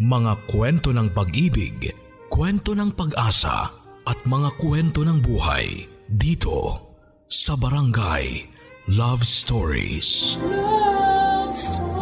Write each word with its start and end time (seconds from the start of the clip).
Mga 0.00 0.48
kwento 0.48 0.96
ng 0.96 1.12
pag-ibig, 1.12 1.92
kwento 2.32 2.72
ng 2.72 2.96
pag-asa 2.96 3.68
at 4.08 4.16
mga 4.24 4.56
kwento 4.56 5.04
ng 5.04 5.20
buhay 5.20 5.84
dito 6.08 6.88
sa 7.28 7.52
Barangay 7.52 8.48
Love 8.96 9.20
Stories. 9.20 10.40
Love 10.40 11.52
Stories. 11.52 11.92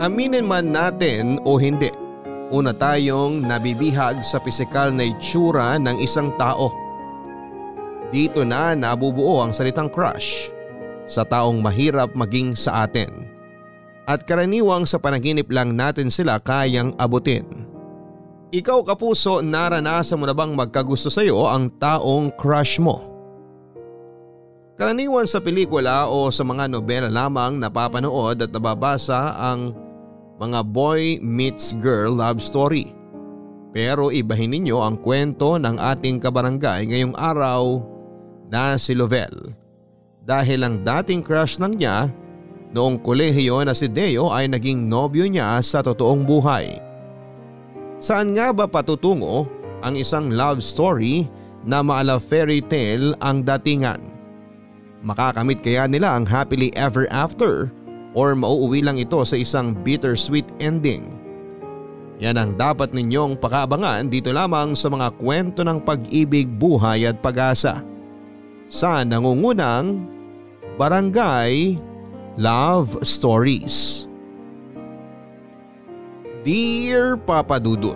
Aminin 0.00 0.48
man 0.48 0.72
natin 0.72 1.44
o 1.44 1.60
hindi, 1.60 1.92
una 2.48 2.72
tayong 2.72 3.44
nabibihag 3.44 4.24
sa 4.24 4.40
pisikal 4.40 4.88
na 4.96 5.04
itsura 5.12 5.76
ng 5.76 6.00
isang 6.00 6.32
tao 6.40 6.83
dito 8.14 8.46
na 8.46 8.78
nabubuo 8.78 9.42
ang 9.42 9.50
salitang 9.50 9.90
crush 9.90 10.54
sa 11.02 11.26
taong 11.26 11.58
mahirap 11.58 12.14
maging 12.14 12.54
sa 12.54 12.86
atin. 12.86 13.26
At 14.06 14.22
karaniwang 14.22 14.86
sa 14.86 15.02
panaginip 15.02 15.50
lang 15.50 15.74
natin 15.74 16.14
sila 16.14 16.38
kayang 16.38 16.94
abutin. 16.94 17.66
Ikaw 18.54 18.86
kapuso 18.86 19.42
naranasan 19.42 20.22
mo 20.22 20.30
na 20.30 20.36
bang 20.36 20.54
magkagusto 20.54 21.10
sa 21.10 21.26
iyo 21.26 21.50
ang 21.50 21.74
taong 21.82 22.30
crush 22.38 22.78
mo? 22.78 23.10
Karaniwan 24.78 25.26
sa 25.26 25.42
pelikula 25.42 26.06
o 26.06 26.30
sa 26.30 26.46
mga 26.46 26.70
nobela 26.70 27.10
lamang 27.10 27.58
napapanood 27.58 28.38
at 28.46 28.50
nababasa 28.54 29.34
ang 29.34 29.74
mga 30.38 30.60
boy 30.70 31.18
meets 31.18 31.74
girl 31.82 32.14
love 32.14 32.38
story. 32.38 32.94
Pero 33.74 34.14
ibahin 34.14 34.54
ninyo 34.54 34.78
ang 34.78 35.02
kwento 35.02 35.58
ng 35.58 35.78
ating 35.78 36.22
kabarangay 36.22 36.86
ngayong 36.86 37.14
araw 37.18 37.93
na 38.54 38.78
si 38.78 38.94
Lovell. 38.94 39.50
Dahil 40.22 40.62
ang 40.62 40.86
dating 40.86 41.26
crush 41.26 41.58
ng 41.58 41.74
niya 41.74 42.06
noong 42.70 43.02
kolehiyo 43.02 43.66
na 43.66 43.74
si 43.74 43.90
Deo 43.90 44.30
ay 44.30 44.46
naging 44.46 44.86
nobyo 44.86 45.26
niya 45.26 45.58
sa 45.58 45.82
totoong 45.82 46.22
buhay. 46.22 46.78
Saan 47.98 48.38
nga 48.38 48.54
ba 48.54 48.70
patutungo 48.70 49.50
ang 49.82 49.98
isang 49.98 50.30
love 50.30 50.62
story 50.62 51.26
na 51.66 51.82
maala 51.82 52.22
fairy 52.22 52.62
tale 52.62 53.18
ang 53.18 53.42
datingan? 53.42 53.98
Makakamit 55.02 55.60
kaya 55.60 55.90
nila 55.90 56.14
ang 56.14 56.24
happily 56.24 56.70
ever 56.78 57.10
after 57.10 57.68
or 58.14 58.32
mauuwi 58.32 58.80
lang 58.80 58.96
ito 58.96 59.20
sa 59.26 59.36
isang 59.36 59.74
bittersweet 59.84 60.46
ending? 60.62 61.10
Yan 62.22 62.38
ang 62.38 62.54
dapat 62.54 62.94
ninyong 62.94 63.36
pakaabangan 63.36 64.08
dito 64.08 64.30
lamang 64.30 64.72
sa 64.72 64.86
mga 64.88 65.12
kwento 65.18 65.66
ng 65.66 65.82
pag-ibig, 65.82 66.46
buhay 66.46 67.10
at 67.10 67.18
pag-asa 67.20 67.93
sa 68.74 69.06
nangungunang 69.06 70.02
Barangay 70.74 71.78
Love 72.34 73.06
Stories. 73.06 74.10
Dear 76.42 77.14
Papa 77.14 77.62
Dudut, 77.62 77.94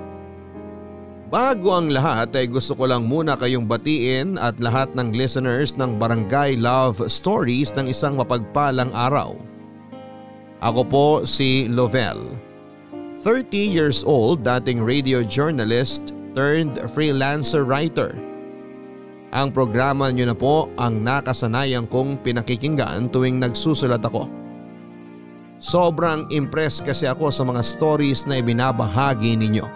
Bago 1.29 1.77
ang 1.77 1.93
lahat 1.93 2.33
ay 2.41 2.49
gusto 2.49 2.73
ko 2.73 2.89
lang 2.89 3.05
muna 3.05 3.37
kayong 3.37 3.69
batiin 3.69 4.41
at 4.41 4.57
lahat 4.65 4.89
ng 4.97 5.13
listeners 5.13 5.77
ng 5.77 6.01
Barangay 6.01 6.57
Love 6.57 7.05
Stories 7.05 7.69
ng 7.77 7.93
isang 7.93 8.17
mapagpalang 8.17 8.89
araw. 8.97 9.37
Ako 10.65 10.83
po 10.89 11.07
si 11.29 11.69
Lovell. 11.69 12.33
30 13.21 13.53
years 13.61 14.01
old, 14.09 14.41
dating 14.41 14.81
radio 14.81 15.21
journalist 15.21 16.17
turned 16.33 16.81
freelancer 16.89 17.61
writer. 17.61 18.17
Ang 19.29 19.53
programa 19.53 20.09
niyo 20.09 20.33
na 20.33 20.37
po 20.37 20.73
ang 20.81 21.05
nakasanayan 21.05 21.85
kong 21.85 22.25
pinakikinggan 22.25 23.13
tuwing 23.13 23.37
nagsusulat 23.37 24.01
ako. 24.01 24.25
Sobrang 25.61 26.25
impressed 26.33 26.87
kasi 26.89 27.05
ako 27.05 27.29
sa 27.29 27.45
mga 27.45 27.61
stories 27.61 28.25
na 28.25 28.41
ibinabahagi 28.41 29.37
ninyo. 29.37 29.67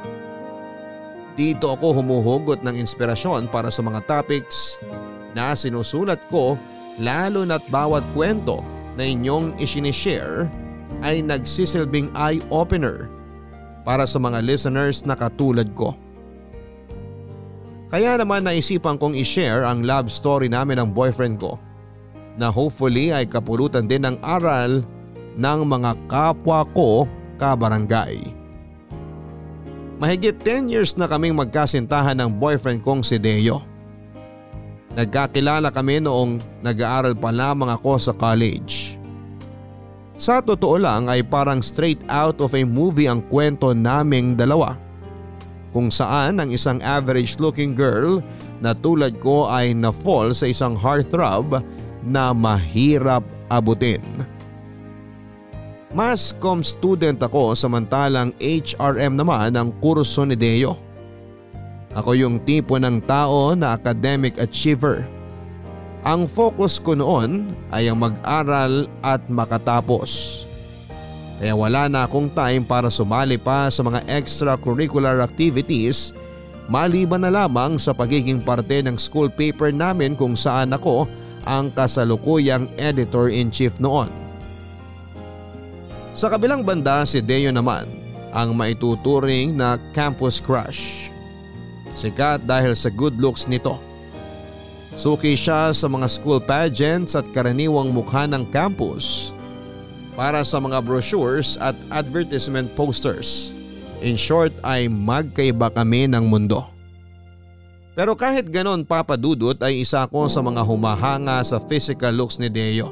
Dito 1.36 1.68
ako 1.72 2.00
humuhugot 2.00 2.64
ng 2.64 2.80
inspirasyon 2.80 3.52
para 3.52 3.68
sa 3.68 3.84
mga 3.84 4.04
topics 4.08 4.80
na 5.36 5.52
sinusulat 5.52 6.20
ko 6.32 6.56
lalo 7.00 7.44
na't 7.44 7.64
bawat 7.72 8.04
kwento 8.12 8.60
na 8.96 9.04
inyong 9.04 9.56
isinishare 9.60 10.48
ay 11.00 11.24
nagsisilbing 11.24 12.12
eye-opener 12.12 13.08
para 13.82 14.06
sa 14.06 14.20
mga 14.20 14.44
listeners 14.44 15.02
na 15.02 15.16
katulad 15.16 15.66
ko. 15.72 15.96
Kaya 17.92 18.16
naman 18.16 18.48
naisipan 18.48 18.96
kong 18.96 19.12
i-share 19.20 19.68
ang 19.68 19.84
love 19.84 20.08
story 20.08 20.48
namin 20.48 20.80
ng 20.80 20.96
boyfriend 20.96 21.36
ko 21.36 21.60
na 22.40 22.48
hopefully 22.48 23.12
ay 23.12 23.28
kapulutan 23.28 23.84
din 23.84 24.08
ng 24.08 24.16
aral 24.24 24.80
ng 25.36 25.60
mga 25.68 25.92
kapwa 26.08 26.64
ko 26.72 27.04
kabarangay. 27.36 28.16
Mahigit 30.00 30.40
10 30.40 30.72
years 30.72 30.96
na 30.96 31.04
kaming 31.04 31.36
magkasintahan 31.36 32.16
ng 32.16 32.32
boyfriend 32.32 32.80
kong 32.80 33.04
si 33.04 33.20
Deo. 33.20 33.60
Nagkakilala 34.96 35.68
kami 35.68 36.00
noong 36.00 36.64
nag-aaral 36.64 37.12
pa 37.12 37.28
lamang 37.28 37.76
ako 37.76 37.92
sa 38.00 38.12
college. 38.16 38.96
Sa 40.16 40.40
totoo 40.40 40.80
lang 40.80 41.12
ay 41.12 41.20
parang 41.20 41.60
straight 41.60 42.00
out 42.08 42.40
of 42.40 42.56
a 42.56 42.64
movie 42.64 43.04
ang 43.04 43.20
kwento 43.28 43.76
naming 43.76 44.32
dalawa 44.32 44.80
kung 45.72 45.88
saan 45.88 46.38
ang 46.38 46.52
isang 46.52 46.78
average 46.84 47.40
looking 47.40 47.72
girl 47.72 48.20
na 48.60 48.76
tulad 48.76 49.16
ko 49.18 49.48
ay 49.48 49.72
na-fall 49.72 50.36
sa 50.36 50.46
isang 50.46 50.76
heartthrob 50.76 51.64
na 52.04 52.30
mahirap 52.36 53.24
abutin. 53.48 54.04
Mascom 55.92 56.64
student 56.64 57.20
ako 57.20 57.52
samantalang 57.52 58.32
HRM 58.40 59.12
naman 59.12 59.52
ang 59.56 59.76
kurso 59.80 60.24
ni 60.24 60.32
Deo. 60.32 60.76
Ako 61.92 62.16
yung 62.16 62.40
tipo 62.48 62.80
ng 62.80 63.04
tao 63.04 63.52
na 63.52 63.76
academic 63.76 64.40
achiever. 64.40 65.04
Ang 66.08 66.24
focus 66.24 66.80
ko 66.80 66.96
noon 66.96 67.52
ay 67.68 67.92
ang 67.92 68.00
mag-aral 68.00 68.88
at 69.04 69.20
makatapos. 69.28 70.44
Kaya 71.42 71.58
wala 71.58 71.90
na 71.90 72.06
akong 72.06 72.30
time 72.30 72.62
para 72.62 72.86
sumali 72.86 73.34
pa 73.34 73.66
sa 73.66 73.82
mga 73.82 74.06
extracurricular 74.06 75.18
activities 75.18 76.14
maliban 76.70 77.26
na 77.26 77.34
lamang 77.34 77.74
sa 77.82 77.90
pagiging 77.90 78.38
parte 78.38 78.78
ng 78.78 78.94
school 78.94 79.26
paper 79.26 79.74
namin 79.74 80.14
kung 80.14 80.38
saan 80.38 80.70
ako 80.70 81.10
ang 81.42 81.74
kasalukuyang 81.74 82.70
editor-in-chief 82.78 83.74
noon. 83.82 84.06
Sa 86.14 86.30
kabilang 86.30 86.62
banda 86.62 87.02
si 87.02 87.18
Deo 87.18 87.50
naman 87.50 87.90
ang 88.30 88.54
maituturing 88.54 89.58
na 89.58 89.82
campus 89.90 90.38
crush. 90.38 91.10
Sikat 91.90 92.46
dahil 92.46 92.78
sa 92.78 92.86
good 92.86 93.18
looks 93.18 93.50
nito. 93.50 93.82
Suki 94.94 95.34
siya 95.34 95.74
sa 95.74 95.90
mga 95.90 96.06
school 96.06 96.38
pageants 96.38 97.18
at 97.18 97.26
karaniwang 97.34 97.90
mukha 97.90 98.30
ng 98.30 98.46
campus 98.54 99.34
para 100.12 100.44
sa 100.44 100.60
mga 100.60 100.84
brochures 100.84 101.56
at 101.60 101.76
advertisement 101.88 102.68
posters. 102.76 103.52
In 104.02 104.18
short 104.18 104.50
ay 104.66 104.90
magkaiba 104.90 105.70
kami 105.72 106.10
ng 106.10 106.26
mundo. 106.26 106.66
Pero 107.92 108.16
kahit 108.16 108.48
ganon 108.48 108.88
papadudot 108.88 109.56
ay 109.60 109.84
isa 109.84 110.08
ko 110.08 110.24
sa 110.26 110.40
mga 110.40 110.64
humahanga 110.64 111.44
sa 111.44 111.60
physical 111.60 112.16
looks 112.16 112.40
ni 112.40 112.48
Deo. 112.48 112.88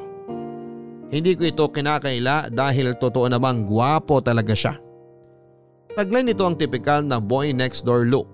Hindi 1.11 1.35
ko 1.35 1.43
ito 1.49 1.65
kinakaila 1.67 2.53
dahil 2.53 2.95
totoo 2.95 3.27
namang 3.27 3.67
gwapo 3.67 4.23
talaga 4.23 4.55
siya. 4.55 4.79
Taglay 5.97 6.23
nito 6.23 6.47
ang 6.47 6.55
tipikal 6.55 7.03
na 7.03 7.19
boy 7.19 7.51
next 7.51 7.83
door 7.83 8.07
look. 8.07 8.29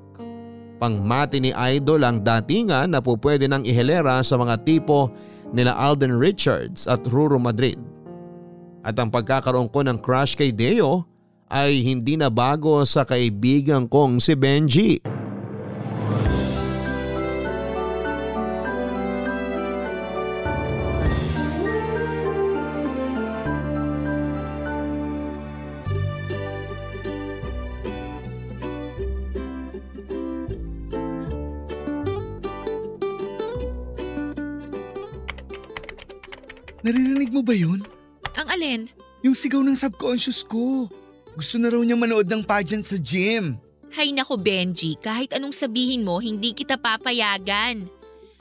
Pangmati 0.77 1.41
ni 1.41 1.57
Idol 1.57 2.05
ang 2.05 2.21
datingan 2.21 2.93
na 2.93 3.01
pupwede 3.01 3.49
nang 3.49 3.65
ihilera 3.65 4.21
sa 4.21 4.37
mga 4.37 4.61
tipo 4.69 5.09
nila 5.57 5.73
Alden 5.73 6.13
Richards 6.21 6.85
at 6.85 7.01
Ruro 7.09 7.41
Madrid. 7.41 7.81
At 8.87 8.95
ang 9.03 9.11
pagkakaroon 9.11 9.67
ko 9.67 9.83
ng 9.83 9.99
crush 9.99 10.39
kay 10.39 10.55
Deo 10.55 11.03
ay 11.51 11.83
hindi 11.83 12.15
na 12.15 12.31
bago 12.31 12.87
sa 12.87 13.03
kaibigan 13.03 13.91
kong 13.91 14.23
si 14.23 14.39
Benji. 14.39 15.03
Naririnig 36.87 37.35
mo 37.35 37.43
ba 37.43 37.51
yun? 37.51 37.96
Alin? 38.57 38.89
Yung 39.21 39.37
sigaw 39.37 39.61
ng 39.61 39.77
subconscious 39.77 40.41
ko. 40.41 40.89
Gusto 41.37 41.61
na 41.61 41.69
raw 41.69 41.81
niya 41.85 42.01
manood 42.01 42.25
ng 42.25 42.41
pageant 42.41 42.89
sa 42.89 42.97
gym. 42.97 43.61
Hay 43.93 44.17
nako 44.17 44.41
Benji, 44.41 44.97
kahit 44.97 45.37
anong 45.37 45.53
sabihin 45.53 46.05
mo, 46.05 46.17
hindi 46.17 46.57
kita 46.57 46.81
papayagan. 46.81 47.85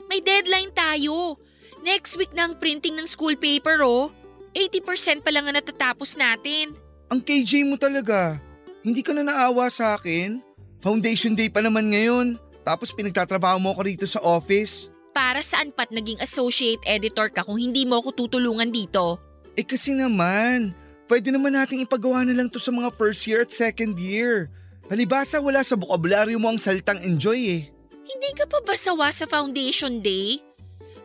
May 0.08 0.24
deadline 0.24 0.72
tayo. 0.72 1.36
Next 1.84 2.16
week 2.16 2.32
na 2.32 2.48
ang 2.48 2.56
printing 2.56 2.96
ng 2.96 3.04
school 3.04 3.36
paper 3.36 3.84
oh. 3.84 4.08
80% 4.56 5.20
pa 5.20 5.28
lang 5.28 5.44
ang 5.44 5.60
natatapos 5.60 6.16
natin. 6.16 6.72
Ang 7.12 7.20
KJ 7.20 7.68
mo 7.68 7.76
talaga. 7.76 8.40
Hindi 8.80 9.04
ka 9.04 9.12
na 9.12 9.22
naawa 9.22 9.68
sa 9.68 9.94
akin? 10.00 10.40
Foundation 10.80 11.36
day 11.36 11.52
pa 11.52 11.60
naman 11.60 11.92
ngayon. 11.92 12.40
Tapos 12.64 12.90
pinagtatrabaho 12.90 13.60
mo 13.60 13.76
ako 13.76 13.80
rito 13.84 14.06
sa 14.08 14.18
office. 14.24 14.88
Para 15.12 15.44
saan 15.44 15.70
pat 15.70 15.92
naging 15.92 16.18
associate 16.24 16.80
editor 16.88 17.28
ka 17.28 17.44
kung 17.44 17.60
hindi 17.60 17.84
mo 17.84 18.00
ako 18.00 18.26
tutulungan 18.26 18.72
dito? 18.72 19.25
Eh 19.56 19.64
kasi 19.64 19.96
naman, 19.96 20.76
pwede 21.08 21.32
naman 21.32 21.56
nating 21.56 21.88
ipagawa 21.88 22.28
na 22.28 22.36
lang 22.36 22.52
to 22.52 22.60
sa 22.60 22.68
mga 22.68 22.92
first 22.92 23.24
year 23.24 23.40
at 23.40 23.48
second 23.48 23.96
year. 23.96 24.52
Halibasa 24.92 25.40
wala 25.40 25.64
sa 25.64 25.80
bokabularyo 25.80 26.36
mo 26.36 26.52
ang 26.52 26.60
salitang 26.60 27.00
enjoy 27.00 27.40
eh. 27.40 27.62
Hindi 28.06 28.30
ka 28.36 28.44
pa 28.46 28.60
ba 28.62 28.76
sawa 28.76 29.08
sa 29.10 29.24
foundation 29.24 30.04
day? 30.04 30.38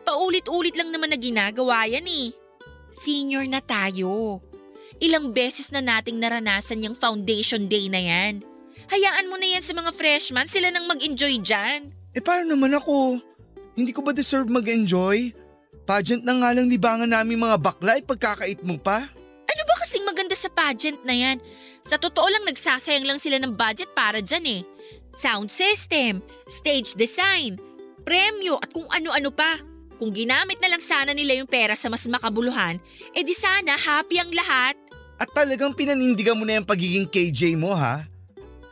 Paulit-ulit 0.04 0.76
lang 0.76 0.92
naman 0.92 1.10
na 1.10 1.18
ginagawa 1.18 1.88
yan 1.88 2.04
eh. 2.04 2.30
Senior 2.92 3.48
na 3.48 3.64
tayo. 3.64 4.38
Ilang 5.02 5.34
beses 5.34 5.72
na 5.72 5.82
nating 5.82 6.20
naranasan 6.20 6.84
yung 6.84 6.94
foundation 6.94 7.66
day 7.66 7.88
na 7.88 7.98
yan. 7.98 8.44
Hayaan 8.92 9.32
mo 9.32 9.40
na 9.40 9.48
yan 9.58 9.64
sa 9.64 9.72
mga 9.72 9.90
freshmen, 9.96 10.46
sila 10.46 10.68
nang 10.68 10.84
mag-enjoy 10.86 11.40
dyan. 11.40 11.90
Eh 12.12 12.20
paano 12.20 12.52
naman 12.52 12.76
ako? 12.76 13.16
Hindi 13.72 13.96
ko 13.96 14.04
ba 14.04 14.12
deserve 14.12 14.52
mag-enjoy? 14.52 15.32
Pageant 15.82 16.22
na 16.22 16.38
nga 16.38 16.50
lang 16.54 16.70
libangan 16.70 17.10
namin 17.10 17.42
mga 17.42 17.58
bakla, 17.58 17.98
pagkakait 18.02 18.62
mo 18.62 18.78
pa. 18.78 19.10
Ano 19.50 19.62
ba 19.66 19.74
kasing 19.82 20.06
maganda 20.06 20.38
sa 20.38 20.46
pageant 20.46 21.02
na 21.02 21.12
yan? 21.12 21.42
Sa 21.82 21.98
totoo 21.98 22.24
lang 22.30 22.46
nagsasayang 22.46 23.04
lang 23.04 23.18
sila 23.18 23.42
ng 23.42 23.52
budget 23.58 23.90
para 23.90 24.22
dyan 24.22 24.46
eh. 24.46 24.62
Sound 25.12 25.50
system, 25.50 26.22
stage 26.46 26.94
design, 26.94 27.58
premyo 28.06 28.56
at 28.62 28.70
kung 28.70 28.86
ano-ano 28.88 29.34
pa. 29.34 29.58
Kung 29.98 30.14
ginamit 30.14 30.58
na 30.58 30.70
lang 30.70 30.82
sana 30.82 31.14
nila 31.14 31.38
yung 31.38 31.50
pera 31.50 31.74
sa 31.78 31.90
mas 31.90 32.06
makabuluhan, 32.06 32.78
eh 33.14 33.22
di 33.22 33.34
sana 33.34 33.78
happy 33.78 34.18
ang 34.18 34.30
lahat. 34.34 34.74
At 35.18 35.30
talagang 35.30 35.76
pinanindigan 35.76 36.34
mo 36.34 36.42
na 36.42 36.58
yung 36.58 36.66
pagiging 36.66 37.06
KJ 37.06 37.54
mo 37.54 37.74
ha? 37.74 38.06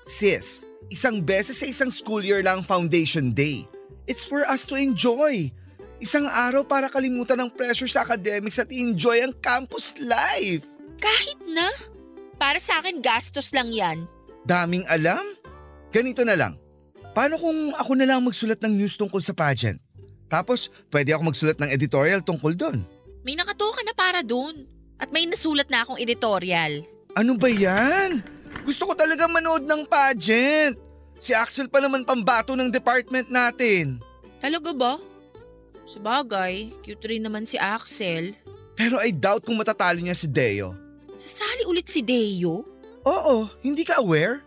Sis, 0.02 0.66
isang 0.90 1.22
beses 1.22 1.60
sa 1.60 1.66
isang 1.70 1.92
school 1.92 2.24
year 2.24 2.42
lang 2.42 2.66
foundation 2.66 3.30
day. 3.30 3.68
It's 4.10 4.26
for 4.26 4.42
us 4.48 4.66
to 4.66 4.74
enjoy. 4.74 5.54
Isang 6.00 6.24
araw 6.24 6.64
para 6.64 6.88
kalimutan 6.88 7.36
ng 7.44 7.52
pressure 7.52 7.84
sa 7.84 8.08
academics 8.08 8.56
at 8.56 8.72
enjoy 8.72 9.20
ang 9.20 9.36
campus 9.36 9.92
life. 10.00 10.64
Kahit 10.96 11.36
na. 11.44 11.68
Para 12.40 12.56
sa 12.56 12.80
akin 12.80 13.04
gastos 13.04 13.52
lang 13.52 13.68
yan. 13.68 14.08
Daming 14.48 14.88
alam? 14.88 15.20
Ganito 15.92 16.24
na 16.24 16.40
lang. 16.40 16.56
Paano 17.12 17.36
kung 17.36 17.76
ako 17.76 17.92
na 18.00 18.08
lang 18.08 18.24
magsulat 18.24 18.56
ng 18.64 18.80
news 18.80 18.96
tungkol 18.96 19.20
sa 19.20 19.36
pageant? 19.36 19.76
Tapos 20.32 20.72
pwede 20.88 21.12
ako 21.12 21.28
magsulat 21.28 21.60
ng 21.60 21.68
editorial 21.68 22.24
tungkol 22.24 22.56
doon. 22.56 22.80
May 23.20 23.36
nakatoka 23.36 23.84
na 23.84 23.92
para 23.92 24.24
dun. 24.24 24.64
At 24.96 25.12
may 25.12 25.28
nasulat 25.28 25.68
na 25.68 25.84
akong 25.84 26.00
editorial. 26.00 26.80
Ano 27.12 27.36
ba 27.36 27.52
yan? 27.52 28.24
Gusto 28.64 28.88
ko 28.88 28.96
talaga 28.96 29.28
manood 29.28 29.68
ng 29.68 29.84
pageant. 29.84 30.80
Si 31.20 31.36
Axel 31.36 31.68
pa 31.68 31.84
naman 31.84 32.08
pambato 32.08 32.56
ng 32.56 32.72
department 32.72 33.28
natin. 33.28 34.00
Talaga 34.40 34.72
ba? 34.72 34.92
Sabagay, 35.90 36.70
cute 36.86 37.02
rin 37.10 37.26
naman 37.26 37.42
si 37.42 37.58
Axel. 37.58 38.38
Pero 38.78 39.02
I 39.02 39.10
doubt 39.10 39.42
kung 39.42 39.58
matatalo 39.58 39.98
niya 39.98 40.14
si 40.14 40.30
Deo. 40.30 40.70
Sasali 41.18 41.66
ulit 41.66 41.90
si 41.90 41.98
Deo? 41.98 42.62
Oo, 43.02 43.50
hindi 43.66 43.82
ka 43.82 43.98
aware? 43.98 44.38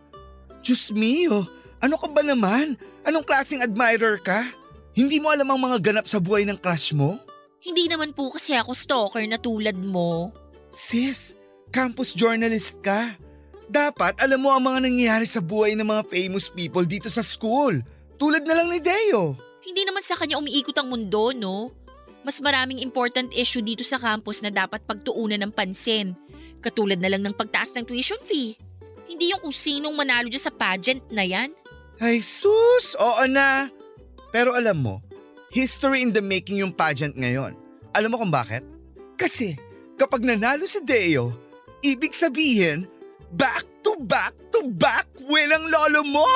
Diyos 0.63 0.95
mio, 0.95 1.44
ano 1.84 2.00
ka 2.00 2.07
ba 2.07 2.24
naman? 2.24 2.80
Anong 3.04 3.28
klaseng 3.28 3.60
admirer 3.60 4.24
ka? 4.24 4.48
Hindi 4.95 5.19
mo 5.19 5.36
alam 5.36 5.51
ang 5.51 5.60
mga 5.60 5.84
ganap 5.84 6.07
sa 6.07 6.24
buhay 6.24 6.48
ng 6.48 6.56
crush 6.56 6.95
mo? 6.95 7.19
Hindi 7.60 7.92
naman 7.92 8.16
po 8.16 8.31
kasi 8.31 8.56
ako 8.56 8.72
stalker 8.72 9.28
na 9.28 9.36
tulad 9.36 9.75
mo. 9.75 10.31
Sis, 10.72 11.36
campus 11.75 12.16
journalist 12.16 12.80
ka. 12.80 13.19
Dapat 13.68 14.24
alam 14.24 14.39
mo 14.39 14.56
ang 14.56 14.63
mga 14.63 14.80
nangyayari 14.88 15.28
sa 15.28 15.44
buhay 15.44 15.75
ng 15.75 15.84
mga 15.84 16.07
famous 16.07 16.48
people 16.48 16.88
dito 16.88 17.12
sa 17.12 17.19
school. 17.19 17.84
Tulad 18.16 18.48
na 18.48 18.63
lang 18.63 18.72
ni 18.72 18.80
Deo. 18.80 19.36
Hindi 19.63 19.88
naman 19.88 20.04
sa 20.04 20.19
kanya 20.19 20.38
umiikot 20.38 20.75
ang 20.75 20.92
mundo, 20.92 21.31
no? 21.31 21.71
Mas 22.24 22.39
maraming 22.39 22.83
important 22.83 23.31
issue 23.36 23.63
dito 23.63 23.83
sa 23.83 24.00
campus 24.00 24.44
na 24.44 24.51
dapat 24.51 24.83
pagtuunan 24.83 25.39
ng 25.39 25.51
pansin. 25.51 26.15
Katulad 26.63 27.00
na 27.00 27.12
lang 27.12 27.24
ng 27.24 27.36
pagtaas 27.36 27.75
ng 27.75 27.83
tuition 27.83 28.19
fee. 28.24 28.56
Hindi 29.07 29.36
yung 29.36 29.44
kung 29.44 29.56
sinong 29.56 29.95
manalo 29.95 30.31
dyan 30.31 30.44
sa 30.44 30.51
pageant 30.51 31.04
na 31.12 31.27
yan. 31.27 31.51
Ay 32.00 32.24
sus, 32.24 32.95
oo 32.95 33.24
na. 33.27 33.68
Pero 34.31 34.56
alam 34.56 34.80
mo, 34.80 34.95
history 35.51 36.04
in 36.04 36.15
the 36.15 36.24
making 36.24 36.63
yung 36.63 36.71
pageant 36.71 37.15
ngayon. 37.19 37.56
Alam 37.92 38.15
mo 38.15 38.18
kung 38.24 38.31
bakit? 38.31 38.63
Kasi 39.19 39.60
kapag 40.00 40.24
nanalo 40.24 40.63
si 40.63 40.80
Deo, 40.81 41.36
ibig 41.83 42.15
sabihin, 42.15 42.88
back 43.36 43.68
to 43.83 44.00
back 44.00 44.33
to 44.50 44.63
back 44.80 45.06
win 45.27 45.51
ang 45.51 45.68
lolo 45.68 46.01
mo! 46.07 46.31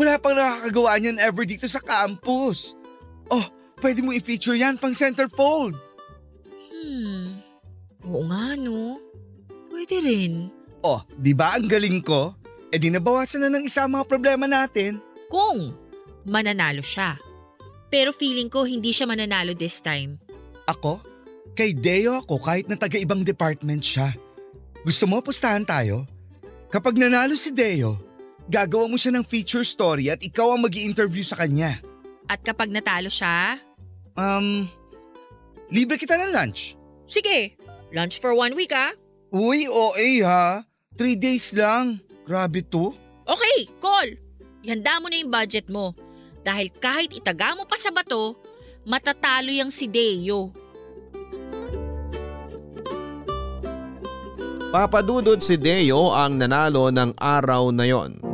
Wala 0.00 0.16
pang 0.16 0.32
nakakagawa 0.32 0.96
niyan 0.96 1.20
ever 1.20 1.44
dito 1.44 1.68
sa 1.68 1.76
campus. 1.76 2.72
Oh, 3.28 3.44
pwede 3.84 4.00
mo 4.00 4.16
i-feature 4.16 4.56
yan 4.56 4.80
pang 4.80 4.96
centerfold. 4.96 5.76
Hmm, 6.72 7.36
oo 8.08 8.24
nga 8.24 8.56
no. 8.56 8.96
Pwede 9.68 10.00
rin. 10.00 10.48
Oh, 10.80 11.04
di 11.20 11.36
ba 11.36 11.52
ang 11.52 11.68
galing 11.68 12.00
ko? 12.00 12.32
E 12.72 12.80
di 12.80 12.88
nabawasan 12.88 13.44
na 13.44 13.52
ng 13.52 13.68
isa 13.68 13.84
mga 13.84 14.08
problema 14.08 14.48
natin. 14.48 15.04
Kung 15.28 15.76
mananalo 16.24 16.80
siya. 16.80 17.20
Pero 17.92 18.16
feeling 18.16 18.48
ko 18.48 18.64
hindi 18.64 18.96
siya 18.96 19.04
mananalo 19.04 19.52
this 19.52 19.84
time. 19.84 20.16
Ako? 20.64 21.04
Kay 21.52 21.76
Deo 21.76 22.24
ako 22.24 22.40
kahit 22.40 22.72
na 22.72 22.80
taga-ibang 22.80 23.20
department 23.20 23.84
siya. 23.84 24.16
Gusto 24.80 25.04
mo 25.04 25.20
pustahan 25.20 25.68
tayo? 25.68 26.08
Kapag 26.72 26.96
nanalo 26.96 27.36
si 27.36 27.52
Deo, 27.52 28.09
gagawa 28.50 28.90
mo 28.90 28.98
siya 28.98 29.14
ng 29.14 29.22
feature 29.22 29.62
story 29.62 30.10
at 30.10 30.18
ikaw 30.20 30.52
ang 30.52 30.66
mag 30.66 30.74
interview 30.74 31.22
sa 31.22 31.38
kanya. 31.38 31.78
At 32.26 32.42
kapag 32.42 32.68
natalo 32.68 33.06
siya, 33.06 33.62
Um, 34.18 34.66
libre 35.70 35.94
kita 35.96 36.18
ng 36.18 36.34
lunch. 36.34 36.74
sige, 37.06 37.54
lunch 37.94 38.18
for 38.18 38.34
one 38.34 38.52
week 38.52 38.74
ah. 38.74 38.90
Uy, 39.30 39.64
OA 39.64 40.26
ha. 40.26 40.66
Three 40.98 41.14
days 41.14 41.54
lang. 41.54 42.02
Grabe 42.26 42.66
to. 42.66 42.90
Okay, 43.24 43.70
call. 43.78 44.10
Ihanda 44.60 44.98
mo 44.98 45.06
na 45.06 45.16
yung 45.16 45.30
budget 45.30 45.70
mo. 45.70 45.94
Dahil 46.42 46.74
kahit 46.74 47.14
itaga 47.14 47.54
mo 47.54 47.64
pa 47.64 47.78
sa 47.78 47.94
bato, 47.94 48.34
matatalo 48.82 49.54
yung 49.54 49.70
si 49.70 49.86
Deo. 49.86 50.50
Papadudod 54.70 55.38
si 55.42 55.58
Deo 55.58 56.14
ang 56.14 56.38
nanalo 56.38 56.94
ng 56.94 57.18
araw 57.18 57.74
na 57.74 57.86
yon. 57.86 58.29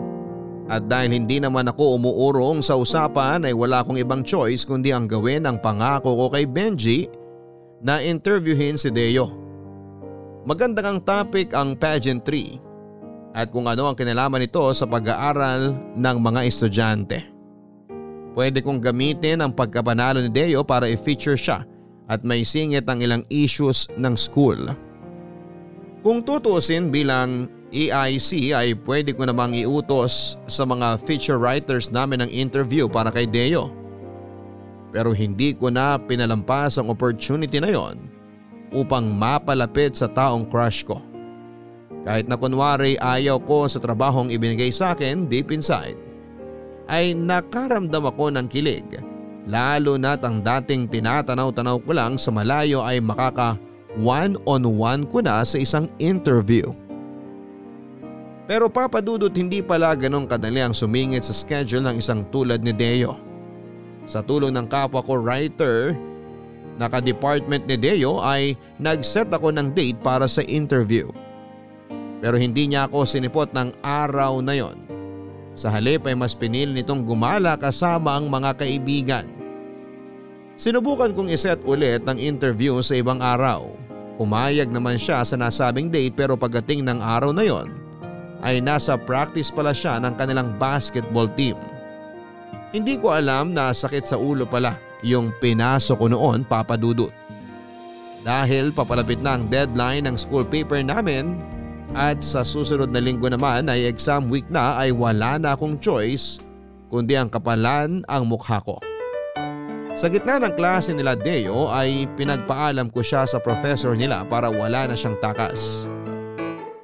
At 0.66 0.90
dahil 0.90 1.14
hindi 1.14 1.38
naman 1.38 1.70
ako 1.70 1.94
umuurong 2.02 2.58
sa 2.58 2.74
usapan 2.74 3.46
ay 3.46 3.54
wala 3.54 3.86
akong 3.86 4.02
ibang 4.02 4.26
choice 4.26 4.66
kundi 4.66 4.90
ang 4.90 5.06
gawin 5.06 5.46
ang 5.46 5.62
pangako 5.62 6.18
ko 6.18 6.26
kay 6.34 6.42
Benji 6.42 7.06
na 7.86 8.02
interviewin 8.02 8.74
si 8.74 8.90
Deo. 8.90 9.30
Magandang 10.42 10.86
ang 10.86 11.00
topic 11.06 11.54
ang 11.54 11.78
pageantry 11.78 12.58
at 13.30 13.50
kung 13.54 13.70
ano 13.70 13.90
ang 13.90 13.96
kinalaman 13.98 14.42
nito 14.42 14.62
sa 14.74 14.90
pag-aaral 14.90 15.74
ng 15.94 16.16
mga 16.18 16.40
estudyante. 16.50 17.18
Pwede 18.34 18.58
kong 18.58 18.82
gamitin 18.82 19.46
ang 19.46 19.54
pagkapanalo 19.54 20.18
ni 20.18 20.30
Deo 20.34 20.66
para 20.66 20.90
i-feature 20.90 21.38
siya 21.38 21.62
at 22.10 22.26
may 22.26 22.42
singit 22.42 22.86
ang 22.90 23.02
ilang 23.02 23.22
issues 23.30 23.86
ng 23.94 24.14
school. 24.18 24.58
Kung 26.02 26.22
tutusin 26.22 26.90
bilang 26.90 27.50
EIC 27.76 28.56
ay 28.56 28.72
pwede 28.88 29.12
ko 29.12 29.28
namang 29.28 29.52
iutos 29.52 30.40
sa 30.48 30.64
mga 30.64 30.96
feature 31.04 31.36
writers 31.36 31.92
namin 31.92 32.24
ng 32.24 32.30
interview 32.32 32.88
para 32.88 33.12
kay 33.12 33.28
Deo. 33.28 33.68
Pero 34.96 35.12
hindi 35.12 35.52
ko 35.52 35.68
na 35.68 36.00
pinalampas 36.00 36.80
ang 36.80 36.88
opportunity 36.88 37.60
na 37.60 37.68
yon 37.68 38.08
upang 38.72 39.12
mapalapit 39.12 39.92
sa 39.92 40.08
taong 40.08 40.48
crush 40.48 40.88
ko. 40.88 41.04
Kahit 42.06 42.24
na 42.30 42.40
kunwari 42.40 42.96
ayaw 42.96 43.36
ko 43.44 43.68
sa 43.68 43.76
trabahong 43.82 44.32
ibinigay 44.32 44.72
sa 44.72 44.96
akin 44.96 45.28
deep 45.28 45.52
inside, 45.52 45.98
ay 46.88 47.12
nakaramdam 47.12 48.08
ako 48.08 48.32
ng 48.32 48.46
kilig 48.48 48.86
lalo 49.46 49.94
na't 49.94 50.26
ang 50.26 50.42
dating 50.42 50.90
tinatanaw-tanaw 50.90 51.78
ko 51.86 51.94
lang 51.94 52.18
sa 52.18 52.34
malayo 52.34 52.82
ay 52.82 52.98
makaka 52.98 53.54
one-on-one 53.96 55.06
ko 55.08 55.22
na 55.22 55.40
sa 55.46 55.56
isang 55.56 55.88
interview. 56.02 56.66
Pero 58.46 58.70
papadudot 58.70 59.34
hindi 59.34 59.58
pala 59.58 59.90
ganong 59.98 60.30
kadali 60.30 60.62
ang 60.62 60.70
sumingit 60.70 61.26
sa 61.26 61.34
schedule 61.34 61.82
ng 61.82 61.98
isang 61.98 62.22
tulad 62.30 62.62
ni 62.62 62.70
Deo. 62.70 63.18
Sa 64.06 64.22
tulong 64.22 64.54
ng 64.54 64.70
kapwa 64.70 65.02
ko 65.02 65.18
writer, 65.18 65.98
naka-department 66.78 67.66
ni 67.66 67.74
Deo 67.74 68.22
ay 68.22 68.54
nag-set 68.78 69.26
ako 69.34 69.50
ng 69.50 69.74
date 69.74 69.98
para 69.98 70.30
sa 70.30 70.46
interview. 70.46 71.10
Pero 72.22 72.38
hindi 72.38 72.70
niya 72.70 72.86
ako 72.86 73.02
sinipot 73.02 73.50
ng 73.50 73.82
araw 73.82 74.38
na 74.38 74.54
yon. 74.54 74.78
Sa 75.58 75.66
halip 75.66 76.06
ay 76.06 76.14
mas 76.14 76.38
pinili 76.38 76.70
nitong 76.70 77.02
gumala 77.02 77.58
kasama 77.58 78.14
ang 78.14 78.30
mga 78.30 78.62
kaibigan. 78.62 79.26
Sinubukan 80.54 81.12
kong 81.12 81.34
iset 81.34 81.58
ulit 81.66 82.06
ang 82.06 82.16
interview 82.16 82.78
sa 82.78 82.94
ibang 82.94 83.18
araw. 83.18 83.74
Pumayag 84.16 84.70
naman 84.70 84.96
siya 84.96 85.26
sa 85.26 85.34
nasabing 85.34 85.90
date 85.90 86.14
pero 86.14 86.38
pagdating 86.38 86.86
ng 86.86 87.02
araw 87.02 87.34
na 87.34 87.44
yon 87.44 87.85
ay 88.44 88.60
nasa 88.60 88.98
practice 88.98 89.48
pala 89.48 89.72
siya 89.72 90.00
ng 90.02 90.16
kanilang 90.18 90.52
basketball 90.60 91.30
team. 91.36 91.56
Hindi 92.74 93.00
ko 93.00 93.14
alam 93.14 93.56
na 93.56 93.72
sakit 93.72 94.04
sa 94.04 94.20
ulo 94.20 94.44
pala 94.44 94.76
yung 95.00 95.32
pinasok 95.38 95.96
ko 95.96 96.06
noon 96.10 96.44
papadudot. 96.44 97.12
Dahil 98.26 98.74
papalapit 98.74 99.22
na 99.22 99.38
ang 99.38 99.46
deadline 99.46 100.04
ng 100.10 100.16
school 100.18 100.42
paper 100.42 100.82
namin 100.82 101.38
at 101.94 102.18
sa 102.18 102.42
susunod 102.42 102.90
na 102.90 102.98
linggo 102.98 103.30
naman 103.30 103.70
ay 103.70 103.86
exam 103.86 104.26
week 104.26 104.50
na 104.50 104.74
ay 104.82 104.90
wala 104.90 105.38
na 105.38 105.54
akong 105.54 105.78
choice 105.78 106.42
kundi 106.90 107.14
ang 107.14 107.30
kapalan 107.30 108.02
ang 108.10 108.22
mukha 108.26 108.58
ko. 108.66 108.82
Sa 109.96 110.12
gitna 110.12 110.36
ng 110.36 110.52
klase 110.58 110.92
nila 110.92 111.16
Deo 111.16 111.72
ay 111.72 112.04
pinagpaalam 112.20 112.92
ko 112.92 113.00
siya 113.00 113.24
sa 113.24 113.40
professor 113.40 113.96
nila 113.96 114.28
para 114.28 114.52
wala 114.52 114.90
na 114.90 114.94
siyang 114.98 115.16
takas. 115.24 115.88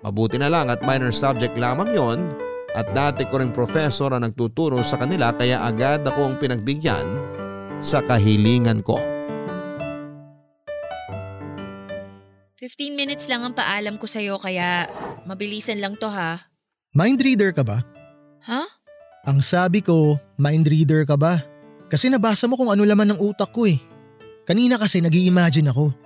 Mabuti 0.02 0.34
na 0.34 0.50
lang 0.50 0.66
at 0.66 0.82
minor 0.82 1.14
subject 1.14 1.54
lamang 1.54 1.94
yon 1.94 2.20
at 2.74 2.90
dati 2.90 3.22
ko 3.22 3.38
rin 3.38 3.54
professor 3.54 4.10
ang 4.10 4.26
nagtuturo 4.26 4.82
sa 4.82 4.98
kanila 4.98 5.30
kaya 5.30 5.62
agad 5.62 6.02
akong 6.02 6.42
pinagbigyan 6.42 7.06
sa 7.78 8.02
kahilingan 8.02 8.82
ko. 8.82 8.98
15 12.58 12.94
minutes 12.94 13.26
lang 13.26 13.42
ang 13.42 13.54
paalam 13.54 13.98
ko 13.98 14.06
sa'yo 14.06 14.38
kaya 14.38 14.86
mabilisan 15.26 15.78
lang 15.78 15.98
to 15.98 16.10
ha. 16.10 16.50
Mind 16.94 17.22
reader 17.22 17.54
ka 17.54 17.62
ba? 17.62 17.82
Ha? 18.46 18.62
Ang 19.26 19.38
sabi 19.38 19.82
ko, 19.82 20.18
mind 20.34 20.66
reader 20.66 21.06
ka 21.06 21.14
ba? 21.14 21.42
Kasi 21.86 22.10
nabasa 22.10 22.50
mo 22.50 22.58
kung 22.58 22.70
ano 22.74 22.82
laman 22.82 23.14
ng 23.14 23.20
utak 23.22 23.54
ko 23.54 23.70
eh. 23.70 23.78
Kanina 24.42 24.78
kasi 24.78 24.98
nag 24.98 25.14
imagine 25.14 25.70
ako. 25.70 26.01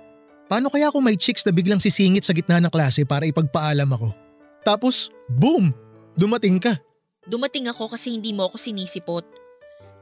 Paano 0.47 0.71
kaya 0.71 0.87
kung 0.95 1.03
may 1.03 1.19
chicks 1.19 1.43
na 1.43 1.51
biglang 1.51 1.79
sisingit 1.79 2.23
sa 2.23 2.31
gitna 2.31 2.63
ng 2.63 2.71
klase 2.71 3.03
para 3.03 3.27
ipagpaalam 3.27 3.87
ako? 3.91 4.15
Tapos, 4.63 5.11
boom! 5.27 5.75
Dumating 6.15 6.57
ka. 6.57 6.79
Dumating 7.27 7.67
ako 7.67 7.91
kasi 7.91 8.15
hindi 8.15 8.31
mo 8.31 8.47
ako 8.47 8.55
sinisipot. 8.55 9.27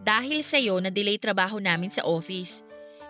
Dahil 0.06 0.46
sa'yo 0.46 0.78
na-delay 0.78 1.18
trabaho 1.18 1.58
namin 1.58 1.90
sa 1.90 2.06
office. 2.06 2.62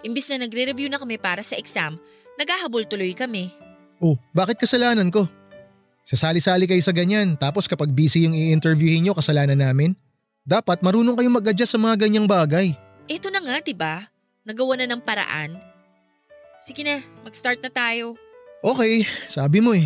Imbis 0.08 0.32
na 0.32 0.48
nagre-review 0.48 0.88
na 0.88 0.96
kami 0.96 1.20
para 1.20 1.44
sa 1.44 1.60
exam, 1.60 2.00
naghahabol 2.40 2.88
tuloy 2.88 3.12
kami. 3.12 3.52
Oh, 4.00 4.16
bakit 4.32 4.56
kasalanan 4.56 5.12
ko? 5.12 5.28
Sasali-sali 6.08 6.72
kayo 6.72 6.80
sa 6.80 6.96
ganyan 6.96 7.36
tapos 7.36 7.68
kapag 7.68 7.92
busy 7.92 8.24
yung 8.24 8.38
i-interviewin 8.38 9.04
nyo 9.04 9.14
kasalanan 9.18 9.60
namin? 9.60 9.92
Dapat 10.46 10.86
marunong 10.86 11.20
kayong 11.20 11.36
mag-adjust 11.42 11.76
sa 11.76 11.82
mga 11.82 12.08
ganyang 12.08 12.30
bagay. 12.30 12.78
Ito 13.10 13.34
na 13.34 13.42
nga, 13.42 13.58
'di 13.60 13.74
ba? 13.74 14.06
Nagawa 14.46 14.78
na 14.78 14.86
ng 14.86 15.02
paraan. 15.02 15.75
Sige 16.66 16.82
na, 16.82 17.06
mag-start 17.22 17.62
na 17.62 17.70
tayo. 17.70 18.18
Okay, 18.66 19.06
sabi 19.30 19.62
mo 19.62 19.78
eh. 19.78 19.86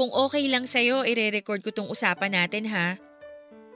Kung 0.00 0.08
okay 0.08 0.48
lang 0.48 0.64
sa'yo, 0.64 1.04
ire-record 1.04 1.60
ko 1.60 1.68
tong 1.68 1.92
usapan 1.92 2.32
natin 2.32 2.64
ha. 2.72 2.96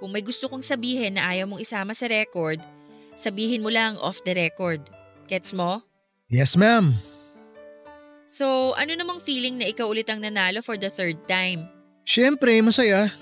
Kung 0.00 0.08
may 0.08 0.24
gusto 0.24 0.48
kong 0.48 0.64
sabihin 0.64 1.20
na 1.20 1.28
ayaw 1.28 1.44
mong 1.44 1.60
isama 1.60 1.92
sa 1.92 2.08
record, 2.08 2.64
sabihin 3.12 3.60
mo 3.60 3.68
lang 3.68 4.00
off 4.00 4.24
the 4.24 4.32
record. 4.32 4.80
Gets 5.28 5.52
mo? 5.52 5.84
Yes 6.32 6.56
ma'am. 6.56 6.96
So, 8.24 8.72
ano 8.80 8.96
namang 8.96 9.20
feeling 9.20 9.60
na 9.60 9.68
ikaw 9.68 9.84
ulit 9.84 10.08
ang 10.08 10.24
nanalo 10.24 10.64
for 10.64 10.80
the 10.80 10.88
third 10.88 11.20
time? 11.28 11.68
Siyempre, 12.08 12.56
masaya. 12.64 13.12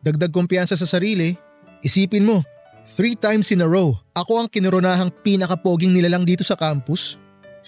Dagdag 0.00 0.32
kumpiyansa 0.32 0.80
sa 0.80 0.88
sarili. 0.88 1.36
Isipin 1.84 2.24
mo, 2.24 2.40
three 2.88 3.20
times 3.20 3.52
in 3.52 3.60
a 3.60 3.68
row, 3.68 4.00
ako 4.16 4.40
ang 4.40 4.48
kinurunahang 4.48 5.12
pinakapoging 5.20 5.92
nilalang 5.92 6.24
dito 6.24 6.40
sa 6.40 6.56
campus. 6.56 7.20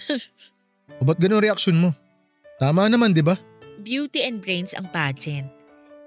o 1.03 1.05
ba't 1.05 1.19
ganun 1.19 1.43
reaksyon 1.43 1.75
mo? 1.75 1.91
Tama 2.63 2.87
naman, 2.87 3.11
di 3.11 3.19
ba? 3.19 3.35
Beauty 3.83 4.23
and 4.23 4.39
brains 4.39 4.71
ang 4.71 4.87
pageant. 4.87 5.51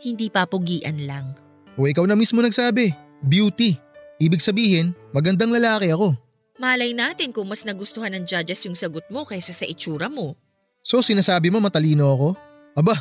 Hindi 0.00 0.32
papugian 0.32 1.04
lang. 1.04 1.36
O 1.76 1.84
ikaw 1.84 2.08
na 2.08 2.16
mismo 2.16 2.40
nagsabi, 2.40 2.96
beauty. 3.20 3.76
Ibig 4.16 4.40
sabihin, 4.40 4.96
magandang 5.12 5.52
lalaki 5.52 5.92
ako. 5.92 6.16
Malay 6.56 6.96
natin 6.96 7.36
kung 7.36 7.44
mas 7.44 7.68
nagustuhan 7.68 8.16
ng 8.16 8.24
judges 8.24 8.64
yung 8.64 8.72
sagot 8.72 9.04
mo 9.12 9.28
kaysa 9.28 9.52
sa 9.52 9.68
itsura 9.68 10.08
mo. 10.08 10.32
So 10.80 11.04
sinasabi 11.04 11.52
mo 11.52 11.60
matalino 11.60 12.08
ako? 12.16 12.28
Aba, 12.80 12.96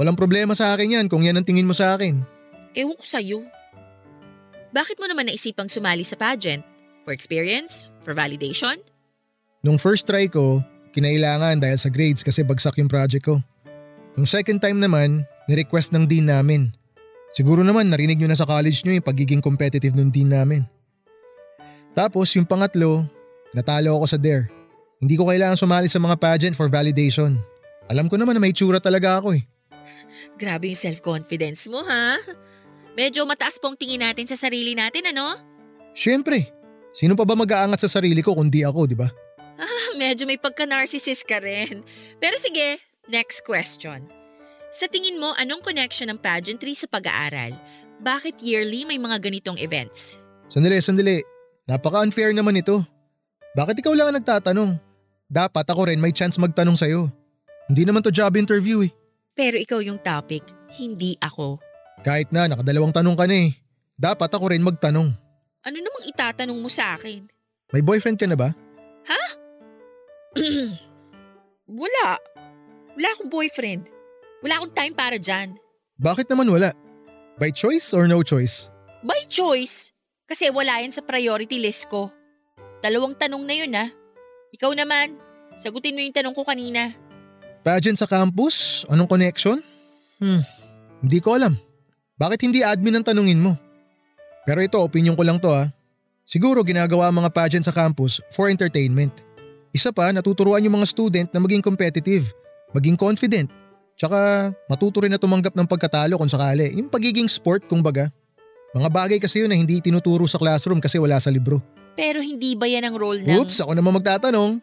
walang 0.00 0.16
problema 0.16 0.56
sa 0.56 0.72
akin 0.72 0.96
yan 1.00 1.06
kung 1.12 1.20
yan 1.20 1.36
ang 1.36 1.44
tingin 1.44 1.68
mo 1.68 1.76
sa 1.76 1.92
akin. 1.92 2.24
Ewan 2.72 2.96
ko 2.96 3.04
sa'yo. 3.04 3.44
Bakit 4.72 4.96
mo 4.96 5.04
naman 5.04 5.28
naisipang 5.28 5.68
sumali 5.68 6.00
sa 6.00 6.16
pageant? 6.16 6.64
For 7.04 7.12
experience? 7.12 7.92
For 8.00 8.16
validation? 8.16 8.80
Nung 9.60 9.76
first 9.76 10.08
try 10.08 10.24
ko, 10.28 10.64
kinailangan 10.94 11.58
dahil 11.58 11.76
sa 11.76 11.90
grades 11.90 12.22
kasi 12.22 12.46
bagsak 12.46 12.78
yung 12.78 12.88
project 12.88 13.26
ko. 13.26 13.42
Nung 14.14 14.30
second 14.30 14.62
time 14.62 14.78
naman, 14.78 15.26
ni-request 15.50 15.90
ng 15.90 16.06
dean 16.06 16.30
namin. 16.30 16.70
Siguro 17.34 17.66
naman 17.66 17.90
narinig 17.90 18.22
nyo 18.22 18.30
na 18.30 18.38
sa 18.38 18.46
college 18.46 18.86
nyo 18.86 18.94
yung 18.94 19.02
pagiging 19.02 19.42
competitive 19.42 19.90
ng 19.98 20.06
dean 20.14 20.30
namin. 20.30 20.62
Tapos 21.98 22.30
yung 22.38 22.46
pangatlo, 22.46 23.02
natalo 23.50 23.98
ako 23.98 24.06
sa 24.06 24.18
DARE. 24.18 24.46
Hindi 25.02 25.18
ko 25.18 25.26
kailangan 25.26 25.58
sumali 25.58 25.90
sa 25.90 25.98
mga 25.98 26.14
pageant 26.14 26.54
for 26.54 26.70
validation. 26.70 27.34
Alam 27.90 28.06
ko 28.06 28.14
naman 28.14 28.38
na 28.38 28.40
may 28.40 28.54
tsura 28.54 28.78
talaga 28.78 29.18
ako 29.18 29.34
eh. 29.34 29.42
Grabe 30.40 30.70
yung 30.70 30.78
self-confidence 30.78 31.66
mo 31.66 31.82
ha? 31.82 32.22
Medyo 32.94 33.26
mataas 33.26 33.58
pong 33.58 33.74
tingin 33.74 34.06
natin 34.06 34.30
sa 34.30 34.38
sarili 34.38 34.78
natin 34.78 35.10
ano? 35.10 35.34
Siyempre, 35.90 36.54
sino 36.94 37.18
pa 37.18 37.26
ba 37.26 37.34
mag-aangat 37.34 37.82
sa 37.82 37.98
sarili 37.98 38.22
ko 38.22 38.38
kundi 38.38 38.62
ako, 38.62 38.86
di 38.86 38.94
ba? 38.94 39.10
Ah, 39.54 39.94
medyo 39.94 40.26
may 40.26 40.38
pagka-narcissist 40.38 41.26
ka 41.26 41.38
rin. 41.38 41.86
Pero 42.18 42.34
sige, 42.38 42.82
next 43.06 43.46
question. 43.46 44.06
Sa 44.74 44.90
tingin 44.90 45.22
mo, 45.22 45.30
anong 45.38 45.62
connection 45.62 46.10
ng 46.10 46.18
pageantry 46.18 46.74
sa 46.74 46.90
pag-aaral? 46.90 47.54
Bakit 48.02 48.42
yearly 48.42 48.82
may 48.82 48.98
mga 48.98 49.22
ganitong 49.22 49.58
events? 49.62 50.18
Sandali, 50.50 50.82
sandali. 50.82 51.22
Napaka-unfair 51.70 52.34
naman 52.34 52.58
ito. 52.58 52.82
Bakit 53.54 53.78
ikaw 53.78 53.94
lang 53.94 54.10
ang 54.10 54.18
nagtatanong? 54.18 54.70
Dapat 55.30 55.66
ako 55.70 55.86
rin 55.86 56.02
may 56.02 56.10
chance 56.10 56.34
magtanong 56.36 56.74
sa'yo. 56.74 57.06
Hindi 57.70 57.86
naman 57.86 58.02
to 58.02 58.10
job 58.10 58.34
interview 58.34 58.82
eh. 58.82 58.92
Pero 59.38 59.56
ikaw 59.56 59.78
yung 59.80 60.02
topic, 60.02 60.42
hindi 60.74 61.14
ako. 61.22 61.62
Kahit 62.02 62.34
na, 62.34 62.50
nakadalawang 62.50 62.92
tanong 62.92 63.16
ka 63.16 63.24
na 63.30 63.48
eh. 63.48 63.50
Dapat 63.94 64.30
ako 64.34 64.50
rin 64.50 64.60
magtanong. 64.66 65.14
Ano 65.64 65.78
namang 65.78 66.04
itatanong 66.10 66.58
mo 66.58 66.66
sa 66.66 66.98
akin? 66.98 67.30
May 67.70 67.80
boyfriend 67.80 68.18
ka 68.18 68.26
na 68.26 68.36
ba? 68.36 68.50
Wala. 71.80 72.06
Wala 72.94 73.08
akong 73.16 73.30
boyfriend. 73.30 73.88
Wala 74.44 74.60
akong 74.60 74.74
time 74.74 74.94
para 74.94 75.16
dyan. 75.16 75.56
Bakit 75.98 76.28
naman 76.30 76.50
wala? 76.50 76.74
By 77.38 77.50
choice 77.50 77.94
or 77.94 78.06
no 78.06 78.22
choice? 78.22 78.70
By 79.02 79.26
choice. 79.26 79.90
Kasi 80.28 80.50
wala 80.50 80.82
yan 80.82 80.94
sa 80.94 81.02
priority 81.02 81.58
list 81.58 81.88
ko. 81.90 82.10
Dalawang 82.84 83.16
tanong 83.16 83.42
na 83.44 83.54
yun 83.54 83.72
ah. 83.72 83.88
Ikaw 84.54 84.70
naman, 84.76 85.16
sagutin 85.58 85.96
mo 85.96 86.00
yung 86.04 86.14
tanong 86.14 86.36
ko 86.36 86.44
kanina. 86.46 86.94
Pageant 87.64 87.96
sa 87.96 88.06
campus? 88.06 88.84
Anong 88.92 89.08
connection? 89.08 89.58
Hmm, 90.20 90.44
hindi 91.00 91.18
ko 91.18 91.34
alam. 91.34 91.56
Bakit 92.20 92.46
hindi 92.46 92.60
admin 92.62 93.00
ang 93.00 93.06
tanungin 93.06 93.40
mo? 93.40 93.56
Pero 94.44 94.60
ito, 94.60 94.76
opinion 94.78 95.16
ko 95.16 95.24
lang 95.24 95.40
to 95.40 95.48
ha. 95.50 95.72
Siguro 96.24 96.60
ginagawa 96.60 97.08
ang 97.08 97.24
mga 97.24 97.32
pageant 97.32 97.64
sa 97.64 97.72
campus 97.72 98.20
for 98.32 98.52
entertainment. 98.52 99.12
Isa 99.74 99.90
pa, 99.90 100.14
natuturuan 100.14 100.62
yung 100.62 100.78
mga 100.78 100.86
student 100.86 101.28
na 101.34 101.42
maging 101.42 101.58
competitive, 101.58 102.30
maging 102.70 102.94
confident, 102.94 103.50
tsaka 103.98 104.54
matuto 104.70 105.02
rin 105.02 105.10
na 105.10 105.18
tumanggap 105.18 105.50
ng 105.50 105.66
pagkatalo 105.66 106.14
kung 106.14 106.30
sakali. 106.30 106.78
Yung 106.78 106.86
pagiging 106.86 107.26
sport 107.26 107.66
kung 107.66 107.82
baga. 107.82 108.06
Mga 108.70 108.88
bagay 108.90 109.18
kasi 109.18 109.42
yun 109.42 109.50
na 109.50 109.58
hindi 109.58 109.82
tinuturo 109.82 110.30
sa 110.30 110.38
classroom 110.38 110.78
kasi 110.78 110.94
wala 111.02 111.18
sa 111.18 111.26
libro. 111.26 111.58
Pero 111.98 112.22
hindi 112.22 112.54
ba 112.54 112.70
yan 112.70 112.86
ang 112.86 112.94
role 112.94 113.26
ng… 113.26 113.34
Oops, 113.34 113.66
ako 113.66 113.74
naman 113.74 113.98
magtatanong. 113.98 114.62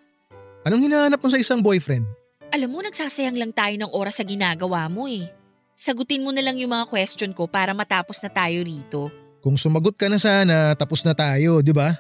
Anong 0.64 0.82
hinahanap 0.88 1.20
mo 1.20 1.28
sa 1.28 1.40
isang 1.40 1.60
boyfriend? 1.60 2.08
Alam 2.56 2.72
mo, 2.72 2.80
nagsasayang 2.80 3.36
lang 3.36 3.52
tayo 3.52 3.76
ng 3.80 3.92
oras 3.92 4.20
sa 4.20 4.28
ginagawa 4.28 4.88
mo 4.88 5.12
eh. 5.12 5.28
Sagutin 5.76 6.24
mo 6.24 6.32
na 6.32 6.44
lang 6.44 6.56
yung 6.56 6.72
mga 6.72 6.88
question 6.88 7.36
ko 7.36 7.52
para 7.52 7.76
matapos 7.76 8.20
na 8.24 8.32
tayo 8.32 8.64
rito. 8.64 9.12
Kung 9.44 9.60
sumagot 9.60 9.96
ka 9.96 10.08
na 10.08 10.20
sana, 10.20 10.72
tapos 10.76 11.04
na 11.04 11.16
tayo, 11.16 11.60
di 11.60 11.76
ba? 11.76 11.96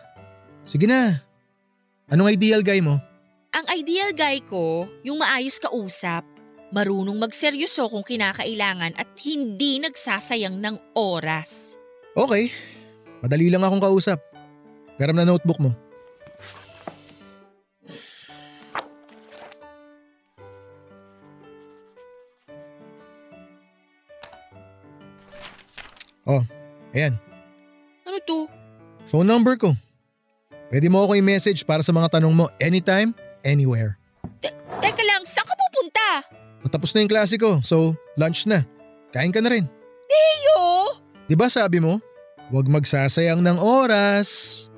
Sige 0.63 0.87
na. 0.87 1.30
Anong 2.11 2.35
ideal 2.35 2.59
guy 2.59 2.83
mo? 2.83 2.99
Ang 3.55 3.65
ideal 3.71 4.11
guy 4.11 4.43
ko, 4.43 4.83
yung 4.99 5.23
maayos 5.23 5.63
kausap, 5.63 6.27
marunong 6.75 7.15
magseryoso 7.15 7.87
kung 7.87 8.03
kinakailangan 8.03 8.99
at 8.99 9.07
hindi 9.23 9.79
nagsasayang 9.79 10.59
ng 10.59 10.75
oras. 10.91 11.79
Okay. 12.11 12.51
Madali 13.23 13.47
lang 13.47 13.63
akong 13.63 13.79
kausap. 13.79 14.19
Garam 14.99 15.15
na 15.15 15.23
notebook 15.23 15.55
mo. 15.63 15.71
Oh, 26.27 26.43
ayan. 26.91 27.15
Ano 28.03 28.19
to? 28.27 28.51
Phone 29.07 29.31
number 29.31 29.55
ko. 29.55 29.71
Pwede 30.71 30.87
mo 30.87 31.03
ako 31.03 31.19
i-message 31.19 31.67
para 31.67 31.83
sa 31.83 31.91
mga 31.91 32.15
tanong 32.15 32.31
mo 32.31 32.47
anytime, 32.63 33.11
anywhere. 33.43 33.99
Te- 34.39 34.55
teka 34.79 35.03
lang, 35.03 35.19
saan 35.27 35.43
ka 35.43 35.51
pupunta? 35.51 36.07
Patapos 36.63 36.95
na 36.95 37.03
yung 37.03 37.11
klase 37.11 37.35
ko, 37.35 37.59
so 37.59 37.91
lunch 38.15 38.47
na. 38.47 38.63
Kain 39.11 39.35
ka 39.35 39.43
na 39.43 39.51
rin. 39.51 39.67
Teo! 40.07 40.95
Di 41.27 41.35
ba 41.35 41.51
sabi 41.51 41.83
mo? 41.83 41.99
Huwag 42.55 42.71
magsasayang 42.71 43.43
ng 43.43 43.59
oras. 43.59 44.71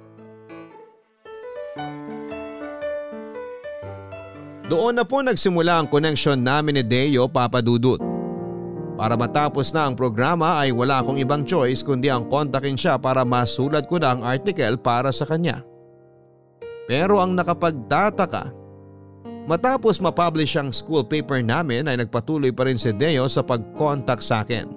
Doon 4.65 4.97
na 4.97 5.05
po 5.05 5.21
nagsimula 5.21 5.77
ang 5.77 5.85
connection 5.85 6.41
namin 6.41 6.81
ni 6.81 6.83
Deo 6.89 7.29
Papadudut. 7.29 8.01
Para 8.97 9.13
matapos 9.13 9.69
na 9.69 9.85
ang 9.85 9.93
programa 9.93 10.57
ay 10.57 10.73
wala 10.73 11.05
akong 11.05 11.21
ibang 11.21 11.45
choice 11.45 11.85
kundi 11.85 12.09
ang 12.09 12.25
kontakin 12.25 12.73
siya 12.73 12.97
para 12.97 13.21
masulat 13.21 13.85
ko 13.85 14.01
na 14.01 14.17
ang 14.17 14.25
article 14.25 14.73
para 14.81 15.13
sa 15.13 15.29
kanya. 15.29 15.61
Pero 16.83 17.23
ang 17.23 17.31
nakapagtataka, 17.35 18.51
matapos 19.47 20.03
mapublish 20.03 20.59
ang 20.59 20.71
school 20.71 21.07
paper 21.07 21.39
namin 21.39 21.87
ay 21.87 21.99
nagpatuloy 22.03 22.51
pa 22.51 22.67
rin 22.67 22.79
si 22.79 22.91
Deo 22.91 23.27
sa 23.31 23.39
pag-contact 23.43 24.23
sa 24.23 24.43
akin. 24.43 24.67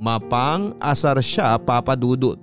Mapang 0.00 0.74
asar 0.80 1.20
siya 1.20 1.60
papadudot. 1.60 2.40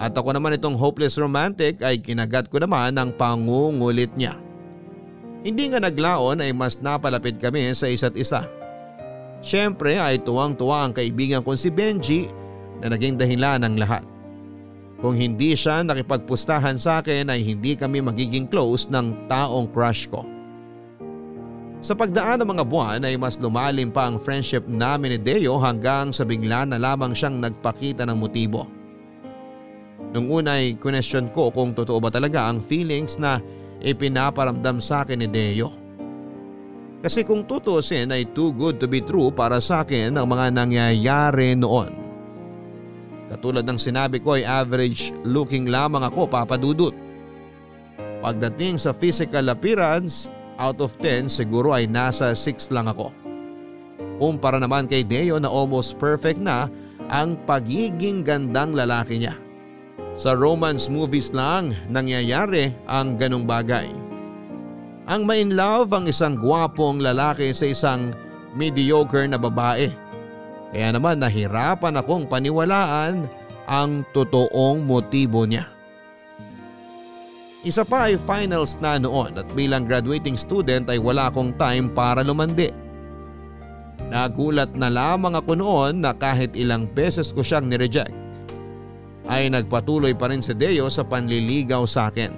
At 0.00 0.16
ako 0.16 0.34
naman 0.34 0.56
itong 0.56 0.74
hopeless 0.74 1.20
romantic 1.20 1.78
ay 1.84 2.00
kinagat 2.00 2.48
ko 2.48 2.58
naman 2.58 2.96
ang 2.96 3.12
pangungulit 3.14 4.10
niya. 4.18 4.34
Hindi 5.42 5.70
nga 5.70 5.82
naglaon 5.82 6.38
ay 6.42 6.54
mas 6.54 6.78
napalapit 6.78 7.38
kami 7.42 7.70
sa 7.74 7.90
isa't 7.90 8.14
isa. 8.14 8.46
Siyempre 9.42 9.98
ay 9.98 10.22
tuwang-tuwa 10.22 10.86
ang 10.86 10.92
kaibigan 10.94 11.42
kong 11.42 11.58
si 11.58 11.68
Benji 11.68 12.30
na 12.78 12.94
naging 12.94 13.18
dahilan 13.18 13.62
ng 13.66 13.74
lahat. 13.74 14.06
Kung 15.02 15.18
hindi 15.18 15.58
siya 15.58 15.82
nakipagpustahan 15.82 16.78
sa 16.78 17.02
akin 17.02 17.26
ay 17.26 17.42
hindi 17.42 17.74
kami 17.74 17.98
magiging 17.98 18.46
close 18.46 18.86
ng 18.86 19.26
taong 19.26 19.66
crush 19.74 20.06
ko. 20.06 20.22
Sa 21.82 21.98
pagdaan 21.98 22.38
ng 22.38 22.54
mga 22.54 22.64
buwan 22.70 23.02
ay 23.02 23.18
mas 23.18 23.34
lumalim 23.42 23.90
pa 23.90 24.06
ang 24.06 24.14
friendship 24.14 24.62
namin 24.70 25.18
ni 25.18 25.18
Deo 25.18 25.58
hanggang 25.58 26.14
sa 26.14 26.22
bigla 26.22 26.62
na 26.62 26.78
lamang 26.78 27.10
siyang 27.10 27.42
nagpakita 27.42 28.06
ng 28.06 28.14
motibo. 28.14 28.70
Nung 30.14 30.30
una 30.30 30.62
ay 30.62 30.78
question 30.78 31.26
ko 31.34 31.50
kung 31.50 31.74
totoo 31.74 31.98
ba 31.98 32.14
talaga 32.14 32.46
ang 32.46 32.62
feelings 32.62 33.18
na 33.18 33.42
ipinaparamdam 33.82 34.78
sa 34.78 35.02
akin 35.02 35.26
ni 35.26 35.26
Deo. 35.26 35.74
Kasi 37.02 37.26
kung 37.26 37.42
tutusin 37.42 38.14
ay 38.14 38.30
too 38.30 38.54
good 38.54 38.78
to 38.78 38.86
be 38.86 39.02
true 39.02 39.34
para 39.34 39.58
sa 39.58 39.82
akin 39.82 40.14
ang 40.14 40.30
mga 40.30 40.54
nangyayari 40.54 41.58
noon. 41.58 42.11
Katulad 43.32 43.64
ng 43.64 43.80
sinabi 43.80 44.20
ko 44.20 44.36
ay 44.36 44.44
average 44.44 45.16
looking 45.24 45.72
lamang 45.72 46.04
ako 46.04 46.28
papadudot. 46.28 46.92
Pagdating 48.20 48.76
sa 48.76 48.92
physical 48.92 49.48
appearance, 49.48 50.28
out 50.60 50.76
of 50.84 50.92
10 51.00 51.32
siguro 51.32 51.72
ay 51.72 51.88
nasa 51.88 52.36
6 52.36 52.68
lang 52.76 52.92
ako. 52.92 53.08
Kumpara 54.20 54.60
naman 54.60 54.84
kay 54.84 55.00
Deo 55.00 55.40
na 55.40 55.48
almost 55.48 55.96
perfect 55.96 56.36
na 56.36 56.68
ang 57.08 57.40
pagiging 57.48 58.20
gandang 58.20 58.76
lalaki 58.76 59.16
niya. 59.16 59.34
Sa 60.12 60.36
romance 60.36 60.92
movies 60.92 61.32
lang 61.32 61.72
nangyayari 61.88 62.68
ang 62.84 63.16
ganong 63.16 63.48
bagay. 63.48 63.88
Ang 65.08 65.24
ma-in 65.24 65.56
love 65.56 65.90
ang 65.96 66.04
isang 66.04 66.36
gwapong 66.36 67.00
lalaki 67.00 67.48
sa 67.50 67.64
isang 67.64 68.12
mediocre 68.52 69.24
na 69.24 69.40
babae. 69.40 70.01
Kaya 70.72 70.88
naman 70.96 71.20
nahirapan 71.20 72.00
akong 72.00 72.24
paniwalaan 72.24 73.28
ang 73.68 74.08
totoong 74.16 74.80
motibo 74.80 75.44
niya. 75.44 75.68
Isa 77.62 77.86
pa 77.86 78.10
ay 78.10 78.18
finals 78.18 78.74
na 78.82 78.98
noon 78.98 79.38
at 79.38 79.46
bilang 79.54 79.86
graduating 79.86 80.34
student 80.34 80.88
ay 80.90 80.98
wala 80.98 81.30
akong 81.30 81.54
time 81.54 81.86
para 81.92 82.26
lumandi. 82.26 82.72
Nagulat 84.10 84.74
na 84.74 84.90
lamang 84.90 85.38
ako 85.38 85.52
noon 85.54 86.02
na 86.02 86.10
kahit 86.10 86.58
ilang 86.58 86.90
beses 86.90 87.30
ko 87.30 87.44
siyang 87.44 87.70
nireject 87.70 88.10
ay 89.30 89.46
nagpatuloy 89.46 90.16
pa 90.18 90.26
rin 90.26 90.42
si 90.42 90.50
Deo 90.56 90.90
sa 90.90 91.06
panliligaw 91.06 91.86
sa 91.86 92.10
akin. 92.10 92.34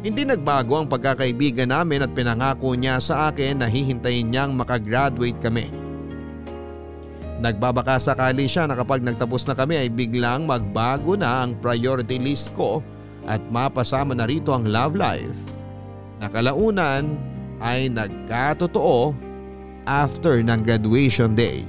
Hindi 0.00 0.24
nagbago 0.24 0.80
ang 0.80 0.88
pagkakaibigan 0.88 1.68
namin 1.68 2.00
at 2.00 2.16
pinangako 2.16 2.72
niya 2.72 2.96
sa 3.04 3.28
akin 3.28 3.60
na 3.60 3.68
hihintayin 3.68 4.32
niyang 4.32 4.56
makagraduate 4.56 5.36
kami. 5.44 5.68
Nagbabaka 7.40 7.96
sakali 7.96 8.44
siya 8.44 8.68
na 8.68 8.76
kapag 8.76 9.00
nagtapos 9.00 9.48
na 9.48 9.56
kami 9.56 9.80
ay 9.80 9.88
biglang 9.88 10.44
magbago 10.44 11.16
na 11.16 11.40
ang 11.40 11.56
priority 11.56 12.20
list 12.20 12.52
ko 12.52 12.84
at 13.24 13.40
mapasama 13.48 14.12
na 14.12 14.28
rito 14.28 14.52
ang 14.52 14.68
love 14.68 14.92
life. 14.92 15.40
Nakalaunan 16.20 17.16
ay 17.64 17.88
nagkatotoo 17.88 19.16
after 19.88 20.44
ng 20.44 20.60
graduation 20.60 21.32
day. 21.32 21.64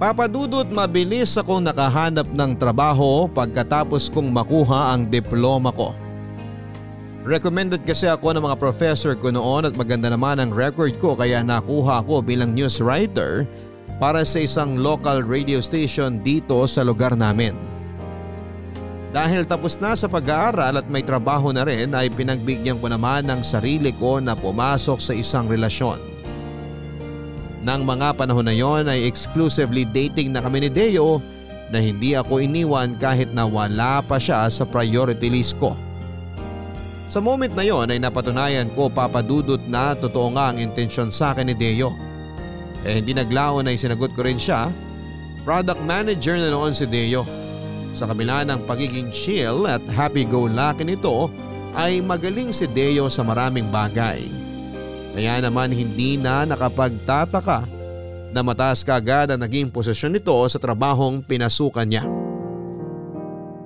Papadudot 0.00 0.64
mabilis 0.72 1.36
akong 1.36 1.60
nakahanap 1.60 2.24
ng 2.32 2.56
trabaho 2.56 3.28
pagkatapos 3.28 4.08
kong 4.08 4.32
makuha 4.32 4.96
ang 4.96 5.04
diploma 5.04 5.68
ko. 5.76 5.92
Recommended 7.28 7.84
kasi 7.84 8.08
ako 8.08 8.32
ng 8.32 8.48
mga 8.48 8.56
professor 8.56 9.12
ko 9.12 9.28
noon 9.28 9.68
at 9.68 9.76
maganda 9.76 10.08
naman 10.08 10.40
ang 10.40 10.48
record 10.48 10.96
ko 10.96 11.12
kaya 11.12 11.44
nakuha 11.44 12.00
ako 12.00 12.24
bilang 12.24 12.56
news 12.56 12.80
writer 12.80 13.44
para 14.00 14.24
sa 14.24 14.40
isang 14.40 14.80
local 14.80 15.20
radio 15.20 15.60
station 15.60 16.24
dito 16.24 16.64
sa 16.64 16.80
lugar 16.80 17.12
namin. 17.12 17.52
Dahil 19.12 19.44
tapos 19.44 19.76
na 19.76 19.92
sa 19.92 20.08
pag-aaral 20.08 20.80
at 20.80 20.88
may 20.88 21.04
trabaho 21.04 21.52
na 21.52 21.68
rin 21.68 21.92
ay 21.92 22.08
pinagbigyan 22.08 22.80
ko 22.80 22.88
naman 22.88 23.28
ng 23.28 23.44
sarili 23.44 23.92
ko 23.92 24.24
na 24.24 24.32
pumasok 24.32 24.96
sa 24.96 25.12
isang 25.12 25.52
relasyon. 25.52 26.00
Nang 27.60 27.84
mga 27.84 28.16
panahon 28.16 28.48
na 28.48 28.56
yon 28.56 28.88
ay 28.88 29.04
exclusively 29.04 29.84
dating 29.84 30.32
na 30.32 30.40
kami 30.40 30.64
ni 30.64 30.72
Deo 30.72 31.20
na 31.68 31.76
hindi 31.76 32.16
ako 32.16 32.40
iniwan 32.40 32.96
kahit 32.96 33.36
na 33.36 33.44
wala 33.44 34.00
pa 34.00 34.16
siya 34.16 34.48
sa 34.48 34.64
priority 34.64 35.28
list 35.28 35.60
ko. 35.60 35.76
Sa 37.08 37.24
moment 37.24 37.48
na 37.56 37.64
yon 37.64 37.88
ay 37.88 37.96
napatunayan 37.96 38.68
ko 38.76 38.92
papadudot 38.92 39.64
na 39.64 39.96
totoo 39.96 40.28
nga 40.36 40.52
ang 40.52 40.60
intensyon 40.60 41.08
sa 41.08 41.32
akin 41.32 41.48
ni 41.48 41.56
Deo. 41.56 41.96
Eh 42.84 43.00
hindi 43.00 43.16
naglaon 43.16 43.64
ay 43.64 43.80
sinagot 43.80 44.12
ko 44.12 44.28
rin 44.28 44.36
siya. 44.36 44.68
Product 45.40 45.80
manager 45.88 46.36
na 46.36 46.52
noon 46.52 46.76
si 46.76 46.84
Deo. 46.84 47.24
Sa 47.96 48.04
kabila 48.04 48.44
ng 48.44 48.68
pagiging 48.68 49.08
chill 49.08 49.64
at 49.64 49.80
happy-go-lucky 49.88 50.84
nito 50.84 51.32
ay 51.72 52.04
magaling 52.04 52.52
si 52.52 52.68
Deo 52.68 53.08
sa 53.08 53.24
maraming 53.24 53.72
bagay. 53.72 54.28
Kaya 55.16 55.40
naman 55.40 55.72
hindi 55.72 56.20
na 56.20 56.44
nakapagtataka 56.44 57.64
na 58.36 58.44
mataas 58.44 58.84
kagad 58.84 59.32
ang 59.32 59.40
naging 59.40 59.72
posisyon 59.72 60.12
nito 60.12 60.36
sa 60.44 60.60
trabahong 60.60 61.24
pinasukan 61.24 61.88
niya. 61.88 62.04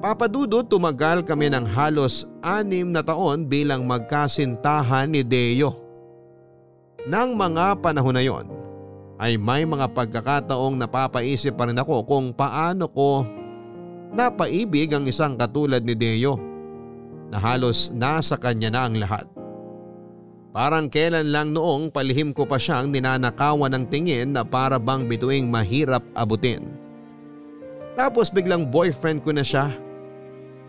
Papadudot 0.02 0.66
tumagal 0.66 1.22
kami 1.22 1.46
ng 1.54 1.62
halos 1.62 2.26
anim 2.42 2.90
na 2.90 3.06
taon 3.06 3.46
bilang 3.46 3.86
magkasintahan 3.86 5.06
ni 5.06 5.22
Deo. 5.22 5.78
Nang 7.06 7.38
mga 7.38 7.78
panahon 7.78 8.18
na 8.18 8.22
yon 8.26 8.50
ay 9.22 9.38
may 9.38 9.62
mga 9.62 9.94
pagkakataong 9.94 10.74
napapaisip 10.74 11.54
pa 11.54 11.70
rin 11.70 11.78
ako 11.78 12.02
kung 12.02 12.34
paano 12.34 12.90
ko 12.90 13.22
napaibig 14.10 14.90
ang 14.90 15.06
isang 15.06 15.38
katulad 15.38 15.86
ni 15.86 15.94
Deo 15.94 16.34
na 17.30 17.38
halos 17.38 17.94
nasa 17.94 18.34
kanya 18.34 18.74
na 18.74 18.80
ang 18.90 18.98
lahat. 18.98 19.30
Parang 20.50 20.90
kailan 20.90 21.30
lang 21.30 21.54
noong 21.54 21.94
palihim 21.94 22.34
ko 22.34 22.42
pa 22.42 22.58
siyang 22.58 22.90
ninanakawan 22.90 23.70
ng 23.70 23.84
tingin 23.86 24.34
na 24.34 24.42
para 24.42 24.82
bang 24.82 25.06
bituing 25.06 25.46
mahirap 25.46 26.02
abutin. 26.18 26.66
Tapos 27.94 28.34
biglang 28.34 28.66
boyfriend 28.66 29.22
ko 29.22 29.30
na 29.30 29.46
siya. 29.46 29.70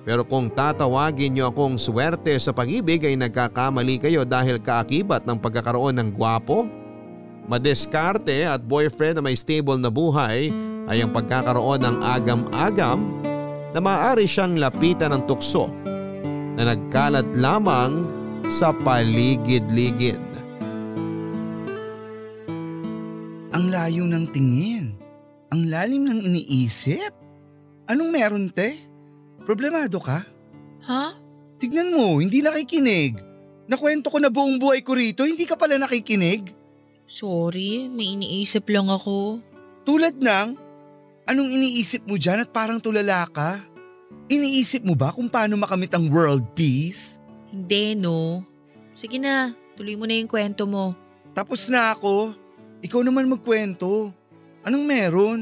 Pero 0.04 0.28
kung 0.28 0.52
tatawagin 0.52 1.32
niyo 1.32 1.48
akong 1.48 1.80
swerte 1.80 2.36
sa 2.36 2.52
pag-ibig 2.52 3.08
ay 3.08 3.16
nagkakamali 3.16 4.04
kayo 4.04 4.28
dahil 4.28 4.60
kaakibat 4.60 5.24
ng 5.24 5.40
pagkakaroon 5.40 5.96
ng 5.96 6.10
gwapo, 6.12 6.68
madiskarte 7.48 8.44
at 8.44 8.60
boyfriend 8.68 9.20
na 9.20 9.24
may 9.24 9.36
stable 9.40 9.80
na 9.80 9.88
buhay 9.88 10.52
ay 10.92 11.00
ang 11.00 11.12
pagkakaroon 11.16 11.80
ng 11.88 11.98
agam-agam 12.04 13.00
na 13.72 13.80
maaari 13.80 14.28
siyang 14.28 14.60
lapitan 14.60 15.16
ng 15.16 15.24
tukso 15.24 15.72
na 16.60 16.76
nagkalat 16.76 17.26
lamang 17.40 18.04
sa 18.52 18.76
paligid-ligid. 18.76 20.20
Ang 23.56 23.66
layo 23.72 24.04
ng 24.04 24.26
tingin. 24.36 25.00
Ang 25.54 25.70
lalim 25.70 26.10
ng 26.10 26.20
iniisip. 26.20 27.14
Anong 27.86 28.10
meron 28.10 28.50
te? 28.50 28.93
Problemado 29.44 30.00
ka? 30.00 30.24
Ha? 30.88 31.16
Tignan 31.60 31.92
mo, 31.96 32.20
hindi 32.20 32.40
nakikinig. 32.44 33.20
Nakwento 33.68 34.12
ko 34.12 34.20
na 34.20 34.28
buong 34.28 34.60
buhay 34.60 34.84
ko 34.84 34.96
rito, 34.96 35.24
hindi 35.24 35.48
ka 35.48 35.56
pala 35.56 35.80
nakikinig. 35.80 36.52
Sorry, 37.08 37.88
may 37.88 38.16
iniisip 38.20 38.68
lang 38.72 38.92
ako. 38.92 39.40
Tulad 39.84 40.16
ng, 40.20 40.48
anong 41.28 41.50
iniisip 41.52 42.04
mo 42.08 42.16
dyan 42.20 42.44
at 42.44 42.50
parang 42.52 42.80
tulala 42.80 43.28
ka? 43.32 43.60
Iniisip 44.32 44.88
mo 44.88 44.96
ba 44.96 45.12
kung 45.12 45.28
paano 45.28 45.60
makamit 45.60 45.92
ang 45.96 46.08
world 46.08 46.44
peace? 46.56 47.20
Hindi 47.52 47.96
no. 48.00 48.44
Sige 48.96 49.20
na, 49.20 49.52
tuloy 49.76 50.00
mo 50.00 50.08
na 50.08 50.16
yung 50.16 50.32
kwento 50.32 50.64
mo. 50.64 50.96
Tapos 51.36 51.68
na 51.68 51.92
ako. 51.92 52.32
Ikaw 52.84 53.02
naman 53.04 53.32
magkwento. 53.32 54.12
Anong 54.64 54.84
meron? 54.88 55.40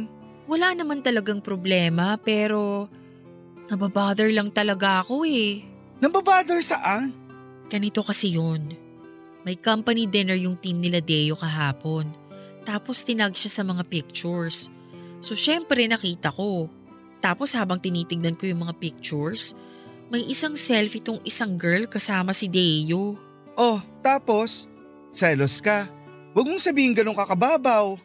Wala 0.50 0.74
naman 0.74 1.06
talagang 1.06 1.42
problema 1.42 2.18
pero 2.18 2.90
nababother 3.72 4.28
lang 4.36 4.52
talaga 4.52 5.00
ako 5.00 5.24
eh. 5.24 5.64
Nababother 6.04 6.60
saan? 6.60 7.16
Ganito 7.72 8.04
kasi 8.04 8.36
yun. 8.36 8.76
May 9.48 9.56
company 9.56 10.06
dinner 10.06 10.36
yung 10.36 10.60
team 10.60 10.84
nila 10.84 11.00
Deo 11.00 11.40
kahapon. 11.40 12.12
Tapos 12.68 13.02
tinag 13.08 13.34
siya 13.34 13.50
sa 13.50 13.64
mga 13.64 13.88
pictures. 13.88 14.68
So 15.24 15.34
syempre 15.34 15.88
nakita 15.88 16.30
ko. 16.30 16.68
Tapos 17.24 17.56
habang 17.56 17.80
tinitignan 17.80 18.36
ko 18.36 18.50
yung 18.50 18.68
mga 18.68 18.76
pictures, 18.82 19.56
may 20.12 20.28
isang 20.28 20.60
selfie 20.60 21.00
tong 21.00 21.24
isang 21.24 21.56
girl 21.56 21.88
kasama 21.88 22.36
si 22.36 22.52
Deo. 22.52 23.16
Oh, 23.56 23.80
tapos? 24.04 24.68
Selos 25.16 25.64
ka. 25.64 25.88
Huwag 26.36 26.48
mong 26.50 26.60
sabihin 26.60 26.92
ganun 26.92 27.16
kakababaw. 27.16 27.96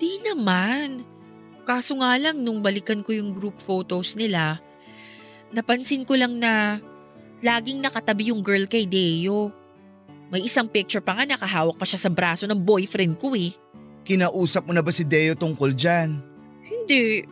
Di 0.00 0.22
naman. 0.24 1.04
Kaso 1.68 2.00
nga 2.00 2.16
lang 2.16 2.40
nung 2.40 2.64
balikan 2.64 3.04
ko 3.04 3.12
yung 3.12 3.36
group 3.36 3.60
photos 3.60 4.16
nila, 4.16 4.58
napansin 5.50 6.06
ko 6.06 6.14
lang 6.14 6.38
na 6.38 6.78
laging 7.42 7.82
nakatabi 7.82 8.30
yung 8.30 8.42
girl 8.42 8.66
kay 8.66 8.86
Deo. 8.86 9.50
May 10.30 10.46
isang 10.46 10.70
picture 10.70 11.02
pa 11.02 11.18
nga 11.18 11.26
nakahawak 11.26 11.74
pa 11.74 11.86
siya 11.86 12.06
sa 12.06 12.10
braso 12.10 12.46
ng 12.46 12.58
boyfriend 12.58 13.18
ko 13.18 13.34
eh. 13.34 13.50
Kinausap 14.06 14.66
mo 14.66 14.72
na 14.72 14.82
ba 14.82 14.94
si 14.94 15.02
Deo 15.02 15.34
tungkol 15.34 15.74
dyan? 15.74 16.22
Hindi. 16.62 17.26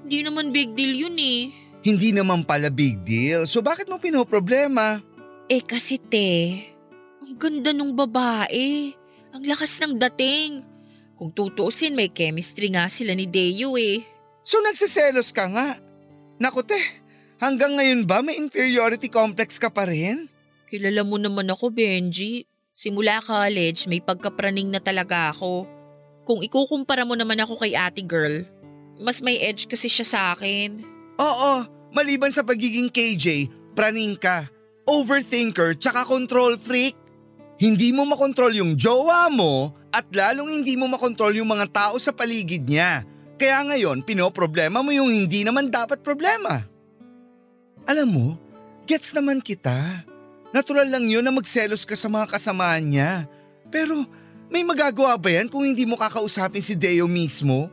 Hindi 0.00 0.18
naman 0.24 0.48
big 0.48 0.72
deal 0.72 0.96
yun 0.96 1.16
eh. 1.20 1.52
Hindi 1.84 2.16
naman 2.16 2.48
pala 2.48 2.72
big 2.72 3.04
deal. 3.04 3.44
So 3.44 3.60
bakit 3.60 3.86
mo 3.86 4.00
pinoproblema? 4.00 5.04
Eh 5.48 5.60
kasi 5.60 6.00
te, 6.00 6.64
ang 7.20 7.36
ganda 7.36 7.76
nung 7.76 7.92
babae. 7.92 8.96
Ang 9.36 9.44
lakas 9.44 9.76
ng 9.84 10.00
dating. 10.08 10.64
Kung 11.12 11.28
tutuusin 11.34 11.92
may 11.92 12.08
chemistry 12.08 12.72
nga 12.72 12.88
sila 12.88 13.12
ni 13.12 13.28
Deo 13.28 13.76
eh. 13.76 14.00
So 14.40 14.56
nagsiselos 14.64 15.36
ka 15.36 15.44
nga. 15.52 15.76
Naku 16.40 16.64
te, 16.64 16.80
hanggang 17.38 17.78
ngayon 17.78 18.04
ba 18.04 18.20
may 18.22 18.36
inferiority 18.38 19.10
complex 19.10 19.56
ka 19.56 19.70
pa 19.70 19.86
rin? 19.88 20.30
Kilala 20.68 21.02
mo 21.02 21.16
naman 21.16 21.48
ako 21.48 21.72
Benji. 21.72 22.44
Simula 22.76 23.18
college 23.24 23.90
may 23.90 23.98
pagkapraning 23.98 24.70
na 24.70 24.78
talaga 24.78 25.34
ako. 25.34 25.66
Kung 26.28 26.44
ikukumpara 26.44 27.08
mo 27.08 27.16
naman 27.16 27.40
ako 27.40 27.58
kay 27.64 27.72
ate 27.74 28.04
girl, 28.04 28.44
mas 29.00 29.24
may 29.24 29.40
edge 29.40 29.66
kasi 29.66 29.88
siya 29.88 30.06
sa 30.06 30.20
akin. 30.36 30.84
Oo, 31.18 31.66
maliban 31.90 32.30
sa 32.30 32.44
pagiging 32.44 32.92
KJ, 32.92 33.48
praning 33.72 34.14
ka, 34.14 34.46
overthinker 34.86 35.74
tsaka 35.74 36.04
control 36.04 36.54
freak. 36.60 36.94
Hindi 37.58 37.90
mo 37.90 38.06
makontrol 38.06 38.54
yung 38.54 38.78
jowa 38.78 39.26
mo 39.32 39.74
at 39.90 40.06
lalong 40.14 40.62
hindi 40.62 40.78
mo 40.78 40.86
makontrol 40.86 41.34
yung 41.34 41.50
mga 41.50 41.66
tao 41.74 41.94
sa 41.98 42.14
paligid 42.14 42.68
niya. 42.70 43.02
Kaya 43.34 43.66
ngayon, 43.66 44.06
pinoproblema 44.06 44.82
mo 44.82 44.94
yung 44.94 45.10
hindi 45.10 45.42
naman 45.42 45.66
dapat 45.66 46.02
problema. 46.02 46.62
Alam 47.88 48.08
mo, 48.12 48.26
gets 48.84 49.16
naman 49.16 49.40
kita. 49.40 50.04
Natural 50.52 50.84
lang 50.84 51.08
yun 51.08 51.24
na 51.24 51.32
magselos 51.32 51.88
ka 51.88 51.96
sa 51.96 52.12
mga 52.12 52.28
kasamaan 52.28 52.84
niya. 52.84 53.24
Pero 53.72 54.04
may 54.52 54.60
magagawa 54.60 55.16
ba 55.16 55.32
yan 55.32 55.48
kung 55.48 55.64
hindi 55.64 55.88
mo 55.88 55.96
kakausapin 55.96 56.60
si 56.60 56.76
Deo 56.76 57.08
mismo? 57.08 57.72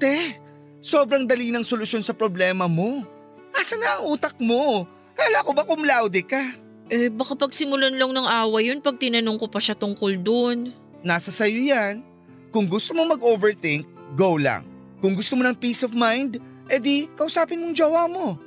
Te, 0.00 0.40
sobrang 0.80 1.28
dali 1.28 1.52
ng 1.52 1.60
solusyon 1.60 2.00
sa 2.00 2.16
problema 2.16 2.64
mo. 2.64 3.04
Asa 3.52 3.76
na 3.76 4.00
ang 4.00 4.16
utak 4.16 4.32
mo? 4.40 4.88
Kala 5.12 5.44
ko 5.44 5.52
ba 5.52 5.68
cum 5.68 5.84
laude 5.84 6.24
ka? 6.24 6.40
Eh 6.88 7.12
baka 7.12 7.36
pagsimulan 7.36 8.00
lang 8.00 8.16
ng 8.16 8.24
away 8.24 8.72
yun 8.72 8.80
pag 8.80 8.96
tinanong 8.96 9.36
ko 9.36 9.52
pa 9.52 9.60
siya 9.60 9.76
tungkol 9.76 10.24
dun. 10.24 10.72
Nasa 11.04 11.28
sayo 11.28 11.60
yan. 11.60 12.00
Kung 12.48 12.64
gusto 12.64 12.96
mo 12.96 13.04
mag-overthink, 13.04 13.84
go 14.16 14.40
lang. 14.40 14.64
Kung 15.04 15.12
gusto 15.12 15.36
mo 15.36 15.44
ng 15.44 15.56
peace 15.56 15.84
of 15.84 15.92
mind, 15.92 16.40
edi 16.72 17.12
kausapin 17.12 17.60
mong 17.60 17.76
jowa 17.76 18.08
mo. 18.08 18.40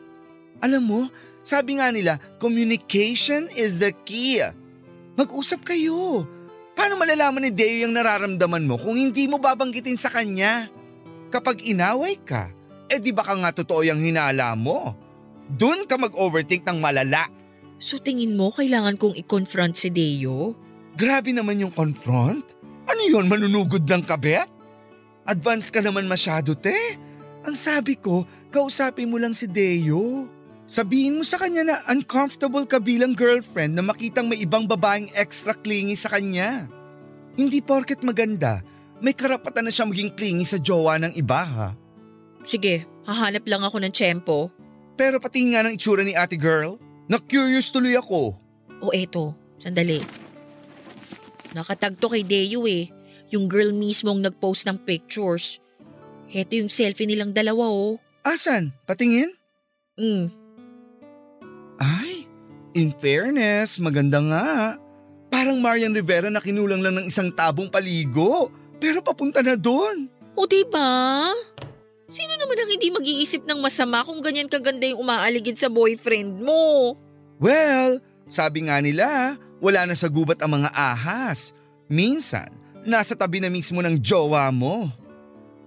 Alam 0.61 0.83
mo, 0.83 1.01
sabi 1.45 1.77
nga 1.77 1.93
nila, 1.93 2.19
communication 2.41 3.47
is 3.55 3.79
the 3.79 3.93
key. 4.03 4.41
Mag-usap 5.15 5.63
kayo. 5.63 6.25
Paano 6.77 6.93
malalaman 6.99 7.49
ni 7.49 7.51
Deo 7.53 7.89
yung 7.89 7.97
nararamdaman 7.97 8.69
mo 8.69 8.77
kung 8.77 8.99
hindi 8.99 9.25
mo 9.25 9.41
babanggitin 9.41 9.97
sa 9.97 10.13
kanya? 10.13 10.69
Kapag 11.33 11.65
inaway 11.65 12.21
ka, 12.21 12.53
edi 12.85 13.09
baka 13.09 13.33
nga 13.33 13.49
totoo 13.49 13.81
yung 13.81 13.97
hinala 13.97 14.53
mo. 14.53 14.93
Doon 15.49 15.89
ka 15.89 15.97
mag-overthink 15.97 16.67
ng 16.67 16.77
malala. 16.77 17.25
So 17.81 17.97
tingin 17.97 18.37
mo 18.37 18.53
kailangan 18.53 18.97
kong 19.01 19.17
i-confront 19.17 19.73
si 19.73 19.89
Deo? 19.89 20.53
Grabe 20.93 21.33
naman 21.33 21.61
yung 21.61 21.73
confront. 21.73 22.57
Ano 22.87 23.01
yun, 23.05 23.25
manunugod 23.29 23.85
ng 23.85 24.03
kabet? 24.05 24.49
Advance 25.27 25.69
ka 25.69 25.83
naman 25.83 26.07
masyado, 26.07 26.55
te. 26.55 26.73
Ang 27.43 27.53
sabi 27.53 27.99
ko, 27.99 28.23
kausapin 28.49 29.11
mo 29.11 29.19
lang 29.19 29.35
si 29.35 29.45
Deo. 29.45 30.25
Sabihin 30.67 31.15
mo 31.15 31.23
sa 31.23 31.39
kanya 31.39 31.63
na 31.63 31.79
uncomfortable 31.87 32.67
ka 32.67 32.75
bilang 32.83 33.15
girlfriend 33.15 33.71
na 33.71 33.79
makitang 33.79 34.27
may 34.27 34.43
ibang 34.43 34.67
babaeng 34.67 35.07
extra 35.15 35.55
clingy 35.55 35.95
sa 35.95 36.11
kanya. 36.11 36.67
Hindi 37.39 37.63
porket 37.63 38.03
maganda, 38.03 38.59
may 38.99 39.15
karapatan 39.15 39.63
na 39.63 39.71
siya 39.71 39.87
maging 39.87 40.11
clingy 40.11 40.43
sa 40.43 40.59
jowa 40.59 40.99
ng 40.99 41.15
iba 41.15 41.39
ha. 41.39 41.69
Sige, 42.43 42.83
hahanap 43.07 43.47
lang 43.47 43.63
ako 43.63 43.79
ng 43.79 43.95
tiyempo. 43.95 44.51
Pero 44.99 45.23
pati 45.23 45.47
nga 45.55 45.63
ng 45.63 45.79
itsura 45.79 46.03
ni 46.03 46.19
ate 46.19 46.35
girl, 46.35 46.75
na-curious 47.07 47.71
tuloy 47.71 47.95
ako. 47.95 48.35
O 48.83 48.91
eto, 48.91 49.39
sandali. 49.55 50.03
Nakatagto 51.55 52.11
kay 52.11 52.27
Deo 52.27 52.67
eh. 52.67 52.91
Yung 53.31 53.47
girl 53.47 53.71
mismong 53.71 54.19
nag-post 54.19 54.67
ng 54.67 54.83
pictures. 54.83 55.63
Heto 56.27 56.59
yung 56.59 56.67
selfie 56.67 57.07
nilang 57.07 57.31
dalawa 57.31 57.71
oh. 57.71 57.95
Asan? 58.27 58.75
Patingin? 58.83 59.31
Mm. 59.95 60.46
Ay, 61.77 62.25
in 62.77 62.93
fairness, 62.97 63.77
maganda 63.77 64.19
nga. 64.21 64.47
Parang 65.27 65.59
Marian 65.61 65.93
Rivera 65.93 66.31
na 66.31 66.41
kinulang 66.41 66.81
lang 66.81 66.97
ng 66.97 67.07
isang 67.09 67.29
tabong 67.29 67.69
paligo. 67.69 68.49
Pero 68.77 69.01
papunta 69.01 69.41
na 69.41 69.57
doon. 69.57 70.09
O 70.37 70.45
diba? 70.45 71.33
Sino 72.07 72.33
naman 72.39 72.55
ang 72.55 72.69
hindi 72.71 72.87
mag-iisip 72.93 73.43
ng 73.43 73.59
masama 73.59 74.05
kung 74.05 74.23
ganyan 74.23 74.47
kaganda 74.47 74.87
yung 74.87 75.03
umaaligid 75.03 75.59
sa 75.59 75.67
boyfriend 75.67 76.39
mo? 76.39 76.95
Well, 77.41 77.99
sabi 78.29 78.69
nga 78.69 78.79
nila, 78.79 79.35
wala 79.59 79.83
na 79.83 79.95
sa 79.97 80.07
gubat 80.07 80.39
ang 80.39 80.61
mga 80.61 80.71
ahas. 80.71 81.51
Minsan, 81.91 82.47
nasa 82.87 83.11
tabi 83.17 83.43
na 83.43 83.51
mismo 83.51 83.83
ng 83.83 83.99
jowa 83.99 84.47
mo. 84.55 84.87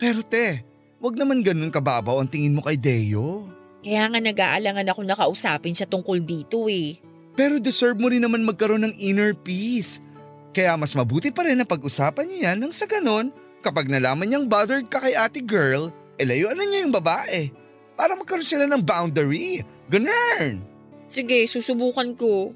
Pero 0.01 0.25
te, 0.25 0.65
wag 0.97 1.13
naman 1.13 1.45
ganun 1.45 1.69
kababaw 1.69 2.17
ang 2.17 2.31
tingin 2.31 2.57
mo 2.57 2.65
kay 2.65 2.81
Deo. 2.81 3.45
Kaya 3.81 4.13
nga 4.13 4.21
nag-aalangan 4.21 4.93
ako 4.93 5.01
nakausapin 5.09 5.73
siya 5.73 5.89
tungkol 5.89 6.21
dito 6.21 6.69
eh. 6.69 7.01
Pero 7.33 7.57
deserve 7.57 7.97
mo 7.97 8.13
rin 8.13 8.21
naman 8.21 8.45
magkaroon 8.45 8.85
ng 8.85 8.95
inner 9.01 9.33
peace. 9.33 10.05
Kaya 10.53 10.77
mas 10.77 10.93
mabuti 10.93 11.33
pa 11.33 11.47
rin 11.47 11.57
na 11.57 11.65
pag-usapan 11.65 12.29
niyo 12.29 12.39
yan 12.45 12.59
nang 12.61 12.75
sa 12.75 12.85
ganon, 12.85 13.33
kapag 13.65 13.89
nalaman 13.89 14.29
niyang 14.29 14.47
bothered 14.51 14.91
ka 14.93 15.01
kay 15.01 15.17
ate 15.17 15.41
girl, 15.41 15.89
elayuan 16.21 16.59
na 16.59 16.69
niya 16.69 16.85
yung 16.85 16.93
babae. 16.93 17.49
Para 17.97 18.13
magkaroon 18.17 18.45
sila 18.45 18.69
ng 18.69 18.85
boundary. 18.85 19.65
Ganun! 19.89 20.61
Sige, 21.09 21.45
susubukan 21.49 22.13
ko. 22.17 22.53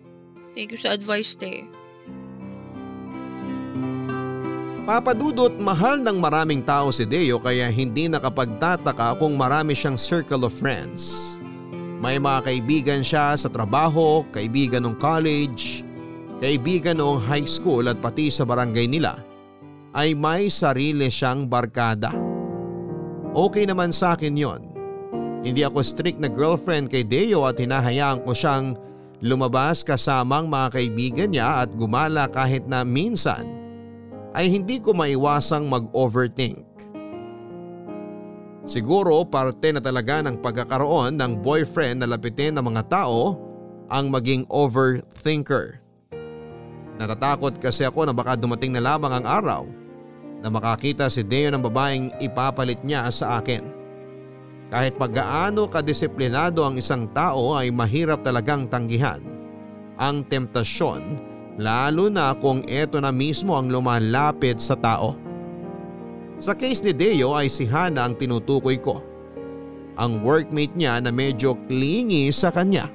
Thank 0.52 0.76
you 0.76 0.80
sa 0.80 0.92
advice, 0.92 1.34
te. 1.34 1.66
Papadudot 4.84 5.56
mahal 5.56 6.04
ng 6.04 6.20
maraming 6.20 6.60
tao 6.60 6.92
si 6.92 7.08
Deo 7.08 7.40
kaya 7.40 7.72
hindi 7.72 8.04
nakapagtataka 8.04 9.16
kung 9.16 9.32
marami 9.32 9.72
siyang 9.72 9.96
circle 9.96 10.44
of 10.44 10.52
friends. 10.52 11.34
May 12.04 12.20
mga 12.20 12.44
kaibigan 12.44 13.00
siya 13.00 13.32
sa 13.32 13.48
trabaho, 13.48 14.28
kaibigan 14.28 14.84
ng 14.84 15.00
college, 15.00 15.80
kaibigan 16.36 17.00
noong 17.00 17.16
high 17.16 17.48
school 17.48 17.88
at 17.88 17.96
pati 18.04 18.28
sa 18.28 18.44
barangay 18.44 18.84
nila 18.84 19.16
ay 19.96 20.12
may 20.12 20.52
sarili 20.52 21.08
siyang 21.08 21.48
barkada. 21.48 22.12
Okay 23.32 23.64
naman 23.64 23.88
sa 23.88 24.20
akin 24.20 24.36
yon. 24.36 24.68
Hindi 25.40 25.64
ako 25.64 25.80
strict 25.80 26.20
na 26.20 26.28
girlfriend 26.28 26.92
kay 26.92 27.08
Deo 27.08 27.48
at 27.48 27.56
hinahayaan 27.56 28.20
ko 28.20 28.36
siyang 28.36 28.76
lumabas 29.24 29.80
kasamang 29.80 30.44
mga 30.44 30.76
kaibigan 30.76 31.32
niya 31.32 31.64
at 31.64 31.72
gumala 31.72 32.28
kahit 32.28 32.68
na 32.68 32.84
minsan 32.84 33.63
ay 34.34 34.50
hindi 34.50 34.82
ko 34.82 34.90
maiwasang 34.92 35.70
mag-overthink. 35.70 36.66
Siguro 38.66 39.22
parte 39.28 39.70
na 39.70 39.78
talaga 39.78 40.24
ng 40.24 40.42
pagkakaroon 40.42 41.14
ng 41.20 41.32
boyfriend 41.44 42.02
na 42.02 42.10
lapitin 42.10 42.58
ng 42.58 42.64
mga 42.64 42.82
tao 42.90 43.38
ang 43.86 44.10
maging 44.10 44.42
overthinker. 44.50 45.78
Natatakot 46.98 47.60
kasi 47.60 47.86
ako 47.86 48.08
na 48.08 48.14
baka 48.16 48.34
dumating 48.34 48.74
na 48.74 48.82
lamang 48.82 49.20
ang 49.20 49.26
araw 49.26 49.62
na 50.40 50.48
makakita 50.48 51.12
si 51.12 51.22
Deo 51.22 51.52
ng 51.52 51.62
babaeng 51.62 52.06
ipapalit 52.24 52.80
niya 52.82 53.06
sa 53.12 53.38
akin. 53.38 53.64
Kahit 54.72 54.96
paggaano 54.96 55.68
kadisiplinado 55.68 56.64
ang 56.64 56.80
isang 56.80 57.06
tao 57.12 57.54
ay 57.54 57.68
mahirap 57.68 58.24
talagang 58.24 58.66
tanggihan. 58.66 59.20
Ang 60.00 60.24
temptasyon 60.26 61.33
lalo 61.60 62.10
na 62.10 62.34
kung 62.34 62.66
eto 62.66 62.98
na 62.98 63.14
mismo 63.14 63.54
ang 63.54 63.70
lumalapit 63.70 64.58
sa 64.58 64.74
tao. 64.74 65.14
Sa 66.38 66.52
case 66.52 66.82
ni 66.82 66.92
Deo 66.92 67.38
ay 67.38 67.46
si 67.46 67.62
Hana 67.64 68.06
ang 68.06 68.18
tinutukoy 68.18 68.78
ko. 68.82 68.98
Ang 69.94 70.26
workmate 70.26 70.74
niya 70.74 70.98
na 70.98 71.14
medyo 71.14 71.54
clingy 71.70 72.34
sa 72.34 72.50
kanya. 72.50 72.90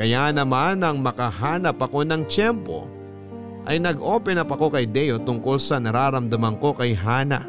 Kaya 0.00 0.32
naman 0.32 0.80
nang 0.80 1.04
makahanap 1.04 1.76
ako 1.76 2.08
ng 2.08 2.24
tiyempo 2.24 2.88
ay 3.68 3.76
nag-open 3.76 4.40
up 4.40 4.48
ako 4.48 4.72
kay 4.72 4.88
Deo 4.88 5.20
tungkol 5.20 5.60
sa 5.60 5.76
nararamdaman 5.76 6.56
ko 6.56 6.72
kay 6.72 6.96
Hana. 6.96 7.44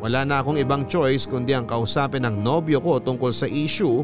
Wala 0.00 0.24
na 0.24 0.40
akong 0.40 0.56
ibang 0.56 0.88
choice 0.88 1.28
kundi 1.28 1.52
ang 1.52 1.68
kausapin 1.68 2.24
ng 2.24 2.40
nobyo 2.40 2.80
ko 2.80 2.96
tungkol 2.96 3.36
sa 3.36 3.44
issue 3.44 4.00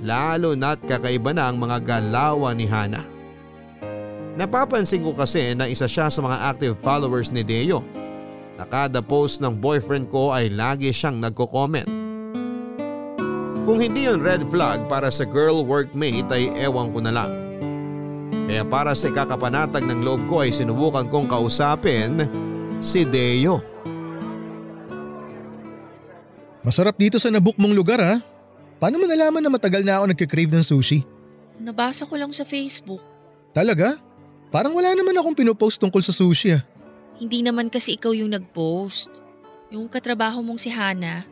lalo 0.00 0.56
na't 0.56 0.80
kakaiba 0.88 1.36
na 1.36 1.52
ang 1.52 1.60
mga 1.60 1.84
galawan 1.84 2.56
ni 2.56 2.64
Hana. 2.64 3.13
Napapansin 4.34 5.06
ko 5.06 5.14
kasi 5.14 5.54
na 5.54 5.70
isa 5.70 5.86
siya 5.86 6.10
sa 6.10 6.18
mga 6.18 6.38
active 6.50 6.74
followers 6.82 7.30
ni 7.30 7.46
Deo. 7.46 7.86
Na 8.58 8.66
kada 8.66 8.98
post 8.98 9.38
ng 9.38 9.54
boyfriend 9.54 10.10
ko 10.10 10.34
ay 10.34 10.50
lagi 10.50 10.90
siyang 10.90 11.22
nagko-comment. 11.22 11.86
Kung 13.64 13.80
hindi 13.80 14.04
yon 14.04 14.20
red 14.20 14.44
flag 14.52 14.84
para 14.90 15.08
sa 15.08 15.24
girl 15.24 15.64
workmate 15.64 16.28
ay 16.34 16.52
ewan 16.60 16.92
ko 16.92 16.98
na 17.00 17.14
lang. 17.14 17.32
Kaya 18.44 18.60
para 18.66 18.92
sa 18.92 19.08
ikakapanatag 19.08 19.88
ng 19.88 20.04
loob 20.04 20.28
ko 20.28 20.44
ay 20.44 20.52
sinubukan 20.52 21.08
kong 21.08 21.30
kausapin 21.32 22.28
si 22.76 23.08
Deo. 23.08 23.64
Masarap 26.60 26.96
dito 27.00 27.16
sa 27.16 27.32
nabook 27.32 27.56
mong 27.56 27.72
lugar 27.72 28.00
ha. 28.04 28.20
Paano 28.76 29.00
mo 29.00 29.08
nalaman 29.08 29.40
na 29.40 29.48
matagal 29.48 29.80
na 29.80 29.96
ako 29.96 30.12
nagkikrave 30.12 30.52
ng 30.52 30.64
sushi? 30.64 31.00
Nabasa 31.56 32.04
ko 32.04 32.20
lang 32.20 32.36
sa 32.36 32.44
Facebook. 32.44 33.00
Talaga? 33.56 33.96
Parang 34.54 34.70
wala 34.70 34.94
naman 34.94 35.18
akong 35.18 35.34
pinopost 35.34 35.82
tungkol 35.82 35.98
sa 35.98 36.14
sushi 36.14 36.54
ah. 36.54 36.62
Hindi 37.18 37.42
naman 37.42 37.66
kasi 37.66 37.98
ikaw 37.98 38.14
yung 38.14 38.30
nag-post. 38.30 39.10
Yung 39.74 39.90
katrabaho 39.90 40.46
mong 40.46 40.62
si 40.62 40.70
Hana. 40.70 41.26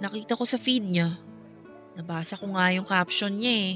Nakita 0.00 0.32
ko 0.32 0.48
sa 0.48 0.56
feed 0.56 0.88
niya. 0.88 1.20
Nabasa 1.92 2.40
ko 2.40 2.48
nga 2.56 2.72
yung 2.72 2.88
caption 2.88 3.36
niya 3.36 3.52
eh. 3.52 3.74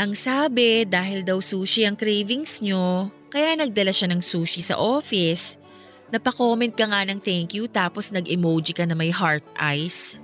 Ang 0.00 0.16
sabi 0.16 0.88
dahil 0.88 1.28
daw 1.28 1.44
sushi 1.44 1.84
ang 1.84 1.92
cravings 1.92 2.64
nyo, 2.64 3.12
kaya 3.28 3.52
nagdala 3.52 3.92
siya 3.92 4.08
ng 4.08 4.24
sushi 4.24 4.64
sa 4.64 4.80
office. 4.80 5.60
Napako-comment 6.08 6.72
ka 6.72 6.88
nga 6.88 7.04
ng 7.04 7.20
thank 7.20 7.52
you 7.52 7.68
tapos 7.68 8.08
nag-emoji 8.16 8.72
ka 8.72 8.88
na 8.88 8.96
may 8.96 9.12
heart 9.12 9.44
eyes. 9.60 10.16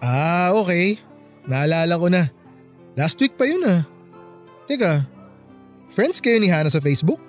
Ah, 0.00 0.56
okay. 0.56 0.96
Naalala 1.44 1.92
ko 2.00 2.08
na. 2.08 2.32
Last 2.96 3.20
week 3.20 3.36
pa 3.36 3.44
yun 3.44 3.68
ah. 3.68 3.84
Teka, 4.64 5.17
friends 5.88 6.22
kayo 6.22 6.38
ni 6.38 6.48
Hana 6.48 6.68
sa 6.68 6.80
Facebook? 6.80 7.20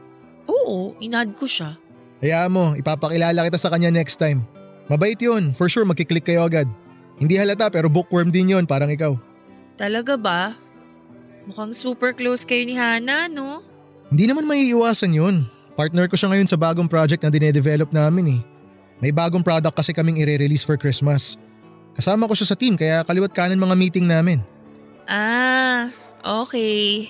Oo, 0.48 0.96
inad 1.00 1.34
ko 1.36 1.50
siya. 1.50 1.76
Hayaan 2.20 2.52
mo, 2.52 2.66
ipapakilala 2.76 3.48
kita 3.48 3.60
sa 3.60 3.72
kanya 3.72 3.90
next 3.90 4.20
time. 4.20 4.44
Mabait 4.92 5.18
yun, 5.18 5.56
for 5.56 5.72
sure 5.72 5.88
magkiklik 5.88 6.28
kayo 6.28 6.44
agad. 6.44 6.68
Hindi 7.20 7.36
halata 7.36 7.68
pero 7.72 7.88
bookworm 7.88 8.32
din 8.32 8.56
yon 8.56 8.66
parang 8.68 8.92
ikaw. 8.92 9.16
Talaga 9.80 10.20
ba? 10.20 10.56
Mukhang 11.48 11.72
super 11.72 12.12
close 12.12 12.44
kayo 12.44 12.64
ni 12.68 12.76
Hana, 12.76 13.32
no? 13.32 13.64
Hindi 14.10 14.28
naman 14.28 14.50
maiiwasan 14.50 15.14
yun. 15.14 15.46
Partner 15.80 16.12
ko 16.12 16.20
siya 16.20 16.34
ngayon 16.34 16.50
sa 16.50 16.60
bagong 16.60 16.92
project 16.92 17.24
na 17.24 17.32
dinedevelop 17.32 17.94
namin 17.96 18.40
eh. 18.40 18.42
May 19.00 19.16
bagong 19.16 19.46
product 19.46 19.80
kasi 19.80 19.96
kaming 19.96 20.20
ire-release 20.20 20.68
for 20.68 20.76
Christmas. 20.76 21.40
Kasama 21.96 22.28
ko 22.28 22.36
siya 22.36 22.52
sa 22.52 22.60
team 22.60 22.76
kaya 22.76 23.00
kaliwat 23.08 23.32
kanan 23.32 23.56
mga 23.56 23.76
meeting 23.80 24.04
namin. 24.04 24.44
Ah, 25.08 25.88
okay. 26.20 27.08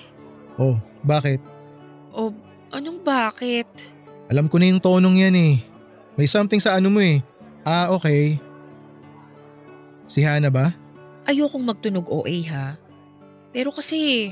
Oh, 0.54 0.78
bakit? 1.02 1.40
O, 2.12 2.34
anong 2.70 3.00
bakit? 3.02 3.68
Alam 4.30 4.46
ko 4.46 4.58
na 4.58 4.70
yung 4.70 4.82
tonong 4.82 5.26
yan 5.26 5.34
eh. 5.34 5.54
May 6.14 6.28
something 6.28 6.60
sa 6.62 6.78
ano 6.78 6.92
mo 6.92 7.00
eh. 7.02 7.24
Ah, 7.64 7.90
okay. 7.92 8.38
Si 10.10 10.22
Hana 10.22 10.50
ba? 10.50 10.74
Ayokong 11.26 11.62
magtunog 11.62 12.06
OA 12.10 12.42
ha. 12.50 12.74
Pero 13.50 13.70
kasi, 13.74 14.30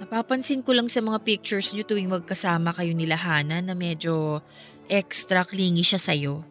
napapansin 0.00 0.64
ko 0.64 0.72
lang 0.72 0.88
sa 0.88 1.00
mga 1.00 1.20
pictures 1.24 1.72
niyo 1.72 1.84
tuwing 1.84 2.08
magkasama 2.08 2.72
kayo 2.72 2.92
nila 2.92 3.16
Hana 3.16 3.60
na 3.60 3.72
medyo 3.72 4.44
extra 4.88 5.44
clingy 5.44 5.84
siya 5.84 6.00
sa'yo. 6.00 6.44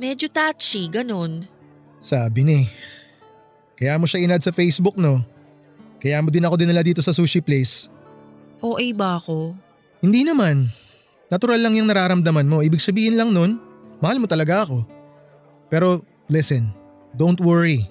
Medyo 0.00 0.30
touchy, 0.30 0.88
ganun. 0.88 1.44
Sabi 1.98 2.46
ni. 2.46 2.60
Kaya 3.78 3.98
mo 3.98 4.06
siya 4.06 4.22
inad 4.22 4.42
sa 4.42 4.54
Facebook 4.54 4.98
no? 4.98 5.22
Kaya 5.98 6.22
mo 6.22 6.30
din 6.30 6.46
ako 6.46 6.54
dinala 6.54 6.82
dito 6.82 7.02
sa 7.02 7.10
sushi 7.14 7.42
place. 7.42 7.90
OA 8.58 8.90
ba 8.90 9.18
ako? 9.18 9.54
Hindi 10.02 10.26
naman. 10.26 10.66
Natural 11.30 11.60
lang 11.60 11.78
yung 11.78 11.86
nararamdaman 11.86 12.48
mo. 12.48 12.58
Ibig 12.64 12.82
sabihin 12.82 13.14
lang 13.14 13.30
nun, 13.30 13.60
mahal 14.02 14.18
mo 14.18 14.26
talaga 14.26 14.66
ako. 14.66 14.82
Pero 15.70 16.02
listen, 16.26 16.72
don't 17.14 17.38
worry. 17.38 17.86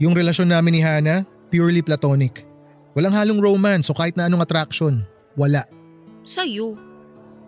Yung 0.00 0.16
relasyon 0.16 0.52
namin 0.52 0.78
ni 0.78 0.82
Hana, 0.84 1.24
purely 1.52 1.84
platonic. 1.84 2.44
Walang 2.96 3.12
halong 3.12 3.40
romance 3.40 3.92
o 3.92 3.96
kahit 3.96 4.16
na 4.16 4.28
anong 4.28 4.44
attraction. 4.44 5.04
Wala. 5.36 5.68
Sa'yo. 6.24 6.76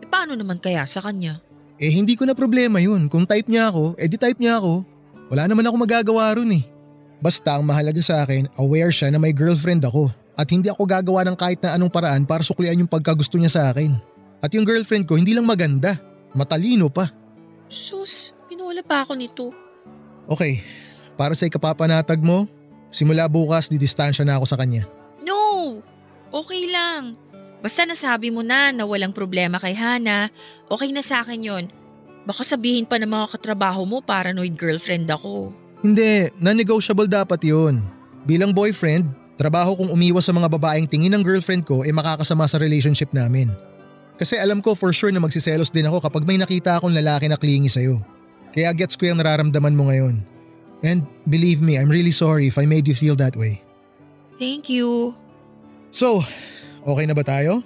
E 0.01 0.05
paano 0.05 0.37
naman 0.37 0.61
kaya 0.61 0.85
sa 0.85 1.01
kanya? 1.01 1.41
Eh 1.81 1.89
hindi 1.89 2.19
ko 2.19 2.29
na 2.29 2.37
problema 2.37 2.83
yun. 2.83 3.09
Kung 3.09 3.25
type 3.25 3.49
niya 3.49 3.73
ako, 3.73 3.97
eh 3.97 4.11
di 4.11 4.21
type 4.21 4.37
niya 4.37 4.61
ako. 4.61 4.85
Wala 5.33 5.49
naman 5.49 5.65
ako 5.65 5.77
magagawa 5.79 6.37
ron 6.37 6.53
eh. 6.53 6.65
Basta 7.19 7.57
ang 7.57 7.65
mahalaga 7.65 8.03
sa 8.05 8.27
akin, 8.27 8.51
aware 8.61 8.93
siya 8.93 9.09
na 9.09 9.19
may 9.19 9.33
girlfriend 9.33 9.83
ako 9.87 10.13
at 10.39 10.47
hindi 10.55 10.71
ako 10.71 10.87
gagawa 10.87 11.27
ng 11.27 11.35
kahit 11.35 11.59
na 11.59 11.75
anong 11.75 11.91
paraan 11.91 12.23
para 12.23 12.47
suklian 12.47 12.79
yung 12.79 12.87
pagkagusto 12.87 13.35
niya 13.35 13.51
sa 13.51 13.63
akin. 13.75 13.99
At 14.39 14.55
yung 14.55 14.63
girlfriend 14.63 15.11
ko 15.11 15.19
hindi 15.19 15.35
lang 15.35 15.43
maganda, 15.43 15.99
matalino 16.31 16.87
pa. 16.87 17.11
Sus, 17.67 18.31
pinuwala 18.47 18.87
pa 18.87 19.03
ako 19.03 19.19
nito. 19.19 19.51
Okay, 20.31 20.63
para 21.19 21.35
sa 21.35 21.51
ikapapanatag 21.51 22.23
mo, 22.23 22.47
simula 22.95 23.27
bukas 23.27 23.67
didistansya 23.67 24.23
na 24.23 24.39
ako 24.39 24.47
sa 24.47 24.55
kanya. 24.55 24.87
No! 25.27 25.83
Okay 26.31 26.71
lang. 26.71 27.19
Basta 27.59 27.83
nasabi 27.83 28.31
mo 28.31 28.47
na 28.47 28.71
na 28.71 28.87
walang 28.87 29.11
problema 29.11 29.59
kay 29.59 29.75
Hana, 29.75 30.31
okay 30.71 30.95
na 30.95 31.03
sa 31.03 31.27
akin 31.27 31.43
yon. 31.43 31.65
Baka 32.23 32.47
sabihin 32.47 32.87
pa 32.87 33.01
ng 33.03 33.11
mga 33.11 33.27
katrabaho 33.35 33.83
mo 33.83 33.99
paranoid 33.99 34.55
girlfriend 34.55 35.11
ako. 35.11 35.51
Hindi, 35.83 36.31
non-negotiable 36.39 37.11
dapat 37.11 37.43
yun. 37.43 37.83
Bilang 38.29 38.55
boyfriend, 38.55 39.09
trabaho 39.39 39.79
kong 39.79 39.95
umiwas 39.95 40.27
sa 40.27 40.35
mga 40.35 40.51
babaeng 40.51 40.91
tingin 40.91 41.15
ng 41.15 41.23
girlfriend 41.23 41.63
ko 41.63 41.87
ay 41.87 41.95
makakasama 41.95 42.45
sa 42.51 42.59
relationship 42.59 43.15
namin. 43.15 43.55
Kasi 44.19 44.35
alam 44.35 44.59
ko 44.59 44.75
for 44.75 44.91
sure 44.91 45.15
na 45.15 45.23
magsiselos 45.23 45.71
din 45.71 45.87
ako 45.87 46.03
kapag 46.03 46.27
may 46.27 46.35
nakita 46.35 46.75
akong 46.75 46.91
lalaki 46.91 47.31
na 47.31 47.39
clingy 47.39 47.71
sa'yo. 47.71 48.03
Kaya 48.51 48.75
gets 48.75 48.99
ko 48.99 49.07
yung 49.07 49.23
nararamdaman 49.23 49.79
mo 49.79 49.87
ngayon. 49.87 50.27
And 50.83 51.07
believe 51.31 51.63
me, 51.63 51.79
I'm 51.79 51.87
really 51.87 52.11
sorry 52.11 52.51
if 52.51 52.59
I 52.59 52.67
made 52.67 52.91
you 52.91 52.99
feel 52.99 53.15
that 53.23 53.39
way. 53.39 53.63
Thank 54.43 54.67
you. 54.67 55.15
So, 55.95 56.27
okay 56.83 57.07
na 57.07 57.15
ba 57.15 57.23
tayo? 57.23 57.63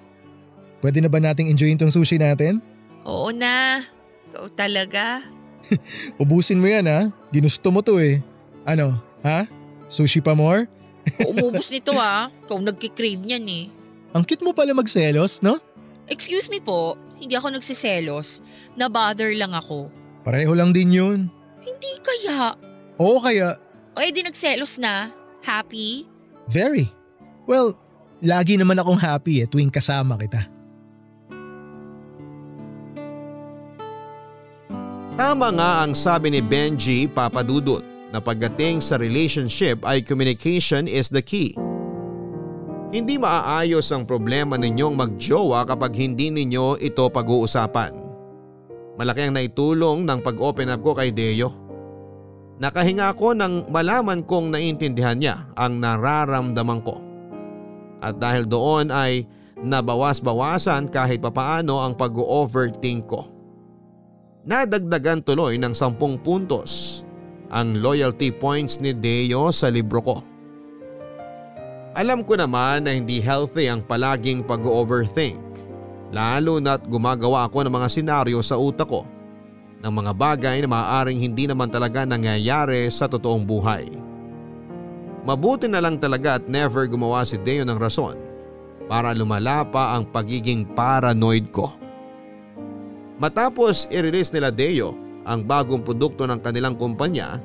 Pwede 0.85 1.01
na 1.01 1.09
ba 1.09 1.25
nating 1.25 1.49
enjoyin 1.49 1.81
tong 1.81 1.93
sushi 1.93 2.21
natin? 2.21 2.61
Oo 3.09 3.33
na. 3.33 3.89
Ikaw 4.29 4.47
talaga. 4.53 5.25
Ubusin 6.23 6.61
mo 6.61 6.69
yan 6.69 6.85
ha. 6.85 7.09
Ginusto 7.33 7.73
mo 7.73 7.81
to 7.81 7.97
eh. 7.97 8.21
Ano, 8.69 9.01
ha? 9.25 9.49
Sushi 9.89 10.21
pa 10.21 10.37
more? 10.37 10.69
Umubos 11.31 11.69
nito 11.69 11.93
ah. 11.95 12.31
Ikaw 12.47 12.59
nagkikrave 12.63 13.23
niyan 13.23 13.47
eh. 13.49 13.65
Ang 14.13 14.23
cute 14.23 14.45
mo 14.45 14.53
pala 14.53 14.71
magselos, 14.73 15.41
no? 15.41 15.57
Excuse 16.05 16.53
me 16.53 16.61
po, 16.61 16.95
hindi 17.17 17.33
ako 17.33 17.55
nagsiselos. 17.55 18.43
Na-bother 18.75 19.33
lang 19.33 19.55
ako. 19.55 19.89
Pareho 20.23 20.53
lang 20.53 20.71
din 20.71 20.93
yun. 20.93 21.19
Hindi 21.63 21.93
kaya. 22.03 22.55
Oo 22.99 23.19
kaya, 23.19 23.57
O 23.93 24.01
edi 24.01 24.25
nagselos 24.25 24.81
na. 24.81 25.13
Happy? 25.45 26.09
very. 26.49 26.89
Well, 27.45 27.75
lagi 28.23 28.57
naman 28.57 28.79
akong 28.79 28.97
happy 28.97 29.43
eh 29.43 29.47
tuwing 29.47 29.69
kasama 29.69 30.15
kita. 30.17 30.47
Tama 35.13 35.49
nga 35.53 35.85
ang 35.85 35.93
sabi 35.93 36.33
ni 36.33 36.41
Benji 36.41 37.05
Papadudut 37.05 37.85
na 38.13 38.21
pagdating 38.21 38.85
sa 38.85 39.01
relationship 39.01 39.81
ay 39.89 40.05
communication 40.05 40.85
is 40.85 41.09
the 41.09 41.25
key. 41.25 41.57
Hindi 42.93 43.17
maaayos 43.17 43.89
ang 43.89 44.05
problema 44.05 44.61
ninyong 44.61 44.93
magjowa 44.93 45.65
kapag 45.65 45.97
hindi 45.97 46.29
ninyo 46.29 46.77
ito 46.77 47.09
pag-uusapan. 47.09 47.97
Malaki 49.01 49.21
ang 49.25 49.41
naitulong 49.41 50.05
ng 50.05 50.21
pag-open 50.21 50.69
up 50.69 50.85
ko 50.85 50.93
kay 50.93 51.09
Deo. 51.09 51.49
Nakahinga 52.61 53.17
ako 53.17 53.33
nang 53.33 53.65
malaman 53.73 54.21
kong 54.29 54.53
naiintindihan 54.53 55.17
niya 55.17 55.49
ang 55.57 55.81
nararamdaman 55.81 56.85
ko. 56.85 57.01
At 58.05 58.21
dahil 58.21 58.45
doon 58.45 58.93
ay 58.93 59.25
nabawas-bawasan 59.57 60.93
kahit 60.93 61.25
papaano 61.25 61.81
ang 61.81 61.97
pag-overthink 61.97 63.09
ko. 63.09 63.25
Nadagdagan 64.45 65.25
tuloy 65.25 65.57
ng 65.57 65.73
sampung 65.73 66.21
puntos 66.21 67.02
ang 67.53 67.79
loyalty 67.85 68.33
points 68.33 68.81
ni 68.81 68.97
Deo 68.97 69.53
sa 69.53 69.69
libro 69.69 70.01
ko. 70.01 70.17
Alam 71.93 72.25
ko 72.25 72.41
naman 72.41 72.89
na 72.89 72.97
hindi 72.97 73.21
healthy 73.21 73.69
ang 73.69 73.85
palaging 73.85 74.41
pag-overthink 74.49 75.37
lalo 76.13 76.61
na't 76.61 76.89
gumagawa 76.89 77.49
ako 77.49 77.69
ng 77.69 77.73
mga 77.73 77.89
senaryo 77.89 78.41
sa 78.41 78.57
utak 78.57 78.89
ko 78.89 79.05
ng 79.83 79.93
mga 79.93 80.13
bagay 80.15 80.57
na 80.63 80.69
maaaring 80.71 81.19
hindi 81.19 81.45
naman 81.45 81.67
talaga 81.67 82.07
nangyayari 82.07 82.87
sa 82.89 83.11
totoong 83.11 83.43
buhay. 83.43 83.91
Mabuti 85.27 85.67
na 85.67 85.83
lang 85.83 85.99
talaga 85.99 86.39
at 86.39 86.47
never 86.47 86.87
gumawa 86.87 87.27
si 87.27 87.35
Deo 87.39 87.67
ng 87.67 87.79
rason 87.79 88.15
para 88.87 89.11
lumala 89.11 89.67
pa 89.67 89.95
ang 89.99 90.07
pagiging 90.07 90.67
paranoid 90.73 91.51
ko. 91.51 91.75
Matapos 93.19 93.87
i-release 93.91 94.31
nila 94.35 94.55
Deo 94.55 95.02
ang 95.23 95.47
bagong 95.47 95.87
produkto 95.87 96.27
ng 96.27 96.41
kanilang 96.43 96.75
kumpanya 96.75 97.39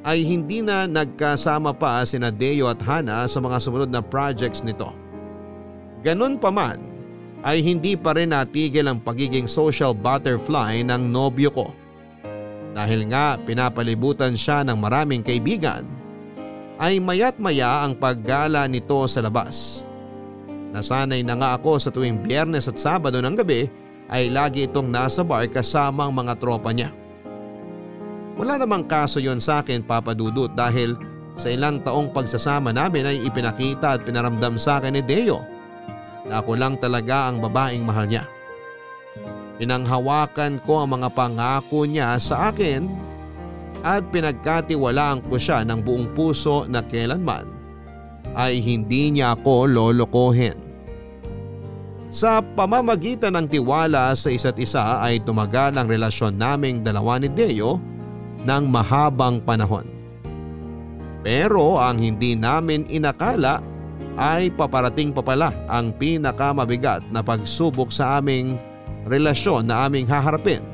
ay 0.00 0.24
hindi 0.24 0.64
na 0.64 0.88
nagkasama 0.88 1.76
pa 1.76 2.00
sina 2.08 2.32
Deo 2.32 2.72
at 2.72 2.80
Hana 2.80 3.28
sa 3.28 3.38
mga 3.38 3.60
sumunod 3.60 3.90
na 3.92 4.00
projects 4.00 4.64
nito. 4.64 4.88
Ganun 6.00 6.40
pa 6.40 6.48
man 6.48 6.80
ay 7.44 7.60
hindi 7.60 7.96
pa 7.96 8.16
rin 8.16 8.32
natigil 8.32 8.88
ang 8.88 9.00
pagiging 9.00 9.44
social 9.44 9.92
butterfly 9.92 10.80
ng 10.80 11.12
nobyo 11.12 11.52
ko. 11.52 11.68
Dahil 12.72 13.10
nga 13.10 13.36
pinapalibutan 13.36 14.38
siya 14.38 14.64
ng 14.64 14.78
maraming 14.78 15.20
kaibigan 15.20 15.84
ay 16.80 16.96
mayat 16.96 17.36
maya 17.36 17.84
ang 17.84 17.92
paggala 17.92 18.64
nito 18.64 19.04
sa 19.04 19.20
labas. 19.20 19.84
Nasanay 20.72 21.20
na 21.20 21.36
nga 21.36 21.48
ako 21.58 21.76
sa 21.76 21.92
tuwing 21.92 22.22
biyernes 22.24 22.70
at 22.70 22.80
sabado 22.80 23.20
ng 23.20 23.36
gabi 23.36 23.68
ay 24.10 24.26
lagi 24.28 24.66
itong 24.66 24.90
nasa 24.90 25.22
bar 25.22 25.46
kasama 25.46 26.04
ang 26.04 26.14
mga 26.14 26.34
tropa 26.36 26.74
niya. 26.74 26.90
Wala 28.34 28.58
namang 28.58 28.90
kaso 28.90 29.22
yon 29.22 29.38
sa 29.38 29.62
akin 29.62 29.86
papadudot 29.86 30.50
dahil 30.50 30.98
sa 31.38 31.48
ilang 31.48 31.78
taong 31.80 32.10
pagsasama 32.10 32.74
namin 32.74 33.06
ay 33.06 33.16
ipinakita 33.22 33.96
at 33.96 34.00
pinaramdam 34.02 34.58
sa 34.58 34.82
akin 34.82 34.98
ni 34.98 35.02
Deo 35.04 35.40
na 36.26 36.42
ako 36.42 36.58
lang 36.58 36.74
talaga 36.76 37.30
ang 37.30 37.38
babaeng 37.38 37.86
mahal 37.86 38.06
niya. 38.10 38.24
Pinanghawakan 39.60 40.56
ko 40.64 40.84
ang 40.84 40.96
mga 40.96 41.08
pangako 41.12 41.84
niya 41.84 42.16
sa 42.16 42.48
akin 42.48 42.88
at 43.84 44.04
pinagkatiwalaan 44.08 45.20
ko 45.24 45.36
siya 45.36 45.60
ng 45.64 45.84
buong 45.84 46.16
puso 46.16 46.64
na 46.64 46.80
kailanman 46.80 47.44
ay 48.32 48.62
hindi 48.62 49.12
niya 49.12 49.36
ako 49.36 49.68
lolokohin. 49.68 50.69
Sa 52.10 52.42
pamamagitan 52.42 53.38
ng 53.38 53.46
tiwala 53.46 54.10
sa 54.18 54.34
isa't 54.34 54.58
isa 54.58 54.98
ay 54.98 55.22
tumagal 55.22 55.78
ang 55.78 55.86
relasyon 55.86 56.34
naming 56.34 56.82
dalawa 56.82 57.22
ni 57.22 57.30
Deo 57.30 57.78
ng 58.42 58.64
mahabang 58.66 59.38
panahon. 59.46 59.86
Pero 61.22 61.78
ang 61.78 62.02
hindi 62.02 62.34
namin 62.34 62.82
inakala 62.90 63.62
ay 64.18 64.50
paparating 64.50 65.14
pa 65.14 65.22
pala 65.22 65.54
ang 65.70 65.94
pinakamabigat 65.94 67.06
na 67.14 67.22
pagsubok 67.22 67.94
sa 67.94 68.18
aming 68.18 68.58
relasyon 69.06 69.70
na 69.70 69.86
aming 69.86 70.10
haharapin 70.10 70.66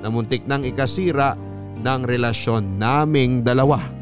na 0.00 0.08
muntik 0.08 0.48
nang 0.48 0.64
ikasira 0.64 1.36
ng 1.76 2.00
relasyon 2.08 2.80
naming 2.80 3.44
dalawa. 3.44 3.97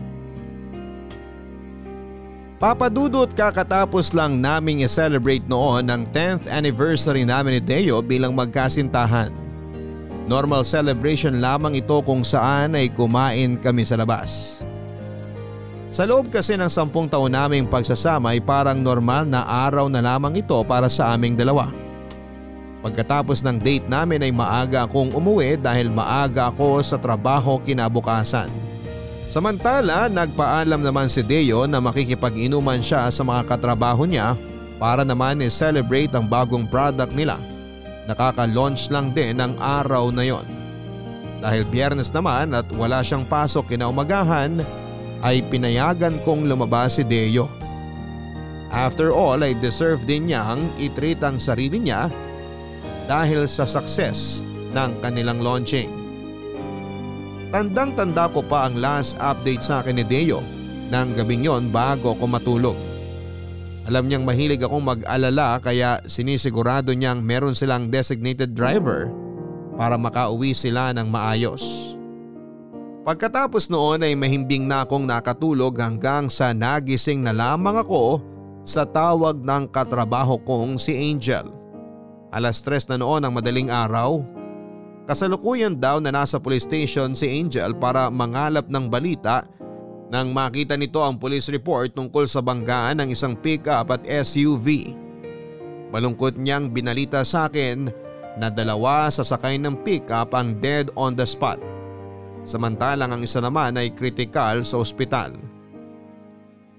Papadudot 2.57 3.29
kakatapos 3.37 4.17
lang 4.17 4.41
naming 4.41 4.81
i-celebrate 4.81 5.45
noon 5.45 5.93
ang 5.93 6.09
10th 6.09 6.49
anniversary 6.49 7.21
namin 7.21 7.61
ni 7.61 7.63
Deo 7.63 8.01
bilang 8.01 8.33
magkasintahan. 8.33 9.29
Normal 10.25 10.65
celebration 10.65 11.37
lamang 11.45 11.77
ito 11.77 12.01
kung 12.01 12.25
saan 12.25 12.73
ay 12.73 12.89
kumain 12.89 13.61
kami 13.61 13.85
sa 13.85 14.01
labas. 14.01 14.65
Sa 15.93 16.09
loob 16.09 16.33
kasi 16.33 16.57
ng 16.57 16.73
sampung 16.73 17.13
taon 17.13 17.37
naming 17.37 17.69
pagsasama 17.69 18.33
ay 18.33 18.41
parang 18.41 18.81
normal 18.81 19.29
na 19.29 19.45
araw 19.45 19.93
na 19.93 20.01
lamang 20.01 20.41
ito 20.41 20.57
para 20.65 20.89
sa 20.89 21.13
aming 21.13 21.37
dalawa. 21.37 21.69
Pagkatapos 22.81 23.45
ng 23.45 23.61
date 23.61 23.85
namin 23.85 24.25
ay 24.25 24.33
maaga 24.33 24.89
akong 24.89 25.13
umuwi 25.13 25.61
dahil 25.61 25.93
maaga 25.93 26.49
ako 26.49 26.81
sa 26.81 26.97
trabaho 26.97 27.61
kinabukasan. 27.61 28.49
Samantala 29.27 30.07
nagpaalam 30.07 30.87
naman 30.87 31.11
si 31.11 31.19
Deo 31.21 31.67
na 31.67 31.83
makikipag-inuman 31.83 32.79
siya 32.79 33.11
sa 33.11 33.27
mga 33.27 33.43
katrabaho 33.51 34.07
niya 34.07 34.39
para 34.79 35.03
naman 35.03 35.43
i-celebrate 35.43 36.15
ang 36.15 36.31
bagong 36.31 36.65
product 36.71 37.11
nila. 37.11 37.35
Nakaka-launch 38.07 38.87
lang 38.87 39.11
din 39.11 39.43
ng 39.43 39.59
araw 39.59 40.15
na 40.15 40.23
yon. 40.23 40.47
Dahil 41.43 41.67
biyernes 41.67 42.15
naman 42.15 42.55
at 42.55 42.71
wala 42.71 43.03
siyang 43.03 43.27
pasok 43.27 43.75
kinaumagahan 43.75 44.63
ay 45.27 45.43
pinayagan 45.51 46.23
kong 46.23 46.47
lumabas 46.47 46.97
si 46.97 47.03
Deo. 47.03 47.51
After 48.71 49.11
all 49.11 49.43
ay 49.43 49.59
deserve 49.59 50.07
din 50.07 50.31
niyang 50.31 50.71
itreat 50.79 51.19
ang 51.27 51.43
sarili 51.43 51.83
niya 51.83 52.07
dahil 53.11 53.51
sa 53.51 53.67
success 53.67 54.47
ng 54.71 55.03
kanilang 55.03 55.43
launching. 55.43 56.06
Tandang 57.55 57.95
tanda 57.95 58.27
ko 58.27 58.43
pa 58.43 58.67
ang 58.67 58.83
last 58.83 59.15
update 59.23 59.63
sa 59.63 59.79
akin 59.79 60.03
ni 60.03 60.05
Deo 60.05 60.43
ng 60.91 61.09
gabing 61.15 61.47
yon 61.47 61.71
bago 61.71 62.15
ako 62.15 62.25
matulog. 62.27 62.79
Alam 63.87 64.11
niyang 64.11 64.27
mahilig 64.27 64.67
akong 64.67 64.83
mag-alala 64.83 65.63
kaya 65.63 66.03
sinisigurado 66.11 66.91
niyang 66.91 67.23
meron 67.23 67.55
silang 67.55 67.87
designated 67.87 68.51
driver 68.51 69.07
para 69.79 69.95
makauwi 69.95 70.51
sila 70.51 70.91
ng 70.91 71.07
maayos. 71.07 71.95
Pagkatapos 73.07 73.71
noon 73.71 74.03
ay 74.03 74.19
mahimbing 74.19 74.67
na 74.67 74.83
akong 74.83 75.07
nakatulog 75.07 75.79
hanggang 75.79 76.27
sa 76.27 76.51
nagising 76.51 77.23
na 77.23 77.31
lamang 77.31 77.79
ako 77.79 78.19
sa 78.67 78.83
tawag 78.83 79.39
ng 79.47 79.71
katrabaho 79.71 80.43
kong 80.43 80.75
si 80.75 80.99
Angel. 80.99 81.47
Alas 82.35 82.59
tres 82.59 82.91
na 82.91 82.99
noon 82.99 83.23
ang 83.23 83.31
madaling 83.31 83.71
araw. 83.71 84.27
Kasalukuyan 85.07 85.79
daw 85.79 86.03
na 86.03 86.11
nasa 86.11 86.43
police 86.43 86.67
station 86.67 87.15
si 87.15 87.31
Angel 87.31 87.71
para 87.79 88.11
mangalap 88.11 88.67
ng 88.67 88.91
balita 88.91 89.47
nang 90.11 90.35
makita 90.35 90.75
nito 90.75 91.03
ang 91.03 91.19
police 91.19 91.51
report 91.51 91.95
tungkol 91.95 92.27
sa 92.27 92.43
banggaan 92.43 93.03
ng 93.03 93.09
isang 93.15 93.39
pickup 93.39 93.91
at 93.91 94.03
SUV. 94.07 94.95
Malungkot 95.95 96.39
niyang 96.39 96.75
binalita 96.75 97.23
sa 97.23 97.47
akin 97.47 97.87
na 98.39 98.51
dalawa 98.51 99.07
sa 99.11 99.23
sakay 99.23 99.59
ng 99.63 99.87
pickup 99.87 100.35
ang 100.35 100.59
dead 100.59 100.91
on 100.99 101.15
the 101.15 101.27
spot 101.27 101.59
samantalang 102.47 103.11
ang 103.11 103.21
isa 103.27 103.43
naman 103.43 103.75
ay 103.75 103.91
kritikal 103.93 104.63
sa 104.63 104.79
ospital. 104.79 105.35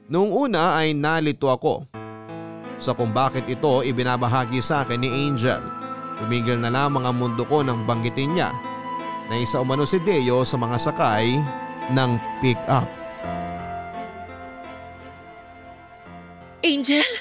Noong 0.08 0.32
una 0.48 0.80
ay 0.80 0.96
nalito 0.96 1.52
ako 1.52 1.84
sa 2.80 2.96
kung 2.96 3.12
bakit 3.12 3.44
ito 3.52 3.84
ibinabahagi 3.84 4.64
sa 4.64 4.88
akin 4.88 5.04
ni 5.04 5.12
Angel. 5.12 5.77
Tumigil 6.18 6.58
na 6.58 6.74
lamang 6.74 7.06
ang 7.06 7.18
mundo 7.18 7.46
ko 7.46 7.62
nang 7.62 7.86
banggitin 7.86 8.34
niya 8.34 8.50
na 9.30 9.38
isa 9.38 9.62
umano 9.62 9.86
si 9.86 10.02
Deo 10.02 10.42
sa 10.42 10.58
mga 10.58 10.78
sakay 10.82 11.38
ng 11.94 12.12
pick-up. 12.42 12.90
Angel, 16.66 17.12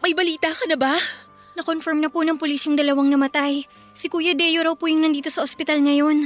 may 0.00 0.14
balita 0.14 0.54
ka 0.54 0.64
na 0.70 0.78
ba? 0.78 0.94
Na-confirm 1.58 2.00
na 2.00 2.08
po 2.08 2.24
ng 2.24 2.40
pulis 2.40 2.64
yung 2.64 2.78
dalawang 2.78 3.10
namatay. 3.12 3.66
Si 3.92 4.08
Kuya 4.08 4.32
Deo 4.32 4.64
raw 4.64 4.74
po 4.78 4.88
yung 4.88 5.04
nandito 5.04 5.28
sa 5.28 5.44
ospital 5.44 5.84
ngayon. 5.84 6.24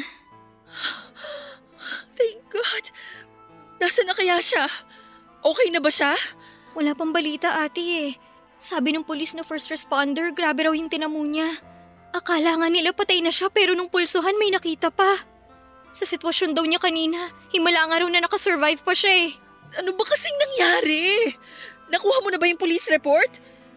Thank 2.15 2.39
God. 2.53 2.85
Nasaan 3.83 4.07
na 4.09 4.15
kaya 4.15 4.39
siya? 4.39 4.69
Okay 5.43 5.69
na 5.75 5.83
ba 5.83 5.91
siya? 5.91 6.15
Wala 6.77 6.95
pang 6.95 7.11
balita 7.11 7.65
ate 7.65 7.83
eh. 7.83 8.11
Sabi 8.57 8.95
ng 8.95 9.05
pulis 9.05 9.37
na 9.37 9.45
first 9.45 9.69
responder, 9.69 10.33
grabe 10.33 10.65
raw 10.65 10.73
yung 10.73 10.89
tinamo 10.89 11.19
niya. 11.27 11.49
Akala 12.17 12.57
nga 12.57 12.69
nila 12.73 12.97
patay 12.97 13.21
na 13.21 13.29
siya 13.29 13.53
pero 13.53 13.77
nung 13.77 13.93
pulsuhan 13.93 14.41
may 14.41 14.49
nakita 14.49 14.89
pa. 14.89 15.21
Sa 15.93 16.09
sitwasyon 16.09 16.57
daw 16.57 16.65
niya 16.65 16.81
kanina, 16.81 17.29
himala 17.53 17.93
nga 17.93 18.01
raw 18.01 18.09
na 18.09 18.25
nakasurvive 18.25 18.81
pa 18.81 18.97
siya 18.97 19.29
eh. 19.29 19.31
Ano 19.77 19.93
ba 19.93 20.05
kasing 20.09 20.37
nangyari? 20.41 21.37
Nakuha 21.93 22.25
mo 22.25 22.33
na 22.33 22.41
ba 22.41 22.49
yung 22.49 22.57
police 22.57 22.89
report? 22.89 23.29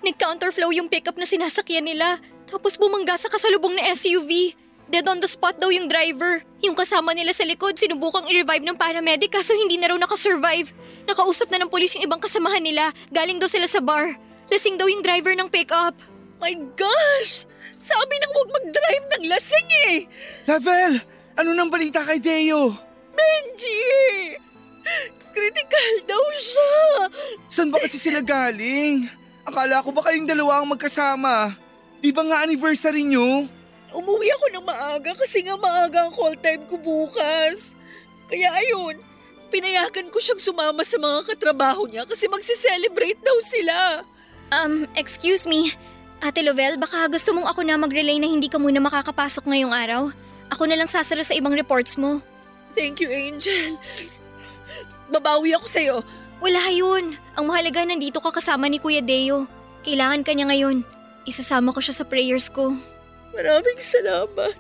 Nag-counterflow 0.07 0.71
yung 0.71 0.87
pickup 0.87 1.19
na 1.19 1.27
sinasakyan 1.27 1.83
nila. 1.83 2.15
Tapos 2.47 2.79
bumangga 2.79 3.19
sa 3.19 3.27
kasalubong 3.27 3.75
na 3.75 3.91
SUV. 3.91 4.55
Dead 4.87 5.05
on 5.05 5.19
the 5.19 5.27
spot 5.27 5.59
daw 5.59 5.67
yung 5.67 5.91
driver. 5.91 6.39
Yung 6.63 6.79
kasama 6.79 7.11
nila 7.11 7.35
sa 7.35 7.43
likod, 7.43 7.75
sinubukang 7.75 8.25
i-revive 8.25 8.63
ng 8.63 8.79
paramedic 8.79 9.35
kaso 9.35 9.51
hindi 9.51 9.75
na 9.75 9.91
raw 9.91 9.97
nakasurvive. 9.99 10.71
Nakausap 11.11 11.51
na 11.51 11.59
ng 11.59 11.69
polis 11.69 11.99
yung 11.99 12.07
ibang 12.07 12.23
kasamahan 12.23 12.63
nila. 12.63 12.95
Galing 13.11 13.37
daw 13.37 13.51
sila 13.51 13.67
sa 13.67 13.83
bar. 13.83 14.15
Lasing 14.47 14.79
daw 14.79 14.87
yung 14.87 15.03
driver 15.03 15.35
ng 15.35 15.51
pickup. 15.51 15.93
My 16.39 16.55
gosh! 16.79 17.48
Sabi 17.80 18.14
nang 18.20 18.34
huwag 18.36 18.49
mag-drive 18.51 19.05
ng 19.16 19.24
lasing 19.30 19.70
eh! 19.89 19.97
Lavel, 20.49 20.93
ano 21.39 21.49
nang 21.55 21.72
balita 21.72 22.03
kay 22.03 22.20
Deo? 22.20 22.76
Benji! 23.16 24.36
Critical 25.32 25.91
daw 26.10 26.26
siya! 26.36 26.74
Saan 27.47 27.72
ba 27.72 27.80
kasi 27.80 27.95
sila 27.95 28.20
galing? 28.20 29.07
Akala 29.47 29.82
ko 29.82 29.95
ba 29.95 30.03
kayong 30.03 30.28
dalawa 30.28 30.62
ang 30.62 30.70
magkasama? 30.70 31.55
Di 31.99 32.12
ba 32.12 32.24
nga 32.28 32.43
anniversary 32.43 33.07
nyo? 33.07 33.47
Umuwi 33.89 34.30
ako 34.38 34.45
ng 34.53 34.66
maaga 34.66 35.12
kasi 35.18 35.41
nga 35.41 35.57
maaga 35.57 36.05
ang 36.05 36.14
call 36.14 36.38
time 36.38 36.62
ko 36.70 36.78
bukas. 36.78 37.74
Kaya 38.30 38.53
ayun, 38.53 39.01
pinayagan 39.49 40.14
ko 40.14 40.22
siyang 40.22 40.38
sumama 40.38 40.86
sa 40.86 41.01
mga 41.01 41.26
katrabaho 41.34 41.89
niya 41.89 42.05
kasi 42.05 42.30
magsi-celebrate 42.30 43.18
daw 43.20 43.38
sila. 43.41 43.78
Um, 44.53 44.86
excuse 44.93 45.49
me. 45.49 45.74
Ate 46.20 46.43
Lovell, 46.43 46.76
baka 46.76 47.07
gusto 47.07 47.32
mong 47.32 47.47
ako 47.47 47.63
na 47.63 47.80
mag-relay 47.80 48.20
na 48.20 48.28
hindi 48.28 48.51
ka 48.51 48.59
muna 48.59 48.84
makakapasok 48.84 49.47
ngayong 49.47 49.72
araw? 49.72 50.11
Ako 50.51 50.67
na 50.67 50.76
lang 50.76 50.91
sasalo 50.91 51.24
sa 51.24 51.32
ibang 51.32 51.55
reports 51.55 51.95
mo. 51.95 52.20
Thank 52.76 52.99
you, 52.99 53.07
Angel. 53.07 53.80
Babawi 55.07 55.55
ako 55.55 55.67
sa'yo. 55.67 55.97
Wala 56.43 56.63
yun. 56.76 57.15
Ang 57.39 57.45
mahalaga 57.47 57.88
nandito 57.88 58.20
ka 58.20 58.36
kasama 58.36 58.67
ni 58.67 58.84
Kuya 58.84 58.99
Deo. 58.99 59.47
Kailangan 59.88 60.28
ka 60.28 60.36
niya 60.36 60.51
ngayon. 60.51 60.84
Isasama 61.24 61.72
ko 61.72 61.80
siya 61.80 62.03
sa 62.03 62.05
prayers 62.07 62.51
ko. 62.51 62.76
Maraming 63.32 63.80
salamat. 63.80 64.59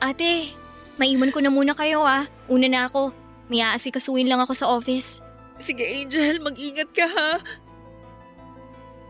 Ate, 0.00 0.52
maiwan 0.96 1.32
ko 1.32 1.44
na 1.44 1.52
muna 1.52 1.76
kayo 1.76 2.04
ah. 2.04 2.24
Una 2.48 2.68
na 2.72 2.88
ako. 2.88 3.12
May 3.52 3.60
aasikasuin 3.60 4.28
lang 4.28 4.40
ako 4.40 4.52
sa 4.56 4.68
office. 4.72 5.20
Sige, 5.56 5.84
Angel, 5.84 6.40
mag-ingat 6.40 6.88
ka 6.92 7.04
ha. 7.08 7.40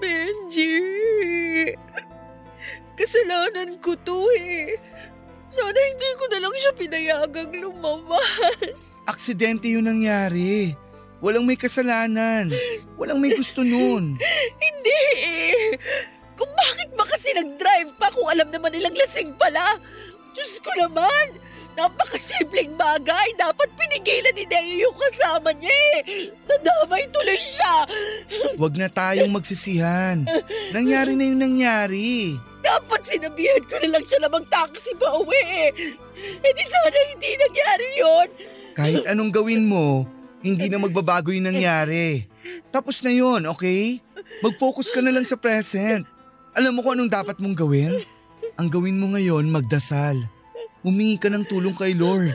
Benji! 0.01 0.75
Kasalanan 2.97 3.77
ko 3.81 3.93
to 4.01 4.25
eh. 4.41 4.77
Sana 5.53 5.77
hindi 5.77 6.09
ko 6.17 6.25
na 6.33 6.39
lang 6.43 6.55
siya 6.57 6.73
pinayagang 6.75 7.53
lumabas. 7.55 9.01
Aksidente 9.07 9.69
yung 9.71 9.87
nangyari. 9.87 10.75
Walang 11.21 11.49
may 11.49 11.57
kasalanan. 11.57 12.53
Walang 13.01 13.21
may 13.25 13.33
gusto 13.33 13.65
nun. 13.65 14.21
Hindi 14.65 15.01
eh. 15.17 15.75
Kung 16.37 16.53
bakit 16.53 16.93
ba 16.93 17.09
kasi 17.09 17.33
nag-drive 17.33 17.97
pa 17.97 18.13
kung 18.13 18.29
alam 18.29 18.53
naman 18.53 18.69
nilang 18.69 18.93
lasing 18.93 19.33
pala? 19.41 19.81
Diyos 20.37 20.61
ko 20.61 20.69
naman. 20.77 21.41
Napakasimpleng 21.77 22.73
bagay. 22.75 23.37
Dapat 23.37 23.69
pinigilan 23.77 24.33
ni 24.33 24.49
Deo 24.49 24.89
yung 24.89 24.97
kasama 24.97 25.53
niya 25.53 25.77
eh. 26.01 26.33
Nadamay 26.49 27.05
tuloy 27.13 27.37
siya. 27.37 27.85
Huwag 28.57 28.81
na 28.81 28.89
tayong 28.89 29.29
magsisihan. 29.29 30.25
Nangyari 30.73 31.13
na 31.13 31.29
yung 31.29 31.41
nangyari. 31.41 32.41
Dapat 32.65 33.01
sinabihan 33.05 33.63
ko 33.69 33.77
na 33.79 33.89
lang 33.95 34.05
siya 34.09 34.25
na 34.25 34.33
mag-taxi 34.33 34.97
pa 34.97 35.21
uwi 35.21 35.43
eh. 35.69 35.71
Eh 36.43 36.53
di 36.57 36.65
sana 36.65 36.99
hindi 37.13 37.31
nangyari 37.37 37.89
yon. 38.01 38.29
Kahit 38.75 39.03
anong 39.07 39.31
gawin 39.31 39.69
mo, 39.69 40.09
hindi 40.41 40.67
na 40.73 40.81
magbabago 40.81 41.31
yung 41.31 41.53
nangyari. 41.53 42.27
Tapos 42.73 43.05
na 43.05 43.13
yon, 43.13 43.47
okay? 43.47 44.01
Mag-focus 44.43 44.91
ka 44.91 45.05
na 45.05 45.15
lang 45.15 45.23
sa 45.23 45.39
present. 45.39 46.09
Alam 46.57 46.77
mo 46.77 46.81
kung 46.81 46.97
anong 46.97 47.13
dapat 47.13 47.37
mong 47.37 47.55
gawin? 47.55 48.01
Ang 48.57 48.69
gawin 48.73 48.97
mo 48.97 49.13
ngayon, 49.13 49.47
magdasal. 49.53 50.17
Humingi 50.87 51.19
ka 51.19 51.27
ng 51.27 51.43
tulong 51.43 51.75
kay 51.75 51.99
Lord 51.99 52.31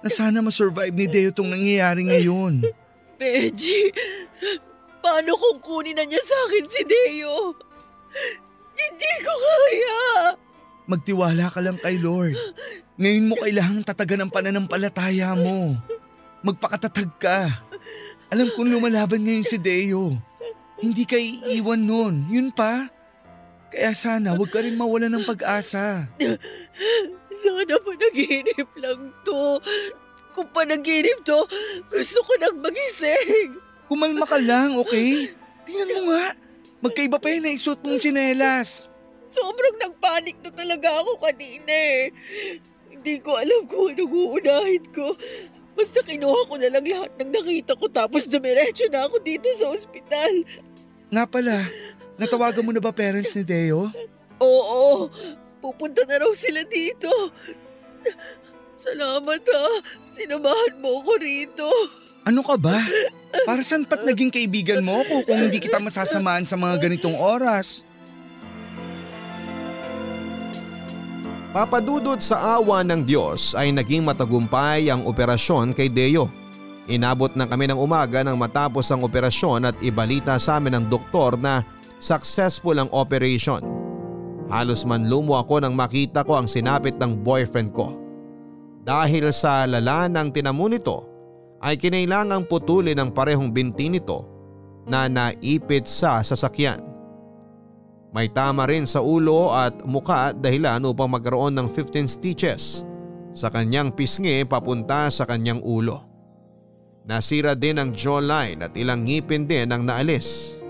na 0.00 0.08
sana 0.08 0.40
masurvive 0.40 0.96
ni 0.96 1.04
Deo 1.04 1.28
tong 1.28 1.52
nangyayari 1.52 2.08
ngayon. 2.08 2.64
Benji, 3.20 3.92
paano 5.04 5.36
kung 5.36 5.60
kunin 5.60 6.00
na 6.00 6.08
niya 6.08 6.24
sa 6.24 6.36
akin 6.48 6.64
si 6.72 6.82
Deo? 6.88 7.52
Hindi 8.72 9.12
ko 9.20 9.32
kaya. 9.36 10.00
Magtiwala 10.88 11.52
ka 11.52 11.60
lang 11.60 11.76
kay 11.76 12.00
Lord. 12.00 12.32
Ngayon 12.96 13.28
mo 13.28 13.36
kailangang 13.36 13.84
tatagan 13.84 14.24
ang 14.24 14.32
pananampalataya 14.32 15.36
mo. 15.36 15.76
Magpakatatag 16.40 17.12
ka. 17.20 17.44
Alam 18.32 18.48
kong 18.56 18.72
lumalaban 18.72 19.20
ngayon 19.20 19.44
si 19.44 19.60
Deo. 19.60 20.16
Hindi 20.80 21.04
ka 21.04 21.20
iiwan 21.20 21.84
nun. 21.84 22.24
Yun 22.32 22.56
pa. 22.56 22.88
Kaya 23.68 23.92
sana 23.92 24.32
huwag 24.32 24.48
ka 24.48 24.64
rin 24.64 24.80
mawala 24.80 25.12
ng 25.12 25.28
pag-asa. 25.28 26.08
Sana 27.32 27.74
panaginip 27.80 28.68
lang 28.76 29.12
to. 29.24 29.60
Kung 30.32 30.48
panaginip 30.52 31.20
to, 31.24 31.44
gusto 31.92 32.18
ko 32.24 32.32
nang 32.40 32.60
magising. 32.60 33.60
Kumalma 33.88 34.24
ka 34.24 34.40
lang, 34.40 34.80
okay? 34.80 35.28
Tingnan 35.68 35.88
mo 35.92 36.00
nga. 36.12 36.26
Magkaiba 36.82 37.20
pa 37.20 37.30
yun 37.30 37.46
na 37.46 37.54
isuot 37.54 37.78
mong 37.84 38.00
tsinelas. 38.00 38.88
Sobrang 39.28 39.76
nagpanik 39.80 40.40
na 40.42 40.50
talaga 40.50 40.88
ako 41.00 41.20
kanina 41.20 41.72
eh. 41.72 42.10
Hindi 42.90 43.20
ko 43.22 43.38
alam 43.38 43.64
kung 43.64 43.94
anong 43.94 44.12
uunahin 44.12 44.84
ko. 44.90 45.14
Basta 45.72 46.04
kinuha 46.04 46.48
ko 46.48 46.54
na 46.60 46.68
lang 46.68 46.84
lahat 46.84 47.12
ng 47.16 47.30
nakita 47.32 47.72
ko 47.78 47.88
tapos 47.88 48.28
dumiretso 48.28 48.88
na 48.92 49.08
ako 49.08 49.20
dito 49.24 49.48
sa 49.56 49.72
ospital. 49.72 50.44
Nga 51.08 51.24
pala, 51.28 51.64
natawagan 52.20 52.64
mo 52.64 52.72
na 52.72 52.80
ba 52.80 52.92
parents 52.92 53.32
ni 53.36 53.44
Deo? 53.44 53.88
Oo, 54.42 55.08
pupunta 55.62 56.02
na 56.10 56.18
raw 56.18 56.32
sila 56.34 56.66
dito. 56.66 57.08
Salamat 58.82 59.42
ha, 59.46 59.66
sinamahan 60.10 60.74
mo 60.82 61.06
ko 61.06 61.14
rito. 61.22 61.70
Ano 62.26 62.42
ka 62.42 62.58
ba? 62.58 62.74
Para 63.46 63.62
saan 63.62 63.86
pat 63.86 64.02
naging 64.02 64.34
kaibigan 64.34 64.82
mo 64.82 64.98
ako 65.06 65.22
kung 65.26 65.38
hindi 65.38 65.62
kita 65.62 65.78
masasamaan 65.78 66.42
sa 66.42 66.58
mga 66.58 66.82
ganitong 66.82 67.14
oras? 67.14 67.86
Papadudot 71.52 72.16
sa 72.18 72.58
awa 72.58 72.80
ng 72.80 73.04
Diyos 73.04 73.52
ay 73.52 73.76
naging 73.76 74.02
matagumpay 74.02 74.88
ang 74.88 75.04
operasyon 75.04 75.76
kay 75.76 75.92
Deo. 75.92 76.26
Inabot 76.88 77.30
na 77.38 77.46
kami 77.46 77.70
ng 77.70 77.78
umaga 77.78 78.24
nang 78.24 78.40
matapos 78.40 78.90
ang 78.90 79.04
operasyon 79.04 79.70
at 79.70 79.76
ibalita 79.84 80.34
sa 80.40 80.58
amin 80.58 80.80
ng 80.80 80.84
doktor 80.90 81.38
na 81.38 81.62
successful 82.02 82.74
ang 82.74 82.90
operation. 82.90 83.81
Halos 84.52 84.84
manlumo 84.84 85.40
ako 85.40 85.64
nang 85.64 85.72
makita 85.72 86.28
ko 86.28 86.36
ang 86.36 86.44
sinapit 86.44 87.00
ng 87.00 87.24
boyfriend 87.24 87.72
ko. 87.72 87.96
Dahil 88.84 89.32
sa 89.32 89.64
lala 89.64 90.12
ng 90.12 90.28
tinamo 90.28 90.68
nito 90.68 91.08
ay 91.64 91.80
kinailangang 91.80 92.44
putulin 92.44 93.00
ang 93.00 93.16
parehong 93.16 93.48
binti 93.48 93.88
nito 93.88 94.28
na 94.84 95.08
naipit 95.08 95.88
sa 95.88 96.20
sasakyan. 96.20 96.84
May 98.12 98.28
tama 98.28 98.68
rin 98.68 98.84
sa 98.84 99.00
ulo 99.00 99.48
at 99.56 99.88
muka 99.88 100.36
dahilan 100.36 100.84
upang 100.84 101.08
magkaroon 101.16 101.56
ng 101.56 101.72
15 101.72 102.04
stitches 102.04 102.84
sa 103.32 103.48
kanyang 103.48 103.88
pisngi 103.88 104.44
papunta 104.44 105.08
sa 105.08 105.24
kanyang 105.24 105.64
ulo. 105.64 106.04
Nasira 107.08 107.56
din 107.56 107.80
ang 107.80 107.96
jawline 107.96 108.68
at 108.68 108.76
ilang 108.76 109.08
ngipin 109.08 109.48
din 109.48 109.72
ang 109.72 109.88
naalis. 109.88 110.61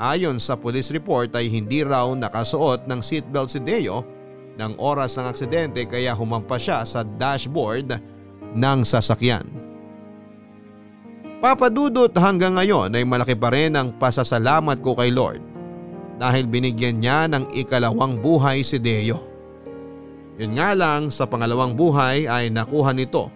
Ayon 0.00 0.40
sa 0.40 0.56
police 0.56 0.88
report 0.92 1.36
ay 1.36 1.52
hindi 1.52 1.84
raw 1.84 2.08
nakasuot 2.08 2.88
ng 2.88 3.00
seatbelt 3.04 3.52
si 3.52 3.60
Deo 3.60 4.04
ng 4.56 4.76
oras 4.80 5.16
ng 5.16 5.26
aksidente 5.28 5.84
kaya 5.84 6.12
humampa 6.16 6.56
siya 6.56 6.84
sa 6.84 7.04
dashboard 7.04 7.96
ng 8.52 8.78
sasakyan. 8.84 9.44
Papadudot 11.42 12.12
hanggang 12.14 12.54
ngayon 12.54 12.94
ay 12.94 13.02
malaki 13.02 13.34
pa 13.34 13.50
rin 13.50 13.74
ang 13.74 13.98
pasasalamat 13.98 14.78
ko 14.78 14.94
kay 14.94 15.10
Lord 15.10 15.42
dahil 16.22 16.46
binigyan 16.46 17.02
niya 17.02 17.26
ng 17.26 17.50
ikalawang 17.50 18.22
buhay 18.22 18.62
si 18.62 18.78
Deo. 18.78 19.26
Yun 20.38 20.54
nga 20.54 20.70
lang 20.72 21.10
sa 21.10 21.26
pangalawang 21.26 21.74
buhay 21.74 22.30
ay 22.30 22.46
nakuha 22.48 22.94
nito 22.94 23.26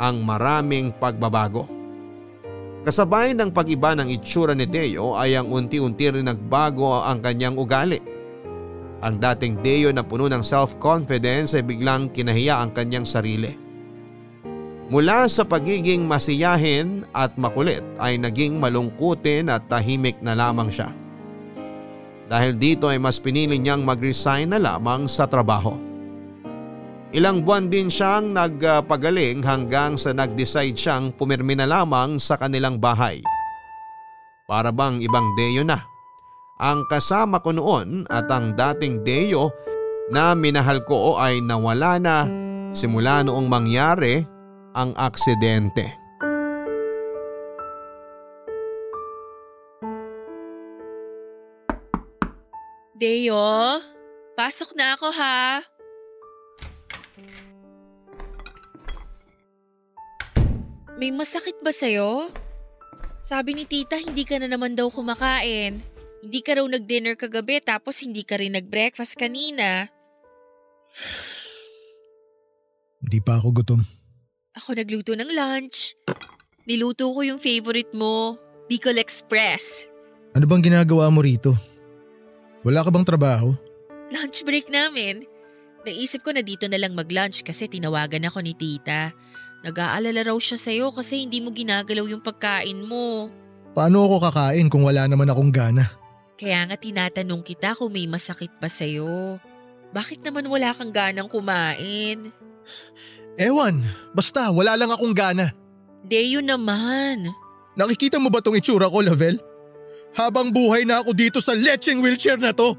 ang 0.00 0.24
maraming 0.24 0.90
pagbabago. 0.96 1.73
Kasabay 2.84 3.32
ng 3.32 3.48
pag-iba 3.48 3.96
ng 3.96 4.12
itsura 4.12 4.52
ni 4.52 4.68
Deo 4.68 5.16
ay 5.16 5.40
ang 5.40 5.48
unti-unti 5.48 6.04
rin 6.12 6.28
nagbago 6.28 7.00
ang 7.00 7.16
kanyang 7.16 7.56
ugali. 7.56 7.96
Ang 9.00 9.16
dating 9.16 9.64
Deo 9.64 9.88
na 9.88 10.04
puno 10.04 10.28
ng 10.28 10.44
self-confidence 10.44 11.56
ay 11.56 11.64
biglang 11.64 12.12
kinahiya 12.12 12.60
ang 12.60 12.76
kanyang 12.76 13.08
sarili. 13.08 13.56
Mula 14.92 15.24
sa 15.32 15.48
pagiging 15.48 16.04
masiyahin 16.04 17.08
at 17.16 17.32
makulit 17.40 17.80
ay 17.96 18.20
naging 18.20 18.60
malungkutin 18.60 19.48
at 19.48 19.64
tahimik 19.64 20.20
na 20.20 20.36
lamang 20.36 20.68
siya. 20.68 20.92
Dahil 22.28 22.52
dito 22.52 22.92
ay 22.92 23.00
mas 23.00 23.16
pinili 23.16 23.56
niyang 23.56 23.80
mag-resign 23.80 24.52
na 24.52 24.60
lamang 24.60 25.08
sa 25.08 25.24
trabaho. 25.24 25.93
Ilang 27.14 27.46
buwan 27.46 27.70
din 27.70 27.86
siyang 27.86 28.34
nagpagaling 28.34 29.38
hanggang 29.46 29.94
sa 29.94 30.10
nag-decide 30.10 30.74
siyang 30.74 31.14
pumirmi 31.14 31.54
na 31.54 31.62
lamang 31.62 32.18
sa 32.18 32.34
kanilang 32.34 32.82
bahay. 32.82 33.22
Para 34.50 34.74
bang 34.74 34.98
ibang 34.98 35.30
Deo 35.38 35.62
na. 35.62 35.78
Ang 36.58 36.82
kasama 36.90 37.38
ko 37.38 37.54
noon 37.54 38.02
at 38.10 38.26
ang 38.34 38.58
dating 38.58 39.06
Deo 39.06 39.54
na 40.10 40.34
minahal 40.34 40.82
ko 40.82 41.14
ay 41.14 41.38
nawala 41.38 42.02
na 42.02 42.26
simula 42.74 43.22
noong 43.22 43.46
mangyari 43.46 44.26
ang 44.74 44.90
aksidente. 44.98 45.94
Deo, 52.98 53.78
pasok 54.34 54.74
na 54.74 54.98
ako 54.98 55.14
ha. 55.14 55.73
May 60.94 61.10
masakit 61.10 61.58
ba 61.58 61.74
sa'yo? 61.74 62.30
Sabi 63.18 63.58
ni 63.58 63.66
tita 63.66 63.98
hindi 63.98 64.22
ka 64.22 64.38
na 64.38 64.46
naman 64.46 64.78
daw 64.78 64.86
kumakain. 64.94 65.82
Hindi 66.22 66.40
ka 66.40 66.62
raw 66.62 66.66
nag-dinner 66.70 67.18
kagabi 67.18 67.58
tapos 67.58 68.00
hindi 68.06 68.22
ka 68.22 68.38
rin 68.38 68.54
nag-breakfast 68.54 69.18
kanina. 69.18 69.90
Hindi 73.02 73.18
pa 73.20 73.42
ako 73.42 73.48
gutom. 73.60 73.80
Ako 74.54 74.78
nagluto 74.78 75.18
ng 75.18 75.34
lunch. 75.34 75.98
Niluto 76.64 77.10
ko 77.10 77.20
yung 77.26 77.42
favorite 77.42 77.92
mo, 77.92 78.38
Bicol 78.70 78.96
Express. 78.96 79.90
Ano 80.32 80.46
bang 80.46 80.62
ginagawa 80.62 81.10
mo 81.10 81.20
rito? 81.20 81.52
Wala 82.64 82.80
ka 82.80 82.88
bang 82.94 83.04
trabaho? 83.04 83.52
Lunch 84.14 84.46
break 84.46 84.70
namin. 84.70 85.26
Naisip 85.84 86.24
ko 86.24 86.32
na 86.32 86.40
dito 86.40 86.64
na 86.70 86.80
lang 86.80 86.96
mag-lunch 86.96 87.44
kasi 87.44 87.68
tinawagan 87.68 88.24
ako 88.24 88.40
ni 88.40 88.56
tita. 88.56 89.12
Nag-aalala 89.64 90.28
raw 90.28 90.36
siya 90.36 90.60
sa'yo 90.60 90.92
kasi 90.92 91.24
hindi 91.24 91.40
mo 91.40 91.48
ginagalaw 91.48 92.04
yung 92.04 92.20
pagkain 92.20 92.84
mo. 92.84 93.32
Paano 93.72 94.04
ako 94.04 94.28
kakain 94.28 94.68
kung 94.68 94.84
wala 94.84 95.08
naman 95.08 95.32
akong 95.32 95.48
gana? 95.48 95.88
Kaya 96.36 96.68
nga 96.68 96.76
tinatanong 96.76 97.40
kita 97.40 97.72
kung 97.72 97.88
may 97.88 98.04
masakit 98.04 98.52
pa 98.60 98.68
sa'yo. 98.68 99.40
Bakit 99.96 100.20
naman 100.20 100.44
wala 100.52 100.68
kang 100.76 100.92
ganang 100.92 101.32
kumain? 101.32 102.28
Ewan, 103.40 103.80
basta 104.12 104.52
wala 104.52 104.76
lang 104.76 104.92
akong 104.92 105.16
gana. 105.16 105.56
Deyo 106.04 106.44
naman. 106.44 107.32
Nakikita 107.72 108.20
mo 108.20 108.28
ba 108.28 108.44
tong 108.44 108.60
itsura 108.60 108.92
ko, 108.92 109.00
Lavel? 109.00 109.40
Habang 110.12 110.52
buhay 110.52 110.84
na 110.84 111.00
ako 111.00 111.10
dito 111.16 111.38
sa 111.40 111.56
lecheng 111.56 112.04
wheelchair 112.04 112.36
na 112.36 112.52
to. 112.52 112.76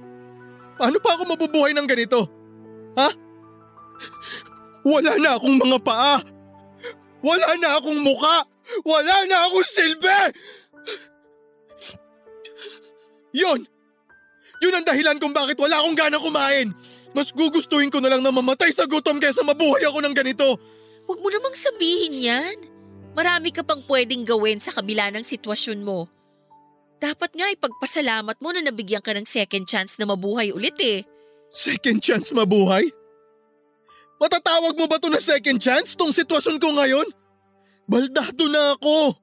Paano 0.77 1.01
pa 1.01 1.17
ako 1.17 1.33
mabubuhay 1.33 1.73
ng 1.73 1.87
ganito? 1.89 2.29
Ha? 2.93 3.09
Wala 4.85 5.17
na 5.17 5.35
akong 5.35 5.57
mga 5.57 5.77
paa. 5.81 6.34
Wala 7.25 7.57
na 7.57 7.81
akong 7.81 7.97
muka. 8.05 8.45
Wala 8.85 9.25
na 9.25 9.49
akong 9.49 9.65
silbi. 9.65 10.21
Yon! 13.33 13.65
Yun 14.61 14.77
ang 14.77 14.85
dahilan 14.85 15.17
kung 15.17 15.33
bakit 15.33 15.57
wala 15.57 15.81
akong 15.81 15.97
gana 15.97 16.21
kumain. 16.21 16.69
Mas 17.17 17.33
gugustuhin 17.33 17.89
ko 17.89 17.97
na 17.97 18.13
lang 18.13 18.21
na 18.21 18.29
mamatay 18.29 18.69
sa 18.69 18.85
gutom 18.85 19.17
kaysa 19.17 19.41
mabuhay 19.41 19.83
ako 19.89 20.05
ng 20.05 20.13
ganito. 20.13 20.55
Huwag 21.09 21.19
mo 21.19 21.29
namang 21.33 21.57
sabihin 21.57 22.13
yan. 22.13 22.57
Marami 23.15 23.49
ka 23.49 23.63
pang 23.63 23.79
pwedeng 23.87 24.27
gawin 24.27 24.59
sa 24.59 24.75
kabila 24.75 25.09
ng 25.09 25.23
sitwasyon 25.23 25.81
mo. 25.81 26.11
Dapat 26.99 27.31
nga 27.35 27.47
ipagpasalamat 27.51 28.37
mo 28.39 28.49
na 28.51 28.61
nabigyan 28.63 29.03
ka 29.03 29.15
ng 29.15 29.27
second 29.27 29.67
chance 29.67 29.99
na 29.99 30.07
mabuhay 30.07 30.51
ulit 30.51 30.75
eh. 30.79 31.03
Second 31.51 31.99
chance 32.03 32.31
mabuhay? 32.35 32.87
Matatawag 34.15 34.75
mo 34.79 34.85
ba 34.87 34.97
to 34.97 35.11
na 35.11 35.19
second 35.19 35.59
chance 35.59 35.93
tong 35.93 36.11
sitwasyon 36.11 36.57
ko 36.59 36.71
ngayon? 36.71 37.07
Baldado 37.85 38.45
na 38.47 38.73
ako. 38.79 39.13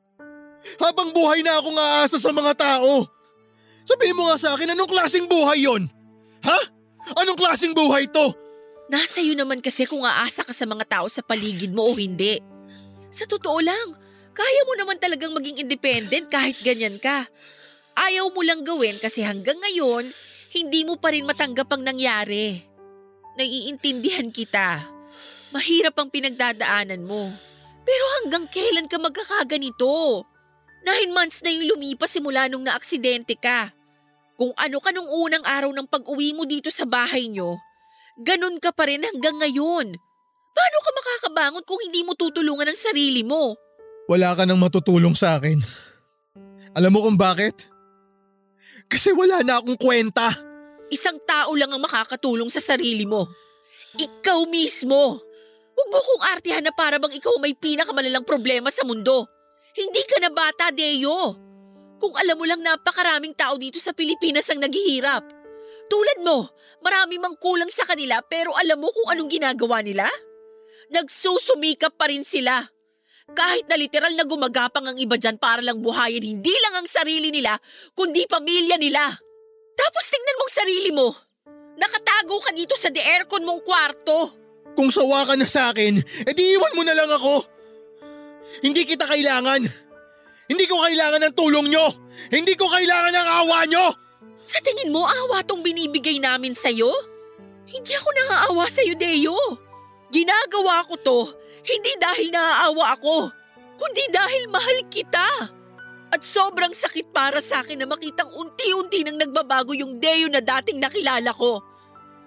Habang 0.78 1.11
buhay 1.11 1.43
na 1.43 1.59
akong 1.59 1.74
aasa 1.74 2.20
sa 2.22 2.30
mga 2.30 2.53
tao. 2.55 3.09
Sabihin 3.82 4.14
mo 4.14 4.30
nga 4.30 4.38
sa 4.38 4.55
akin, 4.55 4.76
anong 4.76 4.90
klaseng 4.90 5.26
buhay 5.26 5.66
yon? 5.66 5.90
Ha? 6.47 6.61
Anong 7.18 7.34
klaseng 7.34 7.74
buhay 7.74 8.07
to? 8.07 8.30
Nasa 8.86 9.18
iyo 9.18 9.34
naman 9.34 9.59
kasi 9.59 9.88
kung 9.88 10.07
aasa 10.07 10.47
ka 10.47 10.55
sa 10.55 10.68
mga 10.68 10.86
tao 10.86 11.07
sa 11.11 11.24
paligid 11.24 11.74
mo 11.74 11.90
o 11.90 11.97
hindi. 11.99 12.38
Sa 13.11 13.26
totoo 13.26 13.59
lang, 13.59 13.88
kaya 14.32 14.61
mo 14.68 14.72
naman 14.78 15.01
talagang 15.03 15.34
maging 15.34 15.66
independent 15.66 16.30
kahit 16.30 16.57
ganyan 16.62 16.95
ka. 17.03 17.26
Ayaw 17.99 18.30
mo 18.30 18.40
lang 18.40 18.62
gawin 18.62 18.97
kasi 19.03 19.26
hanggang 19.26 19.59
ngayon, 19.59 20.09
hindi 20.53 20.84
mo 20.86 20.97
pa 21.01 21.11
rin 21.11 21.26
matanggap 21.26 21.68
ang 21.72 21.82
nangyari. 21.82 22.72
Naiintindihan 23.37 24.28
kita. 24.28 24.85
Mahirap 25.53 25.97
ang 25.97 26.09
pinagdadaanan 26.09 27.05
mo. 27.05 27.33
Pero 27.83 28.05
hanggang 28.20 28.45
kailan 28.49 28.89
ka 28.89 28.97
magkakaganito? 29.01 30.24
Nine 30.83 31.11
months 31.14 31.41
na 31.41 31.51
yung 31.55 31.76
lumipas 31.76 32.11
simula 32.11 32.51
nung 32.51 32.66
naaksidente 32.66 33.39
ka. 33.39 33.70
Kung 34.35 34.51
ano 34.57 34.78
ka 34.83 34.91
nung 34.91 35.07
unang 35.07 35.45
araw 35.45 35.70
ng 35.70 35.87
pag-uwi 35.87 36.35
mo 36.35 36.49
dito 36.49 36.72
sa 36.72 36.89
bahay 36.89 37.30
nyo, 37.30 37.61
ganun 38.18 38.59
ka 38.59 38.74
pa 38.74 38.89
rin 38.89 39.05
hanggang 39.05 39.39
ngayon. 39.39 39.87
Paano 40.53 40.76
ka 40.83 40.91
makakabangon 40.93 41.64
kung 41.64 41.80
hindi 41.80 42.05
mo 42.05 42.12
tutulungan 42.12 42.68
ang 42.68 42.78
sarili 42.78 43.24
mo? 43.24 43.57
Wala 44.11 44.35
ka 44.37 44.45
nang 44.45 44.61
matutulong 44.61 45.16
sa 45.16 45.39
akin. 45.39 45.62
Alam 46.74 46.91
mo 46.93 47.01
kung 47.07 47.16
bakit? 47.16 47.68
Kasi 48.89 49.14
wala 49.14 49.41
na 49.41 49.61
akong 49.61 49.78
kwenta. 49.78 50.51
Isang 50.93 51.16
tao 51.24 51.57
lang 51.57 51.72
ang 51.72 51.80
makakatulong 51.80 52.53
sa 52.53 52.61
sarili 52.61 53.09
mo. 53.09 53.24
Ikaw 53.97 54.45
mismo. 54.45 55.24
Huwag 55.72 55.88
mo 55.88 55.99
kong 55.99 56.22
artihan 56.36 56.61
na 56.61 56.68
para 56.68 57.01
bang 57.01 57.16
ikaw 57.16 57.32
may 57.40 57.57
pinakamalalang 57.57 58.28
problema 58.28 58.68
sa 58.68 58.84
mundo. 58.84 59.24
Hindi 59.72 60.05
ka 60.05 60.20
na 60.20 60.28
bata, 60.28 60.68
Deo. 60.68 61.32
Kung 61.97 62.12
alam 62.12 62.36
mo 62.36 62.45
lang 62.45 62.61
napakaraming 62.61 63.32
tao 63.32 63.57
dito 63.57 63.80
sa 63.80 63.97
Pilipinas 63.97 64.53
ang 64.53 64.61
naghihirap. 64.61 65.24
Tulad 65.88 66.18
mo, 66.20 66.53
marami 66.84 67.16
mang 67.16 67.40
kulang 67.40 67.72
sa 67.72 67.88
kanila 67.88 68.20
pero 68.20 68.53
alam 68.53 68.76
mo 68.76 68.93
kung 68.93 69.09
anong 69.09 69.32
ginagawa 69.32 69.80
nila? 69.80 70.05
Nagsusumikap 70.93 71.97
pa 71.97 72.12
rin 72.12 72.24
sila. 72.24 72.68
Kahit 73.32 73.64
na 73.64 73.80
literal 73.80 74.12
na 74.12 74.28
gumagapang 74.28 74.93
ang 74.93 74.99
iba 75.01 75.16
dyan 75.16 75.40
para 75.40 75.64
lang 75.64 75.80
buhayin 75.80 76.20
hindi 76.20 76.53
lang 76.68 76.84
ang 76.84 76.88
sarili 76.88 77.32
nila, 77.32 77.57
kundi 77.97 78.28
pamilya 78.28 78.76
nila. 78.76 79.09
Tapos 79.77 80.05
tingnan 80.09 80.39
mong 80.39 80.53
sarili 80.53 80.91
mo. 80.93 81.09
Nakatago 81.77 82.37
ka 82.45 82.51
dito 82.53 82.77
sa 82.77 82.93
de-aircon 82.93 83.43
mong 83.43 83.62
kwarto. 83.64 84.31
Kung 84.73 84.89
sawa 84.89 85.29
ka 85.29 85.35
na 85.37 85.45
sa 85.45 85.73
akin, 85.73 86.01
edi 86.25 86.57
iwan 86.57 86.77
mo 86.77 86.83
na 86.85 86.97
lang 86.97 87.11
ako. 87.11 87.45
Hindi 88.64 88.85
kita 88.89 89.05
kailangan. 89.09 89.64
Hindi 90.49 90.64
ko 90.68 90.81
kailangan 90.85 91.20
ng 91.29 91.35
tulong 91.37 91.66
nyo. 91.73 91.87
Hindi 92.29 92.53
ko 92.57 92.68
kailangan 92.68 93.12
ng 93.12 93.29
awa 93.45 93.59
nyo. 93.68 93.87
Sa 94.43 94.59
tingin 94.61 94.91
mo, 94.91 95.07
awa 95.07 95.41
tong 95.47 95.62
binibigay 95.62 96.18
namin 96.18 96.53
sa'yo? 96.53 96.91
Hindi 97.68 97.93
ako 97.95 98.09
naaawa 98.11 98.66
sa'yo, 98.68 98.99
Deo. 98.99 99.39
Ginagawa 100.12 100.85
ko 100.85 100.95
to, 101.01 101.20
hindi 101.64 101.95
dahil 101.97 102.29
naaawa 102.29 103.01
ako, 103.01 103.33
kundi 103.81 104.05
dahil 104.12 104.51
mahal 104.53 104.79
kita. 104.93 105.25
At 106.13 106.21
sobrang 106.21 106.77
sakit 106.77 107.09
para 107.09 107.41
sa 107.41 107.65
akin 107.65 107.81
na 107.81 107.89
makitang 107.89 108.29
unti-unti 108.29 109.01
nang 109.01 109.17
nagbabago 109.17 109.73
yung 109.73 109.97
Deo 109.97 110.29
na 110.29 110.45
dating 110.45 110.77
nakilala 110.77 111.33
ko. 111.33 111.65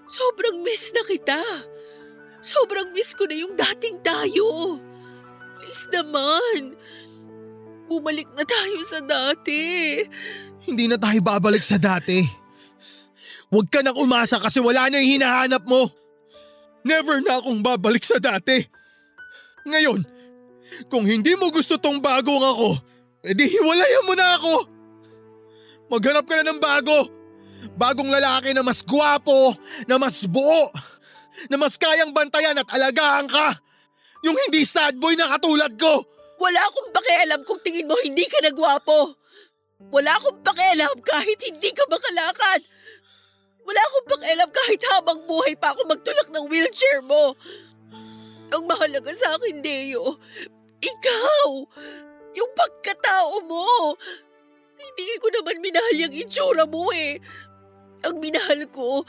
Sobrang 0.09 0.65
miss 0.65 0.89
na 0.89 1.05
kita. 1.05 1.41
Sobrang 2.41 2.89
miss 2.97 3.13
ko 3.13 3.29
na 3.29 3.37
yung 3.37 3.53
dating 3.53 4.01
tayo. 4.01 4.81
Please 5.61 5.85
naman. 5.93 6.73
Bumalik 7.85 8.25
na 8.33 8.41
tayo 8.41 8.81
sa 8.81 9.05
dati. 9.05 9.61
Hindi 10.65 10.89
na 10.89 10.97
tayo 10.97 11.21
babalik 11.21 11.61
sa 11.61 11.77
dati. 11.77 12.25
Huwag 13.53 13.69
ka 13.69 13.85
nang 13.85 13.97
umasa 14.01 14.41
kasi 14.41 14.57
wala 14.57 14.89
na 14.89 14.97
yung 14.97 15.21
hinahanap 15.21 15.61
mo. 15.69 15.85
Never 16.81 17.21
na 17.21 17.37
akong 17.37 17.61
babalik 17.61 18.01
sa 18.01 18.17
dati. 18.17 18.65
Ngayon, 19.65 20.01
kung 20.89 21.05
hindi 21.05 21.37
mo 21.37 21.53
gusto 21.53 21.77
tong 21.77 22.01
bagong 22.01 22.41
ako, 22.41 22.69
edi 23.25 23.45
hiwalayan 23.49 24.05
mo 24.05 24.13
na 24.13 24.37
ako. 24.37 24.55
Maghanap 25.89 26.25
ka 26.25 26.41
na 26.41 26.53
ng 26.53 26.61
bago. 26.61 26.97
Bagong 27.75 28.09
lalaki 28.09 28.53
na 28.53 28.61
mas 28.61 28.85
gwapo, 28.85 29.57
na 29.89 29.97
mas 29.97 30.23
buo, 30.29 30.69
na 31.49 31.57
mas 31.57 31.75
kayang 31.75 32.13
bantayan 32.13 32.61
at 32.61 32.69
alagaan 32.69 33.25
ka. 33.25 33.57
Yung 34.21 34.37
hindi 34.47 34.65
sad 34.65 34.97
boy 34.97 35.17
na 35.17 35.33
katulad 35.37 35.73
ko. 35.77 36.05
Wala 36.41 36.61
akong 36.61 36.89
pakialam 36.93 37.41
kung 37.45 37.61
tingin 37.61 37.89
mo 37.89 37.97
hindi 38.01 38.25
ka 38.29 38.41
nagwapo. 38.45 39.17
Wala 39.91 40.17
akong 40.17 40.41
pakialam 40.41 40.97
kahit 41.01 41.39
hindi 41.45 41.69
ka 41.73 41.83
makalakad. 41.89 42.61
Wala 43.65 43.81
akong 43.81 44.07
pakialam 44.13 44.49
kahit 44.53 44.81
habang 44.93 45.19
buhay 45.25 45.53
pa 45.57 45.73
ako 45.73 45.89
magtulak 45.89 46.29
ng 46.29 46.45
wheelchair 46.49 47.01
mo. 47.01 47.33
Ang 48.53 48.63
mahalaga 48.69 49.09
sa 49.11 49.35
akin, 49.35 49.61
Deo, 49.61 50.21
ikaw, 50.79 51.65
yung 52.35 52.51
pagkatao 52.53 53.41
mo. 53.47 53.95
Hindi 54.75 55.07
ko 55.23 55.27
naman 55.31 55.63
minahal 55.63 55.95
yung 55.95 56.13
itsura 56.13 56.67
mo 56.67 56.91
eh. 56.91 57.17
Ang 58.03 58.19
minahal 58.19 58.67
ko, 58.69 59.07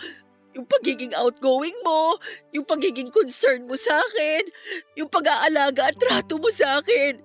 yung 0.57 0.65
pagiging 0.65 1.13
outgoing 1.13 1.77
mo, 1.85 2.17
yung 2.55 2.65
pagiging 2.65 3.13
concern 3.13 3.69
mo 3.69 3.77
sa 3.77 4.01
akin, 4.01 4.49
yung 4.97 5.11
pag-aalaga 5.13 5.93
at 5.93 5.97
trato 6.01 6.41
mo 6.41 6.49
sa 6.49 6.81
akin, 6.81 7.21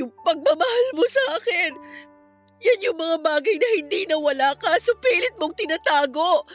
yung 0.00 0.08
pagmamahal 0.24 0.86
mo 0.96 1.04
sa 1.04 1.36
akin. 1.36 1.76
Yan 2.62 2.86
yung 2.86 2.96
mga 2.96 3.16
bagay 3.20 3.56
na 3.58 3.68
hindi 3.76 4.00
nawala 4.08 4.56
ka, 4.56 4.72
so 4.80 4.96
pilit 5.02 5.36
mong 5.36 5.52
tinatago. 5.52 6.48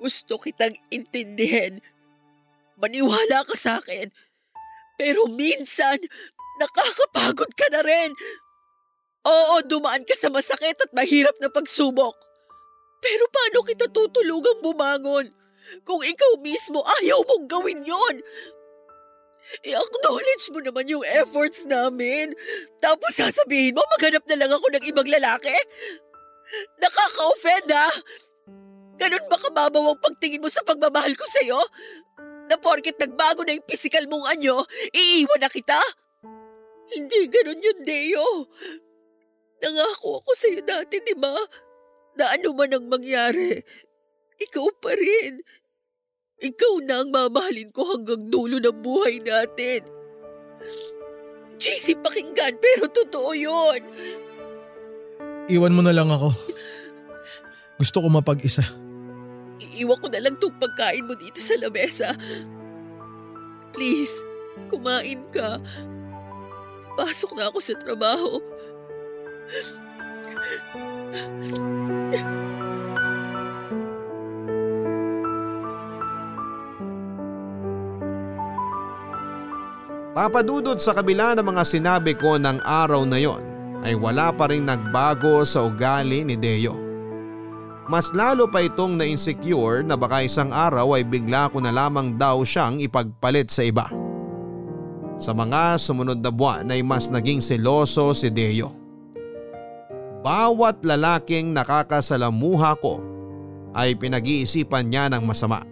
Gusto 0.00 0.40
kitang 0.40 0.76
intindihin. 0.88 1.84
Maniwala 2.80 3.44
ka 3.44 3.56
sa 3.56 3.80
akin. 3.80 4.08
Pero 4.96 5.28
minsan, 5.28 6.00
nakakapagod 6.60 7.52
ka 7.52 7.68
na 7.72 7.84
rin. 7.84 8.10
Oo, 9.26 9.60
dumaan 9.66 10.06
ka 10.06 10.14
sa 10.16 10.32
masakit 10.32 10.78
at 10.80 10.90
mahirap 10.96 11.36
na 11.42 11.52
pagsubok. 11.52 12.16
Pero 13.02 13.28
paano 13.28 13.66
kita 13.66 13.86
tutulungang 13.92 14.64
bumangon? 14.64 15.26
Kung 15.82 16.00
ikaw 16.00 16.38
mismo 16.40 16.80
ayaw 17.02 17.26
mong 17.26 17.44
gawin 17.50 17.82
yon. 17.82 18.16
I-acknowledge 19.62 20.46
mo 20.50 20.58
naman 20.62 20.90
yung 20.90 21.06
efforts 21.06 21.66
namin. 21.66 22.34
Tapos 22.82 23.14
sasabihin 23.14 23.74
mo 23.74 23.82
maghanap 23.98 24.24
na 24.26 24.38
lang 24.42 24.50
ako 24.50 24.66
ng 24.74 24.84
ibang 24.90 25.06
lalaki? 25.06 25.54
Nakaka-offend 26.78 27.68
ha? 27.74 27.90
Ganun 28.96 29.26
ba 29.28 29.36
kababaw 29.36 29.92
ang 29.92 30.00
pagtingin 30.00 30.40
mo 30.40 30.48
sa 30.48 30.64
pagmamahal 30.64 31.12
ko 31.14 31.26
sa'yo? 31.28 31.60
Na 32.46 32.56
porket 32.58 32.94
nagbago 32.98 33.42
na 33.42 33.58
yung 33.58 33.66
physical 33.66 34.06
mong 34.06 34.30
anyo, 34.30 34.62
iiwan 34.94 35.42
na 35.42 35.50
kita? 35.50 35.78
Hindi 36.94 37.26
ganun 37.26 37.58
yun, 37.58 37.78
Deo. 37.82 38.46
Nangako 39.58 40.22
ako 40.22 40.30
sa'yo 40.36 40.62
dati, 40.62 41.02
di 41.02 41.18
ba? 41.18 41.34
Na 42.14 42.38
ano 42.38 42.54
man 42.54 42.70
ang 42.70 42.86
mangyari, 42.86 43.58
ikaw 44.38 44.70
pa 44.78 44.94
rin. 44.94 45.42
Ikaw 46.36 46.74
na 46.86 47.02
ang 47.02 47.10
mamahalin 47.10 47.74
ko 47.74 47.96
hanggang 47.96 48.30
dulo 48.30 48.62
ng 48.62 48.78
buhay 48.78 49.18
natin. 49.24 49.82
Cheesy 51.56 51.96
pakinggan, 51.98 52.60
pero 52.60 52.86
totoo 52.92 53.32
yun. 53.32 53.80
Iwan 55.48 55.74
mo 55.74 55.82
na 55.82 55.96
lang 55.96 56.12
ako. 56.12 56.30
Gusto 57.80 58.04
ko 58.04 58.08
mapag-isa. 58.12 58.85
Iiwan 59.76 60.00
ko 60.00 60.08
na 60.08 60.24
lang 60.24 60.34
itong 60.40 60.56
pagkain 60.56 61.04
mo 61.04 61.12
dito 61.12 61.36
sa 61.44 61.54
lamesa. 61.60 62.16
Please, 63.76 64.24
kumain 64.72 65.20
ka. 65.28 65.60
Pasok 66.96 67.36
na 67.36 67.52
ako 67.52 67.58
sa 67.60 67.76
trabaho. 67.76 68.40
Papadudod 80.16 80.80
sa 80.80 80.96
kabila 80.96 81.36
ng 81.36 81.44
mga 81.44 81.62
sinabi 81.68 82.16
ko 82.16 82.40
ng 82.40 82.64
araw 82.64 83.04
na 83.04 83.20
yon 83.20 83.44
ay 83.84 83.92
wala 83.92 84.32
pa 84.32 84.48
rin 84.48 84.64
nagbago 84.64 85.44
sa 85.44 85.60
ugali 85.68 86.24
ni 86.24 86.40
Deo. 86.40 86.85
Mas 87.86 88.10
lalo 88.10 88.50
pa 88.50 88.66
itong 88.66 88.98
na-insecure 88.98 89.86
na 89.86 89.94
baka 89.94 90.26
isang 90.26 90.50
araw 90.50 90.98
ay 90.98 91.06
bigla 91.06 91.46
ko 91.54 91.62
na 91.62 91.70
lamang 91.70 92.18
daw 92.18 92.42
siyang 92.42 92.82
ipagpalit 92.82 93.46
sa 93.46 93.62
iba. 93.62 93.86
Sa 95.22 95.30
mga 95.30 95.78
sumunod 95.78 96.18
na 96.18 96.34
buwan 96.34 96.66
ay 96.74 96.82
mas 96.82 97.06
naging 97.06 97.38
seloso 97.38 98.10
si 98.10 98.26
Deo. 98.26 98.74
Bawat 100.26 100.82
lalaking 100.82 101.54
nakakasalamuha 101.54 102.74
ko 102.82 102.98
ay 103.78 103.94
pinag-iisipan 103.94 104.90
niya 104.90 105.06
ng 105.14 105.22
masama. 105.22 105.62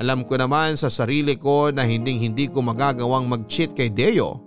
Alam 0.00 0.24
ko 0.24 0.40
naman 0.40 0.80
sa 0.80 0.88
sarili 0.88 1.36
ko 1.36 1.68
na 1.68 1.84
hinding 1.84 2.16
hindi 2.16 2.48
ko 2.48 2.64
magagawang 2.64 3.28
mag-cheat 3.28 3.76
kay 3.76 3.92
Deo. 3.92 4.45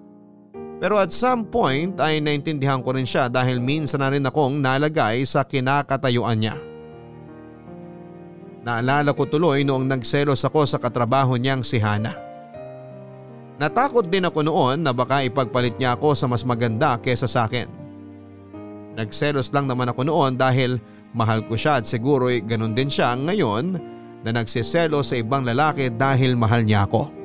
Pero 0.79 0.95
at 0.95 1.11
some 1.11 1.43
point 1.43 1.99
ay 1.99 2.23
naintindihan 2.23 2.79
ko 2.79 2.95
rin 2.95 3.03
siya 3.03 3.27
dahil 3.27 3.59
minsan 3.59 3.99
na 3.99 4.07
rin 4.07 4.23
akong 4.23 4.63
nalagay 4.63 5.27
sa 5.27 5.43
kinakatayuan 5.43 6.39
niya. 6.39 6.55
Naalala 8.63 9.11
ko 9.11 9.27
tuloy 9.27 9.67
noong 9.67 9.87
nagselos 9.87 10.39
ako 10.47 10.63
sa 10.63 10.79
katrabaho 10.79 11.35
niyang 11.35 11.63
si 11.63 11.83
Hana. 11.83 12.15
Natakot 13.59 14.07
din 14.07 14.23
ako 14.23 14.39
noon 14.39 14.87
na 14.87 14.95
baka 14.95 15.19
ipagpalit 15.27 15.75
niya 15.75 15.99
ako 15.99 16.15
sa 16.15 16.31
mas 16.31 16.47
maganda 16.47 16.95
kesa 17.03 17.27
sa 17.27 17.43
akin. 17.43 17.67
Nagselos 18.95 19.51
lang 19.51 19.67
naman 19.67 19.91
ako 19.91 20.07
noon 20.07 20.39
dahil 20.39 20.79
mahal 21.11 21.43
ko 21.43 21.59
siya 21.59 21.83
at 21.83 21.85
siguro 21.87 22.31
ay 22.31 22.39
ganun 22.39 22.71
din 22.71 22.87
siya 22.87 23.19
ngayon 23.19 23.75
na 24.23 24.31
nagsiselo 24.31 25.03
sa 25.03 25.19
ibang 25.19 25.43
lalaki 25.43 25.91
dahil 25.91 26.39
mahal 26.39 26.63
niya 26.63 26.87
ako. 26.87 27.18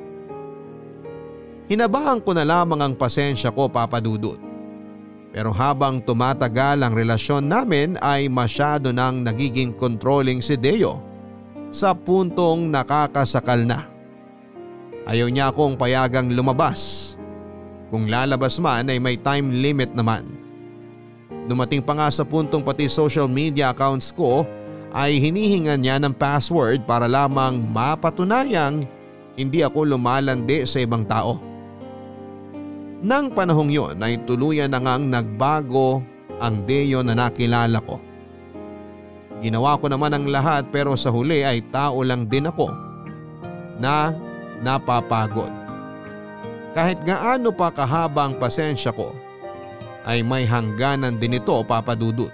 Hinabahan 1.65 2.21
ko 2.21 2.37
na 2.37 2.45
lamang 2.45 2.77
ang 2.77 2.93
pasensya 2.93 3.49
ko 3.49 3.65
papadudot. 3.65 4.37
Pero 5.33 5.49
habang 5.51 5.99
tumatagal 5.99 6.79
ang 6.79 6.93
relasyon 6.93 7.43
namin 7.43 7.97
ay 7.99 8.29
masyado 8.29 8.93
nang 8.93 9.25
nagiging 9.25 9.73
controlling 9.75 10.39
si 10.39 10.55
Deo 10.55 11.01
sa 11.73 11.91
puntong 11.91 12.71
nakakasakal 12.71 13.65
na. 13.65 13.83
Ayaw 15.09 15.27
niya 15.27 15.51
akong 15.51 15.75
payagang 15.75 16.31
lumabas. 16.31 17.13
Kung 17.89 18.07
lalabas 18.07 18.61
man 18.61 18.87
ay 18.87 19.01
may 19.01 19.17
time 19.19 19.49
limit 19.49 19.91
naman. 19.91 20.37
Dumating 21.45 21.81
pa 21.81 21.93
nga 21.97 22.07
sa 22.09 22.25
puntong 22.25 22.65
pati 22.65 22.89
social 22.89 23.29
media 23.29 23.73
accounts 23.73 24.09
ko 24.13 24.45
ay 24.95 25.17
hinihingan 25.19 25.81
niya 25.81 25.99
ng 25.99 26.15
password 26.15 26.87
para 26.87 27.05
lamang 27.05 27.59
mapatunayang 27.59 28.81
hindi 29.35 29.61
ako 29.61 29.83
lumalandi 29.83 30.63
sa 30.63 30.79
ibang 30.79 31.03
tao. 31.03 31.54
Nang 33.05 33.29
panahong 33.29 33.69
yon 33.69 34.01
ay 34.01 34.17
tuluyan 34.25 34.73
na 34.73 34.81
ngang 34.81 35.13
nagbago 35.13 36.01
ang 36.41 36.65
Deo 36.65 37.05
na 37.05 37.13
nakilala 37.13 37.77
ko. 37.85 38.01
Ginawa 39.45 39.77
ko 39.77 39.85
naman 39.93 40.09
ang 40.09 40.25
lahat 40.25 40.73
pero 40.73 40.97
sa 40.97 41.13
huli 41.13 41.45
ay 41.45 41.61
tao 41.69 42.01
lang 42.01 42.25
din 42.25 42.49
ako 42.49 42.65
na 43.77 44.09
napapagod. 44.65 45.53
Kahit 46.73 47.05
gaano 47.05 47.53
pa 47.53 47.69
kahaba 47.69 48.25
ang 48.25 48.41
pasensya 48.41 48.89
ko 48.89 49.13
ay 50.01 50.25
may 50.25 50.49
hangganan 50.49 51.21
din 51.21 51.37
ito 51.37 51.61
papadudot. 51.61 52.33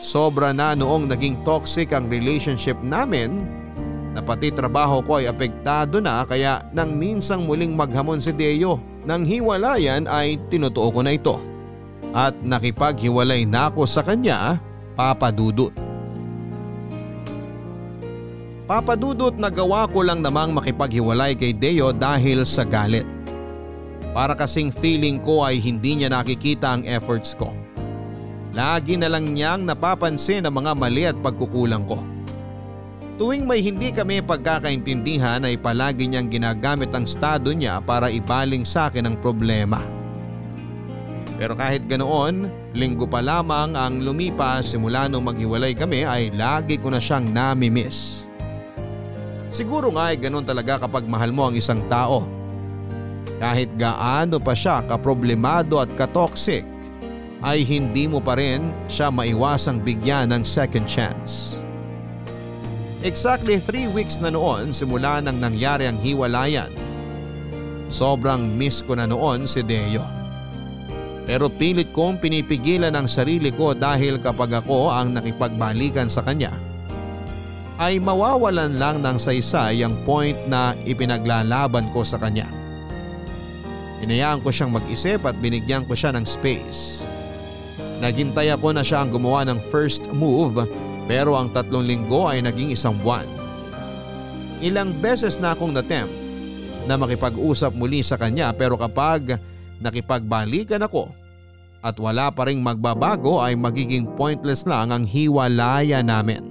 Sobra 0.00 0.56
na 0.56 0.72
noong 0.72 1.12
naging 1.12 1.44
toxic 1.44 1.92
ang 1.92 2.08
relationship 2.08 2.80
namin 2.80 3.44
na 4.16 4.24
pati 4.24 4.48
trabaho 4.48 5.04
ko 5.04 5.20
ay 5.20 5.28
apektado 5.28 6.00
na 6.00 6.24
kaya 6.24 6.64
nang 6.72 6.96
minsang 6.96 7.44
muling 7.44 7.76
maghamon 7.76 8.16
si 8.16 8.32
Deo 8.32 8.91
nang 9.02 9.26
hiwalayan 9.26 10.06
ay 10.06 10.38
tinutuo 10.50 10.90
ko 10.94 11.00
na 11.02 11.14
ito. 11.14 11.38
At 12.12 12.36
nakipaghiwalay 12.44 13.48
na 13.48 13.72
ako 13.72 13.88
sa 13.88 14.04
kanya, 14.04 14.60
papadudot. 14.94 15.72
Papadudot 18.68 19.34
na 19.36 19.50
gawa 19.50 19.88
ko 19.90 20.06
lang 20.06 20.22
namang 20.22 20.54
makipaghiwalay 20.54 21.36
kay 21.36 21.52
Deo 21.52 21.90
dahil 21.90 22.46
sa 22.46 22.62
galit. 22.62 23.04
Para 24.12 24.36
kasing 24.36 24.68
feeling 24.68 25.18
ko 25.24 25.40
ay 25.42 25.56
hindi 25.56 25.98
niya 25.98 26.12
nakikita 26.12 26.76
ang 26.76 26.84
efforts 26.84 27.32
ko. 27.32 27.48
Lagi 28.52 29.00
na 29.00 29.08
lang 29.08 29.32
niyang 29.32 29.64
napapansin 29.64 30.44
ang 30.44 30.60
mga 30.60 30.72
mali 30.76 31.08
at 31.08 31.16
pagkukulang 31.24 31.88
ko. 31.88 32.04
Tuwing 33.20 33.44
may 33.44 33.60
hindi 33.60 33.92
kami 33.92 34.24
pagkakaintindihan 34.24 35.44
ay 35.44 35.60
palagi 35.60 36.08
niyang 36.08 36.32
ginagamit 36.32 36.88
ang 36.96 37.04
estado 37.04 37.52
niya 37.52 37.76
para 37.84 38.08
ibaling 38.08 38.64
sa 38.64 38.88
akin 38.88 39.04
ang 39.04 39.16
problema. 39.20 39.84
Pero 41.36 41.52
kahit 41.52 41.84
ganoon, 41.84 42.48
linggo 42.72 43.04
pa 43.04 43.20
lamang 43.20 43.76
ang 43.76 44.00
lumipas 44.00 44.72
simula 44.72 45.12
nung 45.12 45.28
maghiwalay 45.28 45.76
kami 45.76 46.08
ay 46.08 46.32
lagi 46.32 46.80
ko 46.80 46.88
na 46.88 47.02
siyang 47.02 47.28
namimiss. 47.28 48.24
Siguro 49.52 49.92
nga 49.92 50.08
ay 50.08 50.16
ganoon 50.16 50.48
talaga 50.48 50.88
kapag 50.88 51.04
mahal 51.04 51.36
mo 51.36 51.52
ang 51.52 51.54
isang 51.58 51.84
tao. 51.92 52.24
Kahit 53.36 53.68
gaano 53.76 54.40
pa 54.40 54.56
siya 54.56 54.80
kaproblemado 54.88 55.76
at 55.76 55.92
katoxic, 55.92 56.64
ay 57.42 57.60
hindi 57.66 58.08
mo 58.08 58.22
pa 58.22 58.38
rin 58.38 58.72
siya 58.88 59.12
maiwasang 59.12 59.82
bigyan 59.82 60.32
ng 60.32 60.40
second 60.46 60.86
chance. 60.88 61.61
Exactly 63.02 63.58
3 63.58 63.90
weeks 63.90 64.22
na 64.22 64.30
noon 64.30 64.70
simula 64.70 65.18
nang 65.18 65.42
nangyari 65.42 65.90
ang 65.90 65.98
hiwalayan. 65.98 66.70
Sobrang 67.90 68.46
miss 68.54 68.78
ko 68.78 68.94
na 68.94 69.10
noon 69.10 69.42
si 69.42 69.58
Deo. 69.66 70.06
Pero 71.26 71.50
pilit 71.50 71.90
kong 71.90 72.22
pinipigilan 72.22 72.94
ang 72.94 73.10
sarili 73.10 73.50
ko 73.50 73.74
dahil 73.74 74.22
kapag 74.22 74.62
ako 74.62 74.94
ang 74.94 75.18
nakipagbalikan 75.18 76.06
sa 76.06 76.22
kanya, 76.22 76.54
ay 77.82 77.98
mawawalan 77.98 78.78
lang 78.78 79.02
ng 79.02 79.18
saysay 79.18 79.82
ang 79.82 79.98
point 80.06 80.38
na 80.46 80.78
ipinaglalaban 80.86 81.90
ko 81.90 82.06
sa 82.06 82.22
kanya. 82.22 82.46
Inayaan 83.98 84.46
ko 84.46 84.54
siyang 84.54 84.78
mag-isip 84.78 85.26
at 85.26 85.34
binigyan 85.42 85.82
ko 85.90 85.98
siya 85.98 86.14
ng 86.14 86.22
space. 86.22 87.02
Naghintay 87.98 88.54
ako 88.54 88.78
na 88.78 88.86
siya 88.86 89.02
ang 89.02 89.10
gumawa 89.10 89.42
ng 89.46 89.58
first 89.74 90.06
move 90.14 90.70
pero 91.10 91.34
ang 91.34 91.50
tatlong 91.50 91.84
linggo 91.84 92.30
ay 92.30 92.42
naging 92.42 92.74
isang 92.74 92.96
buwan. 93.00 93.26
Ilang 94.62 94.94
beses 95.02 95.42
na 95.42 95.54
akong 95.54 95.74
natempt 95.74 96.14
na 96.86 96.94
makipag-usap 96.98 97.74
muli 97.74 98.02
sa 98.02 98.18
kanya 98.18 98.54
pero 98.54 98.78
kapag 98.78 99.38
nakipagbalikan 99.82 100.82
ako 100.86 101.10
at 101.82 101.98
wala 101.98 102.30
pa 102.30 102.46
ring 102.46 102.62
magbabago 102.62 103.42
ay 103.42 103.58
magiging 103.58 104.06
pointless 104.14 104.62
lang 104.62 104.94
ang 104.94 105.02
hiwalaya 105.02 105.98
namin. 105.98 106.46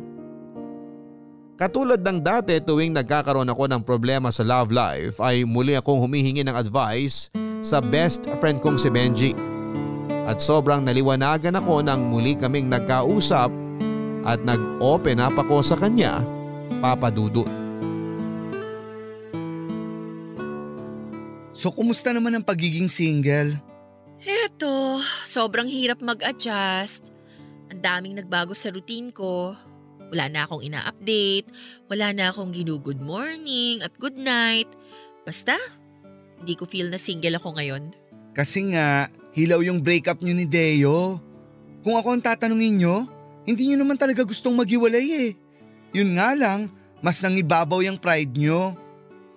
Katulad 1.56 2.02
ng 2.02 2.20
dati 2.20 2.58
tuwing 2.58 2.92
nagkakaroon 2.92 3.48
ako 3.48 3.70
ng 3.70 3.82
problema 3.86 4.34
sa 4.34 4.42
love 4.42 4.74
life 4.74 5.22
ay 5.22 5.46
muli 5.46 5.78
akong 5.78 6.02
humihingi 6.02 6.42
ng 6.42 6.58
advice 6.58 7.30
sa 7.62 7.78
best 7.80 8.26
friend 8.42 8.60
kong 8.60 8.82
si 8.82 8.90
Benji. 8.90 9.32
At 10.26 10.42
sobrang 10.42 10.82
naliwanagan 10.82 11.62
ako 11.62 11.86
nang 11.86 12.10
muli 12.10 12.34
kaming 12.34 12.66
nagkausap 12.66 13.54
at 14.22 14.42
nag-open 14.46 15.22
up 15.22 15.36
ako 15.38 15.66
sa 15.66 15.76
kanya, 15.78 16.22
Papa 16.82 17.10
Dudut. 17.10 17.50
So 21.52 21.70
kumusta 21.70 22.16
naman 22.16 22.34
ang 22.34 22.46
pagiging 22.48 22.88
single? 22.88 23.60
Eto, 24.22 25.02
sobrang 25.26 25.68
hirap 25.68 26.00
mag-adjust. 26.00 27.12
Ang 27.74 27.82
daming 27.82 28.16
nagbago 28.18 28.54
sa 28.54 28.70
routine 28.70 29.10
ko. 29.12 29.54
Wala 30.12 30.28
na 30.28 30.44
akong 30.44 30.60
ina-update, 30.60 31.48
wala 31.88 32.12
na 32.12 32.36
akong 32.36 32.52
ginu-good 32.52 33.00
morning 33.00 33.80
at 33.80 33.96
good 33.96 34.20
night. 34.20 34.68
Basta, 35.24 35.56
hindi 36.36 36.60
ko 36.60 36.68
feel 36.68 36.92
na 36.92 37.00
single 37.00 37.40
ako 37.40 37.56
ngayon. 37.56 37.96
Kasi 38.36 38.76
nga, 38.76 39.08
hilaw 39.32 39.64
yung 39.64 39.80
breakup 39.80 40.20
nyo 40.20 40.36
ni 40.36 40.44
Deo. 40.44 41.16
Kung 41.80 41.96
ako 41.96 42.20
ang 42.20 42.24
tatanungin 42.28 42.76
nyo, 42.84 43.08
hindi 43.46 43.70
nyo 43.70 43.82
naman 43.82 43.98
talaga 43.98 44.22
gustong 44.22 44.54
maghiwalay 44.54 45.08
eh. 45.10 45.30
Yun 45.92 46.16
nga 46.16 46.38
lang, 46.38 46.72
mas 47.02 47.20
nangibabaw 47.20 47.82
yung 47.82 47.98
pride 47.98 48.38
nyo. 48.38 48.78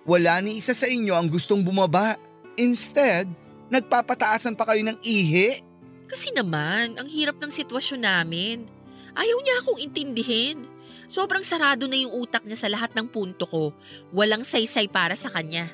Wala 0.05 0.39
ni 0.45 0.61
isa 0.61 0.77
sa 0.77 0.85
inyo 0.85 1.17
ang 1.17 1.33
gustong 1.33 1.65
bumaba. 1.65 2.21
Instead, 2.61 3.25
nagpapataasan 3.73 4.55
pa 4.55 4.69
kayo 4.69 4.85
ng 4.85 5.01
ihi. 5.01 5.65
Kasi 6.05 6.31
naman, 6.37 7.01
ang 7.01 7.09
hirap 7.09 7.41
ng 7.41 7.49
sitwasyon 7.49 8.05
namin. 8.05 8.69
Ayaw 9.17 9.39
niya 9.41 9.57
akong 9.65 9.81
intindihin. 9.81 10.69
Sobrang 11.09 11.43
sarado 11.43 11.89
na 11.89 11.97
yung 11.97 12.13
utak 12.13 12.45
niya 12.45 12.61
sa 12.61 12.69
lahat 12.69 12.93
ng 12.93 13.09
punto 13.09 13.49
ko. 13.49 13.73
Walang 14.13 14.45
saysay 14.45 14.87
para 14.87 15.17
sa 15.17 15.33
kanya. 15.33 15.73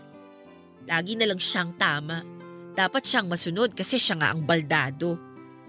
Lagi 0.86 1.18
na 1.18 1.26
lang 1.26 1.40
siyang 1.42 1.74
tama. 1.74 2.22
Dapat 2.78 3.02
siyang 3.02 3.26
masunod 3.26 3.74
kasi 3.74 3.98
siya 3.98 4.16
nga 4.16 4.30
ang 4.30 4.46
baldado. 4.46 5.18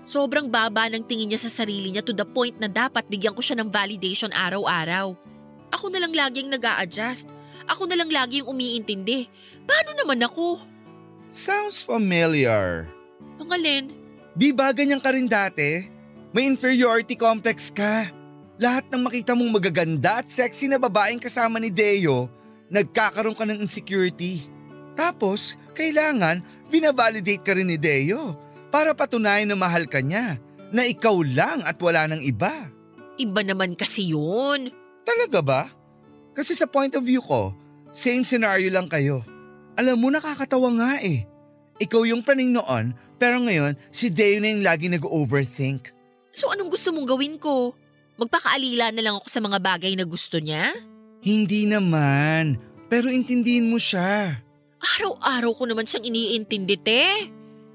Sobrang 0.02 0.50
baba 0.50 0.90
ng 0.90 1.06
tingin 1.06 1.30
niya 1.30 1.46
sa 1.46 1.62
sarili 1.62 1.94
niya 1.94 2.02
to 2.02 2.14
the 2.14 2.26
point 2.26 2.58
na 2.58 2.66
dapat 2.66 3.06
bigyan 3.06 3.38
ko 3.38 3.42
siya 3.42 3.62
ng 3.62 3.70
validation 3.70 4.34
araw-araw. 4.34 5.14
Ako 5.72 5.94
na 5.94 6.02
lang 6.02 6.12
laging 6.12 6.52
nag 6.52 6.64
adjust 6.82 7.30
Ako 7.70 7.86
na 7.86 7.94
lang 7.94 8.10
laging 8.10 8.50
umiintindi. 8.50 9.30
Paano 9.70 9.94
naman 9.94 10.26
ako? 10.26 10.58
Sounds 11.30 11.86
familiar. 11.86 12.90
Ang 13.38 13.50
alin? 13.54 13.86
Di 14.34 14.50
ba 14.50 14.74
ganyan 14.74 15.00
ka 15.00 15.14
rin 15.14 15.30
dati? 15.30 15.86
May 16.34 16.50
inferiority 16.50 17.14
complex 17.14 17.70
ka. 17.70 18.10
Lahat 18.58 18.86
ng 18.90 19.06
makita 19.06 19.38
mong 19.38 19.62
magaganda 19.62 20.26
at 20.26 20.28
sexy 20.28 20.66
na 20.66 20.82
babaeng 20.82 21.22
kasama 21.22 21.62
ni 21.62 21.70
Deo, 21.70 22.30
nagkakaroon 22.70 23.38
ka 23.38 23.46
ng 23.46 23.62
insecurity. 23.62 24.46
Tapos, 24.98 25.58
kailangan, 25.78 26.42
binavalidate 26.70 27.42
ka 27.42 27.54
rin 27.58 27.70
ni 27.70 27.78
Deo 27.78 28.51
para 28.72 28.96
patunayan 28.96 29.52
na 29.52 29.60
mahal 29.60 29.86
ka 29.86 30.00
niya, 30.00 30.40
na 30.72 30.88
ikaw 30.88 31.20
lang 31.22 31.60
at 31.68 31.76
wala 31.84 32.08
ng 32.08 32.24
iba. 32.24 32.72
Iba 33.20 33.44
naman 33.44 33.76
kasi 33.76 34.16
yun. 34.16 34.72
Talaga 35.04 35.40
ba? 35.44 35.62
Kasi 36.32 36.56
sa 36.56 36.66
point 36.66 36.96
of 36.96 37.04
view 37.04 37.20
ko, 37.20 37.52
same 37.92 38.24
scenario 38.24 38.72
lang 38.72 38.88
kayo. 38.88 39.20
Alam 39.76 40.00
mo 40.00 40.08
nakakatawa 40.08 40.72
nga 40.80 40.92
eh. 41.04 41.28
Ikaw 41.84 42.08
yung 42.08 42.24
praning 42.24 42.56
noon, 42.56 42.96
pero 43.20 43.44
ngayon 43.44 43.76
si 43.92 44.08
Deo 44.08 44.40
na 44.40 44.48
yung 44.56 44.64
lagi 44.64 44.88
nag-overthink. 44.88 45.92
So 46.32 46.48
anong 46.56 46.72
gusto 46.72 46.96
mong 46.96 47.08
gawin 47.12 47.36
ko? 47.36 47.76
Magpakaalila 48.16 48.96
na 48.96 49.02
lang 49.04 49.16
ako 49.20 49.28
sa 49.28 49.44
mga 49.44 49.60
bagay 49.60 49.94
na 50.00 50.08
gusto 50.08 50.40
niya? 50.40 50.72
Hindi 51.20 51.68
naman, 51.68 52.56
pero 52.88 53.12
intindihin 53.12 53.68
mo 53.68 53.76
siya. 53.76 54.40
Araw-araw 54.98 55.52
ko 55.58 55.64
naman 55.68 55.86
siyang 55.86 56.08
iniintindi, 56.10 56.76
te. 56.82 57.06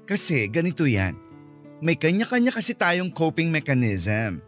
Kasi 0.07 0.47
ganito 0.47 0.87
yan. 0.87 1.19
May 1.83 1.99
kanya-kanya 1.99 2.49
kasi 2.49 2.73
tayong 2.73 3.11
coping 3.13 3.51
mechanism. 3.51 4.41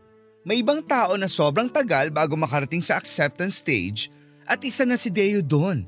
May 0.47 0.63
ibang 0.63 0.81
tao 0.81 1.19
na 1.19 1.27
sobrang 1.27 1.69
tagal 1.69 2.09
bago 2.09 2.33
makarating 2.33 2.81
sa 2.81 2.97
acceptance 2.97 3.59
stage 3.59 4.09
at 4.47 4.63
isa 4.65 4.87
na 4.87 4.97
si 4.97 5.11
Deo 5.13 5.43
doon. 5.43 5.85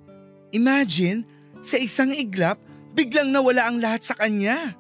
Imagine, 0.51 1.25
sa 1.63 1.79
isang 1.79 2.11
iglap, 2.11 2.59
biglang 2.91 3.31
nawala 3.31 3.71
ang 3.71 3.79
lahat 3.79 4.05
sa 4.05 4.13
kanya. 4.13 4.75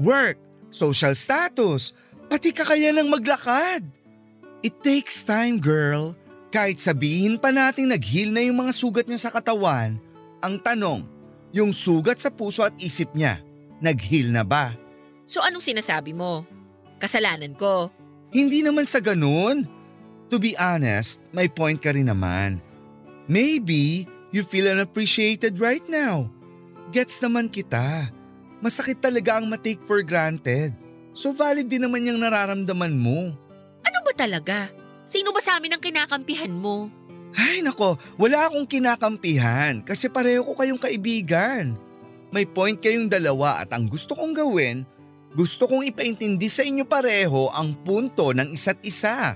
Work, 0.00 0.38
social 0.70 1.12
status, 1.12 1.92
pati 2.30 2.54
kakaya 2.54 2.94
ng 2.94 3.10
maglakad. 3.10 3.82
It 4.62 4.78
takes 4.80 5.26
time 5.26 5.58
girl. 5.58 6.14
Kahit 6.54 6.78
sabihin 6.78 7.36
pa 7.36 7.50
natin 7.50 7.90
nag-heal 7.90 8.30
na 8.30 8.46
yung 8.46 8.62
mga 8.62 8.72
sugat 8.72 9.06
niya 9.10 9.26
sa 9.26 9.34
katawan, 9.34 9.98
ang 10.38 10.54
tanong, 10.62 11.04
yung 11.50 11.74
sugat 11.74 12.22
sa 12.22 12.30
puso 12.30 12.62
at 12.62 12.74
isip 12.78 13.10
niya, 13.12 13.42
Nag-heal 13.80 14.28
na 14.28 14.44
ba? 14.44 14.76
So 15.24 15.40
anong 15.40 15.64
sinasabi 15.64 16.12
mo? 16.12 16.44
Kasalanan 17.00 17.56
ko. 17.56 17.88
Hindi 18.30 18.60
naman 18.60 18.84
sa 18.84 19.00
ganun. 19.00 19.64
To 20.30 20.38
be 20.38 20.54
honest, 20.54 21.18
may 21.34 21.50
point 21.50 21.80
ka 21.80 21.90
rin 21.90 22.06
naman. 22.06 22.62
Maybe 23.26 24.06
you 24.30 24.46
feel 24.46 24.70
unappreciated 24.70 25.58
right 25.58 25.82
now. 25.90 26.30
Gets 26.94 27.18
naman 27.24 27.50
kita. 27.50 28.12
Masakit 28.60 29.00
talaga 29.00 29.40
ang 29.40 29.48
matake 29.48 29.82
for 29.88 30.04
granted. 30.04 30.76
So 31.16 31.34
valid 31.34 31.66
din 31.66 31.82
naman 31.82 32.06
yung 32.06 32.22
nararamdaman 32.22 32.94
mo. 32.94 33.34
Ano 33.82 33.98
ba 34.04 34.12
talaga? 34.14 34.70
Sino 35.10 35.34
ba 35.34 35.42
sa 35.42 35.58
amin 35.58 35.74
ang 35.74 35.82
kinakampihan 35.82 36.52
mo? 36.52 36.86
Ay 37.34 37.62
nako, 37.62 37.98
wala 38.18 38.46
akong 38.46 38.66
kinakampihan 38.66 39.82
kasi 39.82 40.10
pareho 40.10 40.42
ko 40.42 40.54
kayong 40.54 40.78
kaibigan. 40.78 41.74
May 42.30 42.46
point 42.46 42.78
kayong 42.78 43.10
dalawa 43.10 43.58
at 43.58 43.74
ang 43.74 43.90
gusto 43.90 44.14
kong 44.14 44.38
gawin, 44.38 44.86
gusto 45.34 45.66
kong 45.66 45.86
ipaintindi 45.90 46.46
sa 46.46 46.62
inyo 46.62 46.86
pareho 46.86 47.50
ang 47.50 47.74
punto 47.82 48.30
ng 48.30 48.54
isa't 48.54 48.78
isa. 48.86 49.34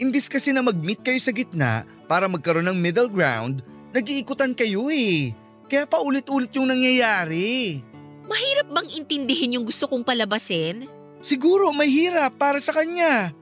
Imbis 0.00 0.28
kasi 0.28 0.52
na 0.52 0.64
mag-meet 0.64 1.04
kayo 1.04 1.20
sa 1.20 1.32
gitna 1.32 1.84
para 2.08 2.28
magkaroon 2.28 2.68
ng 2.72 2.78
middle 2.80 3.12
ground, 3.12 3.60
nag-iikutan 3.92 4.56
kayo 4.56 4.88
eh. 4.88 5.32
Kaya 5.68 5.84
paulit-ulit 5.84 6.48
yung 6.56 6.68
nangyayari. 6.68 7.84
Mahirap 8.24 8.68
bang 8.72 8.88
intindihin 8.88 9.60
yung 9.60 9.66
gusto 9.68 9.84
kong 9.84 10.04
palabasin? 10.04 10.88
Siguro 11.20 11.72
mahirap 11.72 12.36
para 12.40 12.60
sa 12.60 12.72
kanya. 12.72 13.32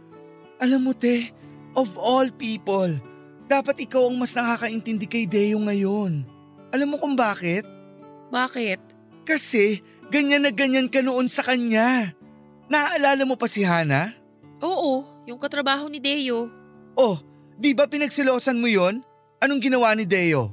Alam 0.59 0.91
mo 0.91 0.93
te, 0.97 1.31
of 1.77 1.93
all 2.01 2.31
people, 2.35 2.89
dapat 3.47 3.87
ikaw 3.87 4.09
ang 4.09 4.17
mas 4.17 4.35
nakakaintindi 4.35 5.07
kay 5.07 5.29
Deo 5.29 5.61
ngayon. 5.61 6.25
Alam 6.73 6.89
mo 6.95 6.97
kung 6.97 7.14
bakit? 7.14 7.76
Bakit? 8.37 8.80
Kasi 9.24 9.80
ganyan 10.12 10.45
na 10.45 10.53
ganyan 10.53 10.93
ka 10.93 11.01
noon 11.01 11.24
sa 11.24 11.41
kanya. 11.41 12.12
Naaalala 12.68 13.24
mo 13.24 13.41
pa 13.41 13.49
si 13.49 13.64
Hana? 13.64 14.12
Oo, 14.61 15.24
yung 15.24 15.41
katrabaho 15.41 15.89
ni 15.89 15.97
Deo. 15.97 16.53
Oh, 16.93 17.16
di 17.57 17.72
ba 17.72 17.89
pinagsilosan 17.89 18.61
mo 18.61 18.68
yon? 18.68 19.01
Anong 19.41 19.64
ginawa 19.64 19.97
ni 19.97 20.05
Deo? 20.05 20.53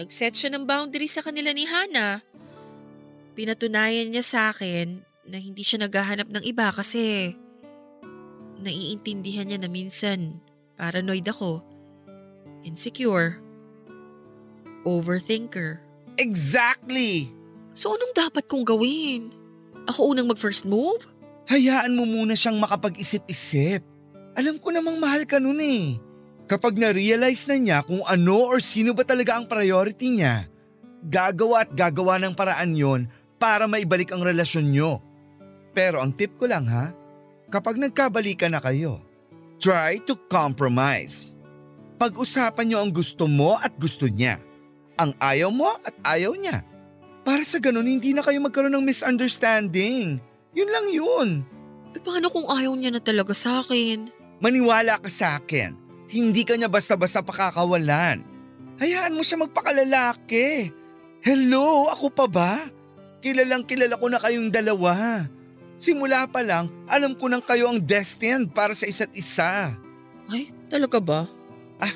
Nag-set 0.00 0.40
siya 0.40 0.56
ng 0.56 0.64
boundary 0.64 1.10
sa 1.10 1.20
kanila 1.20 1.52
ni 1.52 1.68
Hana. 1.68 2.24
Pinatunayan 3.36 4.08
niya 4.08 4.24
sa 4.24 4.40
akin 4.48 5.04
na 5.28 5.36
hindi 5.36 5.60
siya 5.60 5.84
naghahanap 5.84 6.32
ng 6.32 6.44
iba 6.48 6.72
kasi 6.72 7.36
naiintindihan 8.58 9.46
niya 9.46 9.58
na 9.60 9.68
minsan 9.68 10.40
paranoid 10.80 11.26
ako, 11.28 11.60
insecure, 12.64 13.36
overthinker. 14.86 15.87
Exactly! 16.18 17.30
So 17.78 17.94
anong 17.94 18.10
dapat 18.10 18.50
kong 18.50 18.66
gawin? 18.66 19.30
Ako 19.86 20.10
unang 20.10 20.26
mag-first 20.26 20.66
move? 20.66 21.06
Hayaan 21.46 21.94
mo 21.94 22.02
muna 22.02 22.34
siyang 22.34 22.58
makapag-isip-isip. 22.58 23.86
Alam 24.34 24.58
ko 24.58 24.74
namang 24.74 24.98
mahal 24.98 25.22
ka 25.24 25.38
nun 25.38 25.62
eh. 25.62 25.94
Kapag 26.50 26.74
na-realize 26.74 27.46
na 27.46 27.56
niya 27.56 27.78
kung 27.86 28.02
ano 28.02 28.50
or 28.50 28.58
sino 28.58 28.92
ba 28.98 29.06
talaga 29.06 29.38
ang 29.38 29.46
priority 29.46 30.18
niya, 30.18 30.50
gagawa 31.06 31.64
at 31.64 31.70
gagawa 31.70 32.18
ng 32.18 32.34
paraan 32.34 32.74
yon 32.74 33.06
para 33.38 33.70
maibalik 33.70 34.10
ang 34.10 34.26
relasyon 34.26 34.74
nyo. 34.74 34.98
Pero 35.70 36.02
ang 36.02 36.10
tip 36.10 36.34
ko 36.34 36.50
lang 36.50 36.66
ha, 36.66 36.90
kapag 37.46 37.78
nagkabalikan 37.78 38.50
na 38.50 38.58
kayo, 38.58 38.98
try 39.62 40.02
to 40.02 40.18
compromise. 40.26 41.38
Pag-usapan 41.94 42.74
nyo 42.74 42.78
ang 42.82 42.90
gusto 42.90 43.30
mo 43.30 43.54
at 43.54 43.70
gusto 43.78 44.10
niya 44.10 44.47
ang 44.98 45.14
ayaw 45.22 45.48
mo 45.54 45.70
at 45.86 45.94
ayaw 46.02 46.34
niya. 46.34 46.66
Para 47.22 47.46
sa 47.46 47.62
ganun 47.62 47.86
hindi 47.86 48.12
na 48.12 48.26
kayo 48.26 48.42
magkaroon 48.42 48.74
ng 48.74 48.84
misunderstanding. 48.84 50.18
Yun 50.52 50.70
lang 50.74 50.86
yun. 50.90 51.28
E 51.94 52.02
paano 52.02 52.28
kung 52.28 52.50
ayaw 52.50 52.74
niya 52.74 52.92
na 52.92 53.00
talaga 53.00 53.32
sa 53.32 53.62
akin? 53.62 54.10
Maniwala 54.42 54.98
ka 54.98 55.08
sa 55.08 55.38
akin. 55.38 55.74
Hindi 56.08 56.42
ka 56.42 56.56
niya 56.56 56.66
basta-basta 56.66 57.22
pakakawalan. 57.22 58.24
Hayaan 58.80 59.14
mo 59.14 59.22
siya 59.22 59.44
magpakalalaki. 59.44 60.72
Hello, 61.20 61.90
ako 61.90 62.06
pa 62.14 62.26
ba? 62.30 62.52
Kilalang 63.18 63.66
kilala 63.66 63.98
ko 63.98 64.06
na 64.06 64.22
kayong 64.22 64.54
dalawa. 64.54 65.26
Simula 65.78 66.26
pa 66.26 66.42
lang, 66.42 66.70
alam 66.90 67.14
ko 67.14 67.26
nang 67.30 67.42
kayo 67.42 67.70
ang 67.70 67.78
destined 67.78 68.50
para 68.50 68.74
sa 68.74 68.86
isa't 68.86 69.10
isa. 69.14 69.74
Ay, 70.30 70.50
talaga 70.70 70.98
ba? 70.98 71.26
Ah, 71.78 71.94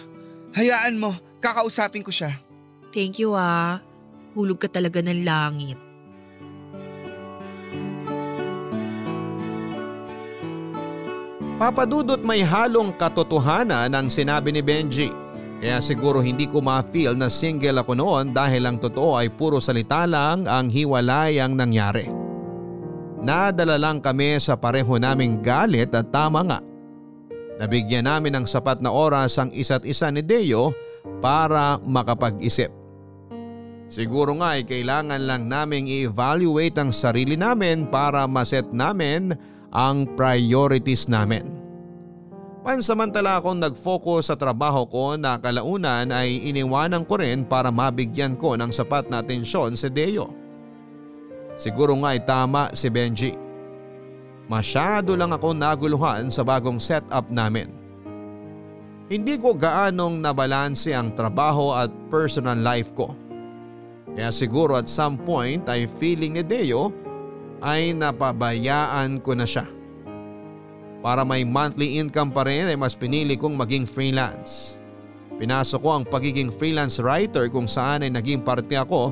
hayaan 0.54 0.98
mo, 0.98 1.14
kakausapin 1.42 2.02
ko 2.02 2.10
siya. 2.14 2.34
Thank 2.92 3.24
you 3.24 3.32
ah. 3.32 3.80
Hulog 4.36 4.60
ka 4.60 4.68
talaga 4.68 5.00
ng 5.00 5.24
langit. 5.24 5.80
Papadudot 11.56 12.20
may 12.26 12.42
halong 12.42 12.92
katotohanan 12.98 13.88
ang 13.94 14.10
sinabi 14.10 14.50
ni 14.52 14.60
Benji. 14.60 15.08
Kaya 15.62 15.78
siguro 15.78 16.18
hindi 16.18 16.50
ko 16.50 16.58
ma-feel 16.58 17.14
na 17.14 17.30
single 17.30 17.86
ako 17.86 17.94
noon 17.94 18.34
dahil 18.34 18.66
ang 18.66 18.82
totoo 18.82 19.14
ay 19.14 19.30
puro 19.30 19.62
salita 19.62 20.02
lang 20.10 20.50
ang 20.50 20.66
hiwalay 20.66 21.38
ang 21.38 21.54
nangyari. 21.54 22.10
Nadala 23.22 23.78
lang 23.78 24.02
kami 24.02 24.42
sa 24.42 24.58
pareho 24.58 24.98
naming 24.98 25.38
galit 25.38 25.94
at 25.94 26.10
tama 26.10 26.42
nga. 26.42 26.58
Nabigyan 27.62 28.10
namin 28.10 28.42
ng 28.42 28.46
sapat 28.50 28.82
na 28.82 28.90
oras 28.90 29.38
ang 29.38 29.54
isa't 29.54 29.86
isa 29.86 30.10
ni 30.10 30.18
Deo 30.18 30.74
para 31.22 31.78
makapag-isip. 31.78 32.81
Siguro 33.92 34.32
nga 34.40 34.56
ay 34.56 34.64
kailangan 34.64 35.20
lang 35.28 35.52
naming 35.52 35.84
i-evaluate 35.84 36.80
ang 36.80 36.88
sarili 36.96 37.36
namin 37.36 37.84
para 37.92 38.24
maset 38.24 38.64
namin 38.72 39.36
ang 39.68 40.08
priorities 40.16 41.12
namin. 41.12 41.44
Pansamantala 42.64 43.36
akong 43.36 43.60
nag-focus 43.60 44.32
sa 44.32 44.36
trabaho 44.40 44.88
ko 44.88 45.20
na 45.20 45.36
kalaunan 45.36 46.08
ay 46.08 46.40
iniwanan 46.40 47.04
ko 47.04 47.20
rin 47.20 47.44
para 47.44 47.68
mabigyan 47.68 48.32
ko 48.32 48.56
ng 48.56 48.72
sapat 48.72 49.12
na 49.12 49.20
atensyon 49.20 49.76
si 49.76 49.92
Deo. 49.92 50.32
Siguro 51.60 51.92
nga 52.00 52.16
ay 52.16 52.24
tama 52.24 52.72
si 52.72 52.88
Benji. 52.88 53.36
Masyado 54.48 55.12
lang 55.20 55.36
ako 55.36 55.52
naguluhan 55.52 56.32
sa 56.32 56.40
bagong 56.40 56.80
setup 56.80 57.28
namin. 57.28 57.68
Hindi 59.12 59.36
ko 59.36 59.52
gaanong 59.52 60.24
nabalanse 60.24 60.96
ang 60.96 61.12
trabaho 61.12 61.76
at 61.76 61.92
personal 62.08 62.56
life 62.56 62.96
ko. 62.96 63.21
Kaya 64.12 64.28
siguro 64.28 64.76
at 64.76 64.92
some 64.92 65.16
point 65.16 65.64
ay 65.72 65.88
feeling 65.88 66.36
ni 66.36 66.44
Deo 66.44 66.92
ay 67.64 67.96
napabayaan 67.96 69.24
ko 69.24 69.32
na 69.32 69.48
siya. 69.48 69.64
Para 71.00 71.26
may 71.26 71.42
monthly 71.42 71.98
income 71.98 72.30
pa 72.30 72.44
rin 72.46 72.68
ay 72.68 72.78
mas 72.78 72.94
pinili 72.94 73.34
kong 73.34 73.56
maging 73.56 73.88
freelance. 73.88 74.78
Pinasok 75.40 75.80
ko 75.82 75.90
ang 75.98 76.04
pagiging 76.06 76.52
freelance 76.52 77.00
writer 77.02 77.48
kung 77.48 77.66
saan 77.66 78.06
ay 78.06 78.12
naging 78.12 78.44
parte 78.44 78.76
ako 78.76 79.10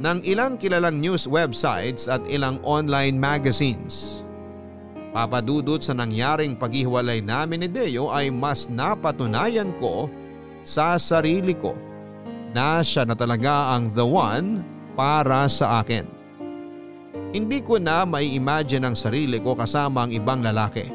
ng 0.00 0.18
ilang 0.22 0.60
kilalang 0.60 1.00
news 1.00 1.26
websites 1.26 2.06
at 2.06 2.22
ilang 2.28 2.60
online 2.62 3.16
magazines. 3.16 4.22
Papadudot 5.10 5.82
sa 5.82 5.96
nangyaring 5.96 6.54
paghiwalay 6.54 7.18
namin 7.18 7.66
ni 7.66 7.68
Deo 7.72 8.14
ay 8.14 8.30
mas 8.30 8.70
napatunayan 8.70 9.74
ko 9.82 10.06
sa 10.62 10.94
sarili 11.00 11.56
ko 11.58 11.74
na 12.50 12.82
siya 12.82 13.06
na 13.06 13.14
talaga 13.14 13.74
ang 13.78 13.90
the 13.94 14.02
one 14.02 14.62
para 14.98 15.46
sa 15.46 15.82
akin. 15.82 16.06
Hindi 17.30 17.62
ko 17.62 17.78
na 17.78 18.02
may 18.02 18.34
imagine 18.34 18.82
ang 18.82 18.98
sarili 18.98 19.38
ko 19.38 19.54
kasama 19.54 20.06
ang 20.06 20.10
ibang 20.10 20.42
lalaki. 20.42 20.90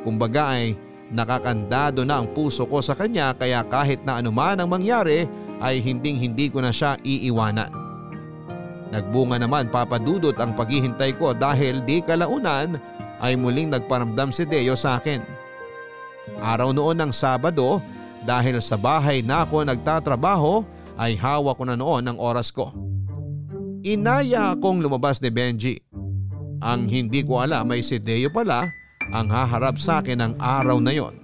Kumbaga 0.00 0.56
ay 0.56 0.72
nakakandado 1.12 2.08
na 2.08 2.24
ang 2.24 2.32
puso 2.32 2.64
ko 2.64 2.80
sa 2.80 2.96
kanya 2.96 3.36
kaya 3.36 3.60
kahit 3.68 4.00
na 4.02 4.16
anuman 4.18 4.56
ang 4.56 4.72
mangyari 4.72 5.28
ay 5.60 5.78
hinding 5.84 6.16
hindi 6.16 6.48
ko 6.48 6.64
na 6.64 6.72
siya 6.72 6.96
iiwanan. 7.04 7.68
Nagbunga 8.92 9.36
naman 9.40 9.68
papadudot 9.68 10.36
ang 10.40 10.56
paghihintay 10.56 11.16
ko 11.16 11.36
dahil 11.36 11.84
di 11.84 12.00
kalaunan 12.00 12.80
ay 13.20 13.36
muling 13.36 13.72
nagparamdam 13.72 14.32
si 14.32 14.48
Deo 14.48 14.76
sa 14.76 15.00
akin. 15.00 15.20
Araw 16.40 16.72
noon 16.72 16.96
ng 17.00 17.12
Sabado 17.12 17.80
dahil 18.22 18.62
sa 18.62 18.78
bahay 18.78 19.20
na 19.20 19.42
ako 19.42 19.66
nagtatrabaho 19.66 20.62
ay 20.98 21.18
hawak 21.18 21.58
ko 21.58 21.64
na 21.66 21.74
noon 21.78 22.06
ang 22.06 22.18
oras 22.18 22.54
ko. 22.54 22.70
Inaya 23.82 24.54
akong 24.54 24.78
lumabas 24.78 25.18
ni 25.18 25.30
Benji. 25.34 25.74
Ang 26.62 26.86
hindi 26.86 27.26
ko 27.26 27.42
alam 27.42 27.66
ay 27.74 27.82
si 27.82 27.98
Deo 27.98 28.30
pala 28.30 28.70
ang 29.10 29.26
haharap 29.26 29.82
sa 29.82 29.98
akin 29.98 30.22
ng 30.22 30.32
araw 30.38 30.78
na 30.78 30.94
yon. 30.94 31.18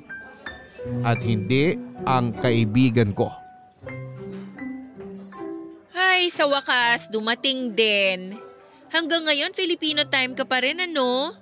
At 1.07 1.23
hindi 1.23 1.79
ang 2.03 2.35
kaibigan 2.35 3.15
ko. 3.15 3.31
Ay, 5.95 6.35
sa 6.35 6.51
wakas, 6.51 7.07
dumating 7.15 7.79
din. 7.79 8.35
Hanggang 8.91 9.23
ngayon, 9.23 9.55
Filipino 9.55 10.03
time 10.09 10.35
ka 10.35 10.43
pa 10.43 10.65
rin 10.65 10.83
ano? 10.83 11.37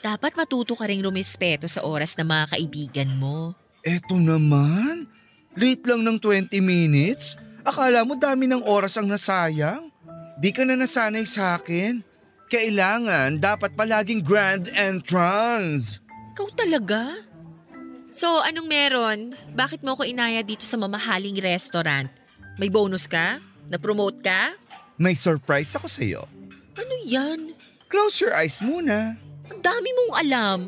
Dapat 0.00 0.32
matuto 0.36 0.72
ka 0.72 0.88
rin 0.88 1.04
rumispeto 1.04 1.68
sa 1.68 1.84
oras 1.84 2.16
ng 2.16 2.28
mga 2.28 2.44
kaibigan 2.56 3.10
mo. 3.20 3.56
Eto 3.84 4.16
naman. 4.16 5.04
Late 5.52 5.84
lang 5.84 6.00
ng 6.00 6.16
20 6.16 6.56
minutes. 6.64 7.36
Akala 7.60 8.00
mo 8.00 8.16
dami 8.16 8.48
ng 8.48 8.64
oras 8.64 8.96
ang 8.96 9.04
nasayang. 9.04 9.92
Di 10.40 10.50
ka 10.56 10.64
na 10.64 10.72
nasanay 10.72 11.28
sa 11.28 11.60
akin. 11.60 12.00
Kailangan 12.48 13.36
dapat 13.36 13.76
palaging 13.76 14.24
grand 14.24 14.72
entrance. 14.72 16.00
Ikaw 16.32 16.48
talaga? 16.56 17.12
So, 18.08 18.40
anong 18.40 18.68
meron? 18.68 19.18
Bakit 19.52 19.84
mo 19.84 19.92
ako 19.92 20.08
inaya 20.08 20.40
dito 20.40 20.64
sa 20.64 20.80
mamahaling 20.80 21.36
restaurant? 21.38 22.08
May 22.56 22.72
bonus 22.72 23.04
ka? 23.04 23.36
Na-promote 23.68 24.24
ka? 24.24 24.56
May 24.96 25.12
surprise 25.12 25.76
ako 25.76 25.86
sa'yo. 25.92 26.22
Ano 26.78 26.94
yan? 27.04 27.52
Close 27.92 28.22
your 28.24 28.32
eyes 28.32 28.64
muna. 28.64 29.18
Ang 29.52 29.60
dami 29.60 29.88
mong 29.92 30.12
alam. 30.24 30.58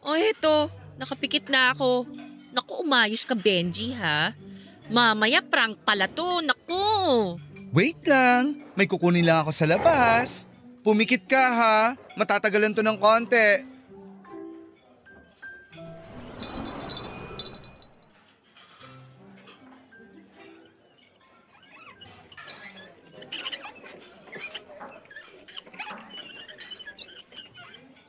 O 0.00 0.14
eto, 0.16 0.72
nakapikit 1.00 1.48
na 1.48 1.72
ako. 1.72 2.04
Naku, 2.52 2.84
umayos 2.84 3.24
ka 3.24 3.32
Benji 3.32 3.96
ha. 3.96 4.36
Mamaya 4.92 5.40
prank 5.40 5.80
pala 5.80 6.04
to, 6.04 6.44
naku. 6.44 7.40
Wait 7.72 8.02
lang, 8.04 8.60
may 8.76 8.84
kukunin 8.84 9.24
lang 9.24 9.46
ako 9.46 9.50
sa 9.54 9.64
labas. 9.64 10.44
Pumikit 10.84 11.24
ka 11.24 11.40
ha, 11.40 11.78
matatagalan 12.20 12.76
to 12.76 12.84
ng 12.84 12.98
konti. 13.00 13.70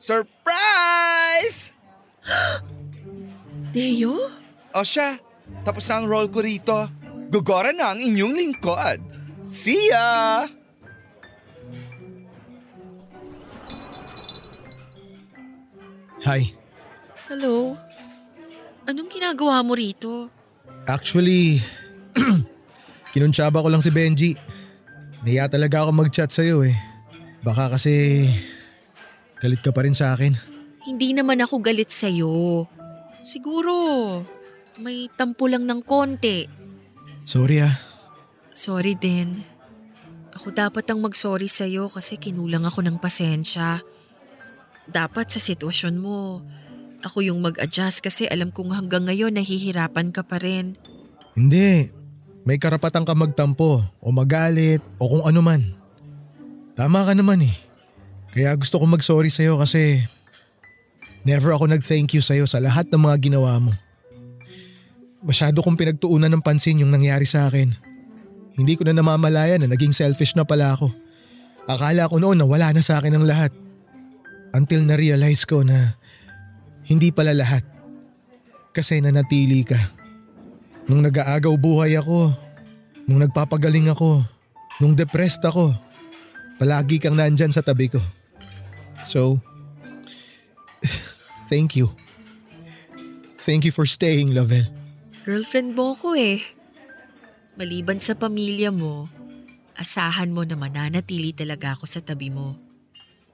Surprise! 0.02 1.70
Deo? 3.72 4.28
O 4.76 4.84
siya, 4.84 5.16
tapos 5.64 5.88
na 5.88 6.04
ang 6.04 6.06
roll 6.06 6.28
ko 6.28 6.44
rito. 6.44 6.76
Gugora 7.32 7.72
na 7.72 7.96
ang 7.96 8.00
inyong 8.04 8.36
lingkod. 8.36 9.00
See 9.40 9.88
ya! 9.88 10.44
Hi. 16.22 16.54
Hello? 17.26 17.74
Anong 18.86 19.10
ginagawa 19.10 19.64
mo 19.64 19.72
rito? 19.72 20.28
Actually, 20.84 21.58
kinuntsaba 23.16 23.64
ko 23.64 23.72
lang 23.72 23.82
si 23.82 23.88
Benji. 23.88 24.36
Naya 25.24 25.48
talaga 25.48 25.82
ako 25.82 25.90
mag-chat 25.96 26.28
sa'yo 26.30 26.62
eh. 26.62 26.76
Baka 27.42 27.74
kasi 27.74 28.26
galit 29.40 29.64
ka 29.64 29.74
pa 29.74 29.82
rin 29.82 29.96
sa 29.96 30.14
akin. 30.14 30.36
Hindi 30.84 31.16
naman 31.16 31.40
ako 31.40 31.58
galit 31.58 31.90
sa'yo. 31.90 32.66
Siguro, 33.22 33.74
may 34.82 35.06
tampo 35.14 35.46
lang 35.46 35.66
ng 35.66 35.80
konti. 35.86 36.46
Sorry 37.22 37.62
ah. 37.62 37.78
Sorry 38.52 38.98
din. 38.98 39.42
Ako 40.34 40.50
dapat 40.50 40.84
ang 40.90 40.98
mag-sorry 40.98 41.46
sa'yo 41.46 41.86
kasi 41.86 42.18
kinulang 42.18 42.66
ako 42.66 42.82
ng 42.82 42.98
pasensya. 42.98 43.80
Dapat 44.90 45.30
sa 45.30 45.38
sitwasyon 45.38 45.96
mo, 46.02 46.42
ako 47.06 47.22
yung 47.22 47.38
mag-adjust 47.42 48.02
kasi 48.02 48.26
alam 48.26 48.50
kong 48.50 48.74
hanggang 48.74 49.06
ngayon 49.06 49.38
nahihirapan 49.38 50.10
ka 50.10 50.26
pa 50.26 50.42
rin. 50.42 50.74
Hindi. 51.38 51.90
May 52.42 52.58
karapatan 52.58 53.06
ka 53.06 53.14
magtampo 53.14 53.86
o 54.02 54.06
magalit 54.10 54.82
o 54.98 55.06
kung 55.06 55.24
ano 55.26 55.40
man. 55.46 55.62
Tama 56.74 57.06
ka 57.06 57.14
naman 57.14 57.46
eh. 57.46 57.54
Kaya 58.34 58.56
gusto 58.58 58.82
ko 58.82 58.84
mag-sorry 58.90 59.30
sa'yo 59.30 59.60
kasi 59.62 60.02
never 61.22 61.54
ako 61.54 61.70
nag-thank 61.70 62.14
you 62.14 62.22
sa'yo 62.22 62.46
sa 62.46 62.58
lahat 62.58 62.90
ng 62.90 62.98
mga 62.98 63.30
ginawa 63.30 63.58
mo. 63.58 63.72
Masyado 65.22 65.62
kong 65.62 65.78
pinagtuunan 65.78 66.26
ng 66.30 66.42
pansin 66.42 66.82
yung 66.82 66.90
nangyari 66.90 67.22
sa 67.22 67.46
akin. 67.46 67.70
Hindi 68.58 68.74
ko 68.74 68.82
na 68.84 68.92
namamalaya 68.92 69.56
na 69.56 69.70
naging 69.70 69.94
selfish 69.94 70.34
na 70.34 70.42
pala 70.42 70.74
ako. 70.74 70.90
Akala 71.70 72.10
ko 72.10 72.18
noon 72.18 72.42
na 72.42 72.46
wala 72.46 72.74
na 72.74 72.82
sa 72.82 72.98
akin 72.98 73.16
ang 73.16 73.24
lahat. 73.24 73.54
Until 74.52 74.82
na-realize 74.82 75.46
ko 75.46 75.62
na 75.62 75.94
hindi 76.90 77.14
pala 77.14 77.32
lahat. 77.32 77.62
Kasi 78.74 78.98
nanatili 78.98 79.62
ka. 79.62 79.78
Nung 80.90 81.06
nag-aagaw 81.06 81.54
buhay 81.54 81.94
ako, 81.96 82.34
nung 83.06 83.22
nagpapagaling 83.22 83.94
ako, 83.94 84.26
nung 84.82 84.98
depressed 84.98 85.46
ako, 85.46 85.70
palagi 86.58 86.98
kang 86.98 87.14
nandyan 87.14 87.54
sa 87.54 87.62
tabi 87.62 87.86
ko. 87.86 88.02
So, 89.06 89.38
thank 91.52 91.76
you. 91.76 91.92
Thank 93.44 93.68
you 93.68 93.74
for 93.76 93.84
staying, 93.84 94.32
Lovell. 94.32 94.64
Girlfriend 95.28 95.76
mo 95.76 95.92
ko 95.92 96.16
eh. 96.16 96.40
Maliban 97.60 98.00
sa 98.00 98.16
pamilya 98.16 98.72
mo, 98.72 99.12
asahan 99.76 100.32
mo 100.32 100.48
na 100.48 100.56
mananatili 100.56 101.36
talaga 101.36 101.76
ako 101.76 101.84
sa 101.84 102.00
tabi 102.00 102.32
mo. 102.32 102.56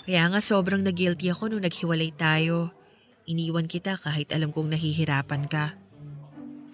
Kaya 0.03 0.27
nga 0.27 0.43
sobrang 0.43 0.83
nag-guilty 0.83 1.31
ako 1.31 1.53
nung 1.53 1.63
naghiwalay 1.63 2.11
tayo. 2.11 2.75
Iniwan 3.29 3.71
kita 3.71 3.95
kahit 4.01 4.35
alam 4.35 4.51
kong 4.51 4.75
nahihirapan 4.75 5.47
ka. 5.47 5.79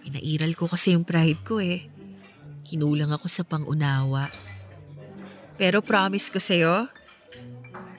Pinairal 0.01 0.55
ko 0.57 0.71
kasi 0.71 0.97
yung 0.97 1.05
pride 1.05 1.43
ko 1.45 1.61
eh. 1.61 1.85
Kinulang 2.65 3.13
ako 3.13 3.27
sa 3.29 3.45
pangunawa. 3.45 4.31
Pero 5.59 5.83
promise 5.83 6.31
ko 6.31 6.39
sa'yo, 6.39 6.87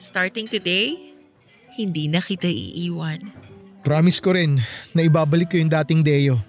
starting 0.00 0.48
today, 0.48 1.15
hindi 1.76 2.08
na 2.08 2.24
kita 2.24 2.48
iiwan. 2.48 3.20
Promise 3.84 4.18
ko 4.18 4.34
rin 4.34 4.58
na 4.96 5.04
ibabalik 5.04 5.52
ko 5.52 5.60
yung 5.60 5.70
dating 5.70 6.00
Deo. 6.02 6.40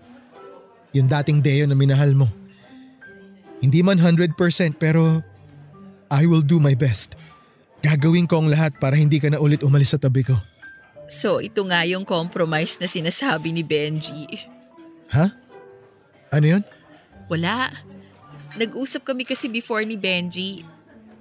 Yung 0.95 1.05
dating 1.05 1.43
Deo 1.43 1.67
na 1.67 1.75
minahal 1.75 2.15
mo. 2.15 2.32
Hindi 3.59 3.84
man 3.84 3.99
100% 3.99 4.34
pero 4.80 5.21
I 6.07 6.23
will 6.25 6.41
do 6.41 6.57
my 6.57 6.73
best. 6.73 7.19
Gagawin 7.84 8.25
ko 8.25 8.41
ang 8.41 8.49
lahat 8.49 8.80
para 8.82 8.97
hindi 8.97 9.21
ka 9.21 9.30
na 9.30 9.38
ulit 9.38 9.61
umalis 9.61 9.93
sa 9.93 10.01
tabi 10.01 10.25
ko. 10.25 10.34
So 11.05 11.43
ito 11.43 11.61
nga 11.67 11.84
yung 11.86 12.07
compromise 12.07 12.80
na 12.82 12.88
sinasabi 12.89 13.53
ni 13.53 13.61
Benji. 13.61 14.25
Ha? 15.13 15.30
Ano 16.34 16.45
yun? 16.57 16.63
Wala. 17.30 17.69
Nag-usap 18.57 19.03
kami 19.03 19.28
kasi 19.28 19.51
before 19.51 19.84
ni 19.86 19.99
Benji. 19.99 20.63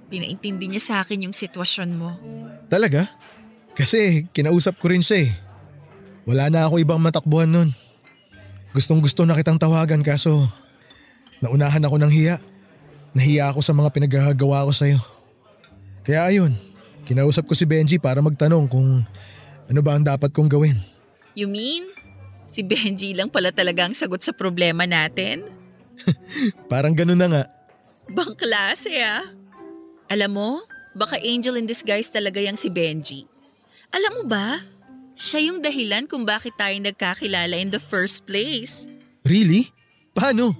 Pinaintindi 0.07 0.71
niya 0.71 0.83
sa 0.83 0.95
akin 1.03 1.29
yung 1.29 1.35
sitwasyon 1.35 1.89
mo. 1.93 2.15
Talaga? 2.71 3.11
Kasi 3.77 4.25
kinausap 4.33 4.81
ko 4.81 4.89
rin 4.89 5.05
siya 5.05 5.29
eh. 5.29 5.31
Wala 6.25 6.49
na 6.49 6.65
ako 6.65 6.81
ibang 6.81 6.97
matakbuhan 6.97 7.45
nun. 7.45 7.69
Gustong 8.73 8.99
gusto 8.99 9.21
na 9.23 9.37
kitang 9.37 9.61
tawagan 9.61 10.01
kaso 10.01 10.49
naunahan 11.39 11.85
ako 11.85 12.01
ng 12.01 12.11
hiya. 12.11 12.41
Nahiya 13.13 13.53
ako 13.53 13.61
sa 13.61 13.77
mga 13.77 13.93
pinagagawa 13.93 14.65
ko 14.65 14.73
sa'yo. 14.73 14.99
Kaya 16.01 16.25
ayun, 16.25 16.57
kinausap 17.05 17.45
ko 17.45 17.53
si 17.53 17.69
Benji 17.69 18.01
para 18.01 18.19
magtanong 18.19 18.65
kung 18.65 19.05
ano 19.69 19.79
ba 19.85 19.93
ang 19.93 20.03
dapat 20.03 20.33
kong 20.33 20.49
gawin. 20.49 20.77
You 21.37 21.45
mean, 21.45 21.85
si 22.49 22.65
Benji 22.65 23.13
lang 23.13 23.29
pala 23.29 23.53
talaga 23.53 23.85
ang 23.85 23.93
sagot 23.93 24.25
sa 24.25 24.33
problema 24.33 24.89
natin? 24.89 25.45
Parang 26.71 26.97
ganun 26.97 27.19
na 27.21 27.27
nga. 27.29 27.43
Bang 28.09 28.33
klase 28.33 28.89
ah. 29.05 29.25
Alam 30.07 30.31
mo, 30.33 30.49
baka 30.95 31.19
angel 31.19 31.59
in 31.59 31.67
disguise 31.67 32.09
talaga 32.09 32.39
yung 32.41 32.57
si 32.57 32.71
Benji. 32.71 33.27
Alam 33.93 34.11
mo 34.21 34.23
ba, 34.27 34.61
siya 35.17 35.49
yung 35.49 35.59
dahilan 35.63 36.05
kung 36.05 36.27
bakit 36.27 36.53
tayo 36.59 36.75
nagkakilala 36.77 37.57
in 37.57 37.73
the 37.73 37.81
first 37.81 38.27
place. 38.29 38.85
Really? 39.25 39.73
Paano? 40.13 40.53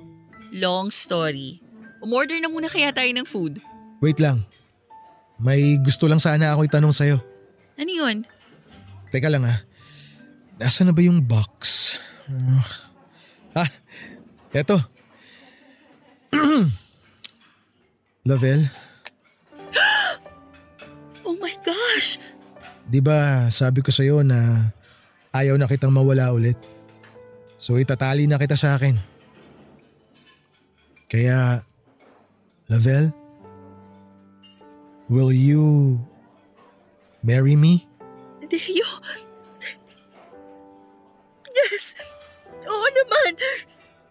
Long 0.51 0.89
story. 0.89 1.61
Umorder 2.01 2.39
na 2.41 2.49
muna 2.49 2.69
kaya 2.71 2.93
tayo 2.93 3.09
ng 3.13 3.28
food. 3.28 3.59
Wait 4.01 4.17
lang. 4.21 4.45
May 5.38 5.78
gusto 5.82 6.09
lang 6.09 6.17
sana 6.17 6.53
ako 6.53 6.65
itanong 6.65 6.93
sa'yo. 6.93 7.21
Ano 7.78 7.91
yun? 7.91 8.25
Teka 9.13 9.30
lang 9.30 9.45
ah. 9.45 9.61
Nasaan 10.57 10.89
na 10.89 10.95
ba 10.97 11.05
yung 11.05 11.21
box? 11.21 11.93
Uh, 12.25 12.65
ah, 13.53 13.69
eto. 14.49 14.82
Lavelle, 18.28 18.67
Oh 21.28 21.38
my 21.39 21.53
gosh! 21.63 22.19
Di 22.88 23.03
ba 23.03 23.51
sabi 23.51 23.83
ko 23.83 23.91
sa'yo 23.91 24.23
na 24.23 24.71
ayaw 25.35 25.59
na 25.59 25.67
kitang 25.67 25.91
mawala 25.91 26.31
ulit? 26.31 26.55
So 27.59 27.75
itatali 27.75 28.25
na 28.25 28.39
kita 28.39 28.55
sa 28.55 28.79
akin. 28.79 28.95
Kaya, 31.07 31.63
Lavelle, 32.67 33.15
will 35.07 35.31
you 35.31 35.95
marry 37.23 37.55
me? 37.55 37.88
Deo! 38.47 38.88
Yes! 41.47 41.95
Oo 42.67 42.88
naman! 42.91 43.31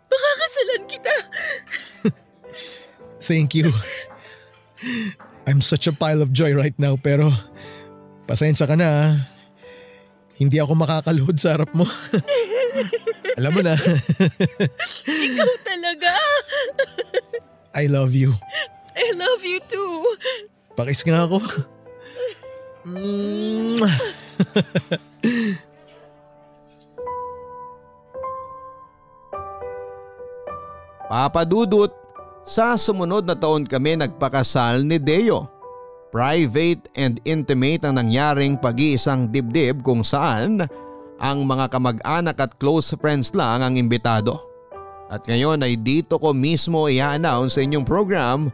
Makakasalan 0.09 0.83
kita! 0.89 1.15
Thank 3.29 3.53
you. 3.53 3.73
I'm 5.47 5.61
such 5.61 5.87
a 5.87 5.93
pile 5.93 6.21
of 6.21 6.33
joy 6.33 6.53
right 6.57 6.75
now 6.81 6.97
pero 6.97 7.33
pasensya 8.27 8.67
ka 8.67 8.75
na 8.75 8.89
ah. 8.91 9.13
Hindi 10.37 10.61
ako 10.61 10.77
makakaluhod 10.77 11.41
sa 11.41 11.57
harap 11.57 11.73
mo. 11.73 11.89
Alam 13.41 13.53
mo 13.57 13.61
na, 13.65 13.73
Ikaw 15.09 15.51
talaga! 15.65 16.13
I 17.73 17.89
love 17.89 18.13
you. 18.13 18.37
I 18.93 19.17
love 19.17 19.41
you 19.45 19.61
too! 19.65 19.97
Pakis 20.77 21.01
nga 21.09 21.25
ako. 21.25 21.41
Mwah! 22.85 23.97
Papadudot, 31.09 31.93
sa 32.45 32.77
sumunod 32.77 33.25
na 33.25 33.35
taon 33.35 33.65
kami 33.65 33.97
nagpakasal 33.97 34.85
ni 34.85 35.01
Deo. 35.01 35.56
Private 36.17 36.89
and 36.97 37.21
intimate 37.29 37.85
ang 37.85 38.01
nangyaring 38.01 38.57
pag-iisang 38.57 39.29
dibdib 39.29 39.85
kung 39.85 40.01
saan 40.01 40.65
ang 41.21 41.45
mga 41.45 41.69
kamag-anak 41.69 42.41
at 42.41 42.57
close 42.57 42.97
friends 42.97 43.37
lang 43.37 43.61
ang 43.61 43.77
imbitado. 43.77 44.41
At 45.13 45.29
ngayon 45.29 45.61
ay 45.61 45.77
dito 45.77 46.17
ko 46.17 46.33
mismo 46.33 46.89
i-announce 46.89 47.61
sa 47.61 47.69
inyong 47.69 47.85
program 47.85 48.49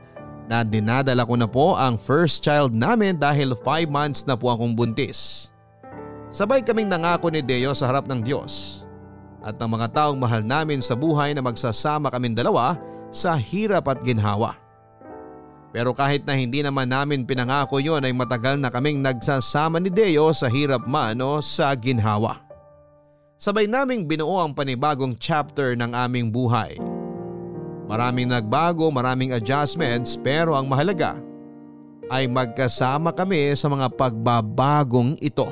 na 0.51 0.67
dinadala 0.67 1.23
ko 1.23 1.39
na 1.39 1.47
po 1.47 1.79
ang 1.79 1.95
first 1.95 2.43
child 2.43 2.75
namin 2.75 3.15
dahil 3.15 3.55
5 3.55 3.63
months 3.87 4.27
na 4.27 4.35
po 4.35 4.51
akong 4.51 4.75
buntis. 4.75 5.55
Sabay 6.35 6.67
kaming 6.67 6.91
nangako 6.91 7.31
ni 7.31 7.47
Deo 7.47 7.79
sa 7.79 7.95
harap 7.95 8.11
ng 8.11 8.27
Diyos 8.27 8.83
at 9.39 9.55
ng 9.55 9.71
mga 9.71 9.87
taong 9.95 10.19
mahal 10.19 10.43
namin 10.43 10.83
sa 10.83 10.99
buhay 10.99 11.31
na 11.31 11.47
magsasama 11.47 12.11
kaming 12.11 12.35
dalawa 12.35 12.75
sa 13.15 13.39
hirap 13.39 13.87
at 13.87 14.03
ginhawa. 14.03 14.62
Pero 15.73 15.97
kahit 15.97 16.29
na 16.29 16.37
hindi 16.37 16.61
naman 16.61 16.93
namin 16.93 17.25
pinangako 17.25 17.81
yon 17.81 18.05
ay 18.05 18.13
matagal 18.13 18.61
na 18.61 18.69
kaming 18.69 19.01
nagsasama 19.01 19.81
ni 19.81 19.89
Deo 19.89 20.29
sa 20.37 20.53
hirap 20.53 20.85
man 20.85 21.17
o 21.25 21.41
sa 21.41 21.73
ginhawa. 21.73 22.45
Sabay 23.41 23.67
naming 23.67 24.05
binuo 24.05 24.39
ang 24.39 24.53
panibagong 24.53 25.17
chapter 25.17 25.73
ng 25.75 25.97
aming 25.97 26.29
buhay. 26.29 26.77
Maraming 27.89 28.31
nagbago, 28.31 28.93
maraming 28.93 29.35
adjustments 29.35 30.15
pero 30.15 30.55
ang 30.55 30.69
mahalaga 30.69 31.19
ay 32.13 32.29
magkasama 32.29 33.11
kami 33.17 33.57
sa 33.57 33.73
mga 33.73 33.89
pagbabagong 33.97 35.17
ito. 35.25 35.49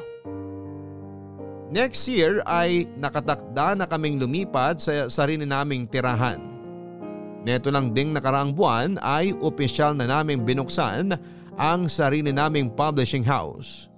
Next 1.72 2.04
year 2.10 2.42
ay 2.44 2.90
nakatakda 2.98 3.78
na 3.78 3.86
kaming 3.86 4.18
lumipat 4.18 4.82
sa 4.82 5.06
sarili 5.06 5.46
naming 5.46 5.86
tirahan. 5.86 6.49
Neto 7.40 7.72
lang 7.72 7.96
ding 7.96 8.12
nakaraang 8.12 8.52
buwan 8.52 9.00
ay 9.00 9.32
opisyal 9.40 9.96
na 9.96 10.04
naming 10.04 10.44
binuksan 10.44 11.16
ang 11.56 11.88
sarili 11.88 12.32
naming 12.32 12.68
publishing 12.68 13.24
house. 13.24 13.88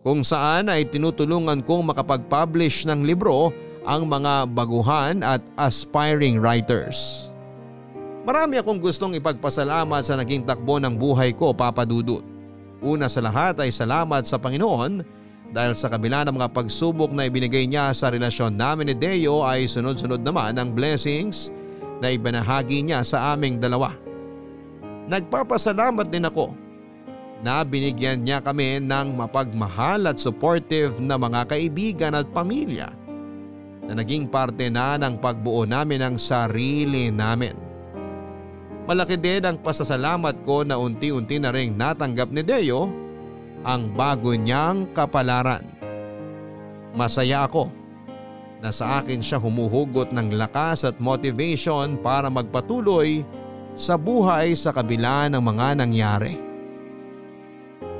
Kung 0.00 0.24
saan 0.24 0.72
ay 0.72 0.88
tinutulungan 0.88 1.60
kong 1.66 1.92
makapag-publish 1.92 2.86
ng 2.88 3.04
libro 3.04 3.52
ang 3.84 4.08
mga 4.08 4.48
baguhan 4.50 5.20
at 5.20 5.42
aspiring 5.58 6.40
writers. 6.40 7.28
Marami 8.26 8.58
akong 8.58 8.82
gustong 8.82 9.14
ipagpasalamat 9.14 10.02
sa 10.02 10.18
naging 10.18 10.42
takbo 10.42 10.82
ng 10.82 10.98
buhay 10.98 11.30
ko 11.30 11.54
papadudot. 11.54 12.26
Una 12.82 13.06
sa 13.06 13.22
lahat 13.22 13.62
ay 13.62 13.70
salamat 13.70 14.26
sa 14.26 14.38
Panginoon 14.42 15.02
dahil 15.54 15.72
sa 15.78 15.86
kabila 15.86 16.26
ng 16.26 16.34
mga 16.34 16.50
pagsubok 16.50 17.14
na 17.14 17.30
ibinigay 17.30 17.70
niya 17.70 17.94
sa 17.94 18.10
relasyon 18.10 18.58
namin 18.58 18.90
ni 18.90 18.94
Deo 18.98 19.46
ay 19.46 19.70
sunod-sunod 19.70 20.26
naman 20.26 20.58
ang 20.58 20.74
blessings 20.74 21.54
na 22.00 22.12
ibinahagi 22.12 22.84
niya 22.84 23.00
sa 23.02 23.32
aming 23.32 23.60
dalawa. 23.60 23.94
Nagpapasalamat 25.06 26.10
din 26.10 26.26
ako 26.26 26.52
na 27.40 27.62
binigyan 27.62 28.24
niya 28.24 28.40
kami 28.42 28.80
ng 28.82 29.14
mapagmahal 29.14 30.08
at 30.08 30.18
supportive 30.18 30.98
na 31.04 31.20
mga 31.20 31.46
kaibigan 31.46 32.16
at 32.16 32.26
pamilya 32.32 32.90
na 33.86 34.02
naging 34.02 34.26
parte 34.26 34.66
na 34.66 34.98
ng 34.98 35.20
pagbuo 35.22 35.62
namin 35.62 36.02
ng 36.02 36.16
sarili 36.18 37.12
namin. 37.12 37.54
Malaki 38.86 39.18
din 39.18 39.42
ang 39.42 39.58
pasasalamat 39.58 40.42
ko 40.46 40.62
na 40.62 40.78
unti-unti 40.78 41.38
na 41.38 41.50
rin 41.50 41.74
natanggap 41.74 42.30
ni 42.30 42.42
Deo 42.42 42.90
ang 43.66 43.90
bago 43.94 44.34
niyang 44.34 44.90
kapalaran. 44.94 45.62
Masaya 46.94 47.46
ako 47.46 47.85
na 48.60 48.72
sa 48.72 49.00
akin 49.00 49.20
siya 49.20 49.36
humuhugot 49.36 50.12
ng 50.12 50.36
lakas 50.36 50.88
at 50.88 50.96
motivation 50.96 52.00
para 52.00 52.32
magpatuloy 52.32 53.24
sa 53.76 54.00
buhay 54.00 54.56
sa 54.56 54.72
kabila 54.72 55.28
ng 55.28 55.42
mga 55.42 55.66
nangyari. 55.76 56.34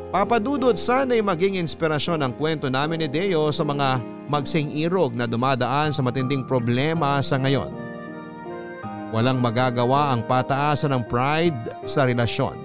Papadudod 0.09 0.73
sana'y 0.73 1.21
maging 1.21 1.61
inspirasyon 1.61 2.25
ang 2.25 2.33
kwento 2.33 2.73
namin 2.73 3.05
ni 3.05 3.09
Deo 3.11 3.53
sa 3.53 3.67
mga 3.69 4.01
magsing 4.33 4.73
irog 4.73 5.13
na 5.13 5.29
dumadaan 5.29 5.93
sa 5.93 6.01
matinding 6.01 6.49
problema 6.49 7.21
sa 7.21 7.37
ngayon. 7.37 7.69
Walang 9.13 9.39
magagawa 9.39 10.17
ang 10.17 10.25
pataasan 10.25 10.97
ng 10.97 11.03
pride 11.07 11.85
sa 11.85 12.09
relasyon. 12.09 12.59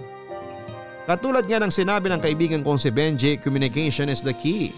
Katulad 1.06 1.44
nga 1.50 1.60
ng 1.60 1.74
sinabi 1.74 2.08
ng 2.08 2.22
kaibigan 2.24 2.62
kong 2.64 2.80
si 2.80 2.88
Benji, 2.88 3.36
communication 3.36 4.08
is 4.08 4.24
the 4.24 4.32
key. 4.32 4.72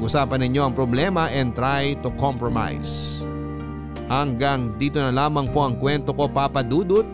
Pag-usapan 0.00 0.48
ninyo 0.48 0.64
ang 0.64 0.72
problema 0.72 1.28
and 1.28 1.52
try 1.52 1.92
to 2.00 2.08
compromise. 2.16 3.20
Hanggang 4.08 4.72
dito 4.80 4.96
na 4.96 5.12
lamang 5.12 5.52
po 5.52 5.60
ang 5.60 5.76
kwento 5.76 6.16
ko 6.16 6.24
Papa 6.24 6.64
Dudut. 6.64 7.04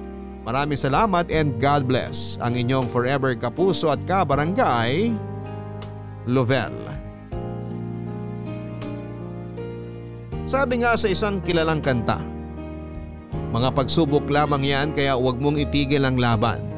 Maraming 0.46 0.78
salamat 0.78 1.26
and 1.26 1.58
God 1.58 1.90
bless 1.90 2.38
ang 2.38 2.54
inyong 2.54 2.86
forever 2.86 3.34
kapuso 3.34 3.90
at 3.90 3.98
kabarangay, 4.06 5.10
Lovell. 6.30 6.78
Sabi 10.46 10.86
nga 10.86 10.94
sa 10.94 11.10
isang 11.10 11.42
kilalang 11.42 11.82
kanta, 11.82 12.22
mga 13.50 13.74
pagsubok 13.74 14.30
lamang 14.30 14.62
yan 14.62 14.94
kaya 14.94 15.18
huwag 15.18 15.42
mong 15.42 15.58
itigil 15.58 16.06
ang 16.06 16.22
laban. 16.22 16.75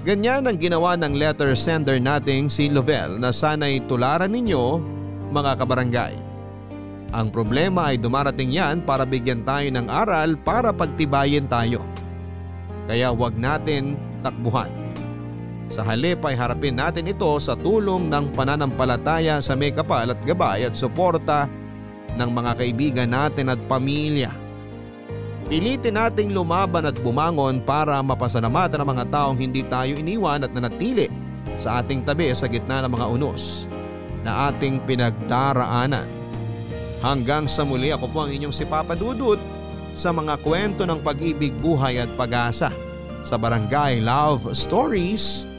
Ganyan 0.00 0.48
ang 0.48 0.56
ginawa 0.56 0.96
ng 0.96 1.12
letter 1.12 1.52
sender 1.52 2.00
nating 2.00 2.48
si 2.48 2.72
Lovell 2.72 3.20
na 3.20 3.28
sana'y 3.28 3.84
tularan 3.84 4.32
ninyo 4.32 4.80
mga 5.28 5.60
kabarangay. 5.60 6.16
Ang 7.12 7.28
problema 7.28 7.92
ay 7.92 8.00
dumarating 8.00 8.48
yan 8.48 8.80
para 8.80 9.04
bigyan 9.04 9.44
tayo 9.44 9.68
ng 9.68 9.92
aral 9.92 10.40
para 10.40 10.72
pagtibayin 10.72 11.44
tayo. 11.52 11.84
Kaya 12.88 13.12
huwag 13.12 13.36
natin 13.36 14.00
takbuhan. 14.24 14.72
Sa 15.68 15.84
halip 15.84 16.24
ay 16.24 16.32
harapin 16.32 16.80
natin 16.80 17.04
ito 17.12 17.28
sa 17.36 17.52
tulong 17.52 18.08
ng 18.08 18.32
pananampalataya 18.32 19.44
sa 19.44 19.52
may 19.52 19.68
kapal 19.68 20.16
at 20.16 20.20
gabay 20.24 20.64
at 20.64 20.72
suporta 20.72 21.44
ng 22.16 22.30
mga 22.32 22.52
kaibigan 22.56 23.10
natin 23.12 23.52
at 23.52 23.60
pamilya. 23.68 24.32
Pilitin 25.50 25.98
nating 25.98 26.30
lumaban 26.30 26.86
at 26.86 26.94
bumangon 27.02 27.58
para 27.66 27.98
mapasalamatan 28.06 28.86
ang 28.86 28.94
mga 28.94 29.04
taong 29.10 29.34
hindi 29.34 29.66
tayo 29.66 29.98
iniwan 29.98 30.46
at 30.46 30.54
nanatili 30.54 31.10
sa 31.58 31.82
ating 31.82 32.06
tabi 32.06 32.30
sa 32.30 32.46
gitna 32.46 32.86
ng 32.86 32.94
mga 32.94 33.06
unos 33.18 33.66
na 34.22 34.46
ating 34.46 34.78
pinagdaraanan. 34.86 36.06
Hanggang 37.02 37.50
sa 37.50 37.66
muli 37.66 37.90
ako 37.90 38.06
po 38.14 38.22
ang 38.22 38.30
inyong 38.30 38.54
si 38.54 38.62
Papa 38.62 38.94
Dudut 38.94 39.42
sa 39.90 40.14
mga 40.14 40.38
kwento 40.38 40.86
ng 40.86 41.02
pag-ibig, 41.02 41.50
buhay 41.58 41.98
at 41.98 42.06
pag-asa 42.14 42.70
sa 43.26 43.34
Barangay 43.34 43.98
Love 43.98 44.54
Stories 44.54 45.50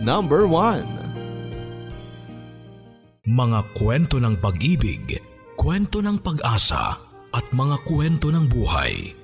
number 0.00 0.48
1. 0.48 3.28
Mga 3.28 3.60
kwento 3.76 4.16
ng 4.16 4.40
pag-ibig, 4.40 5.20
kwento 5.60 6.00
ng 6.00 6.16
pag-asa 6.16 6.96
at 7.28 7.44
mga 7.52 7.76
kwento 7.84 8.32
ng 8.32 8.48
buhay 8.48 9.23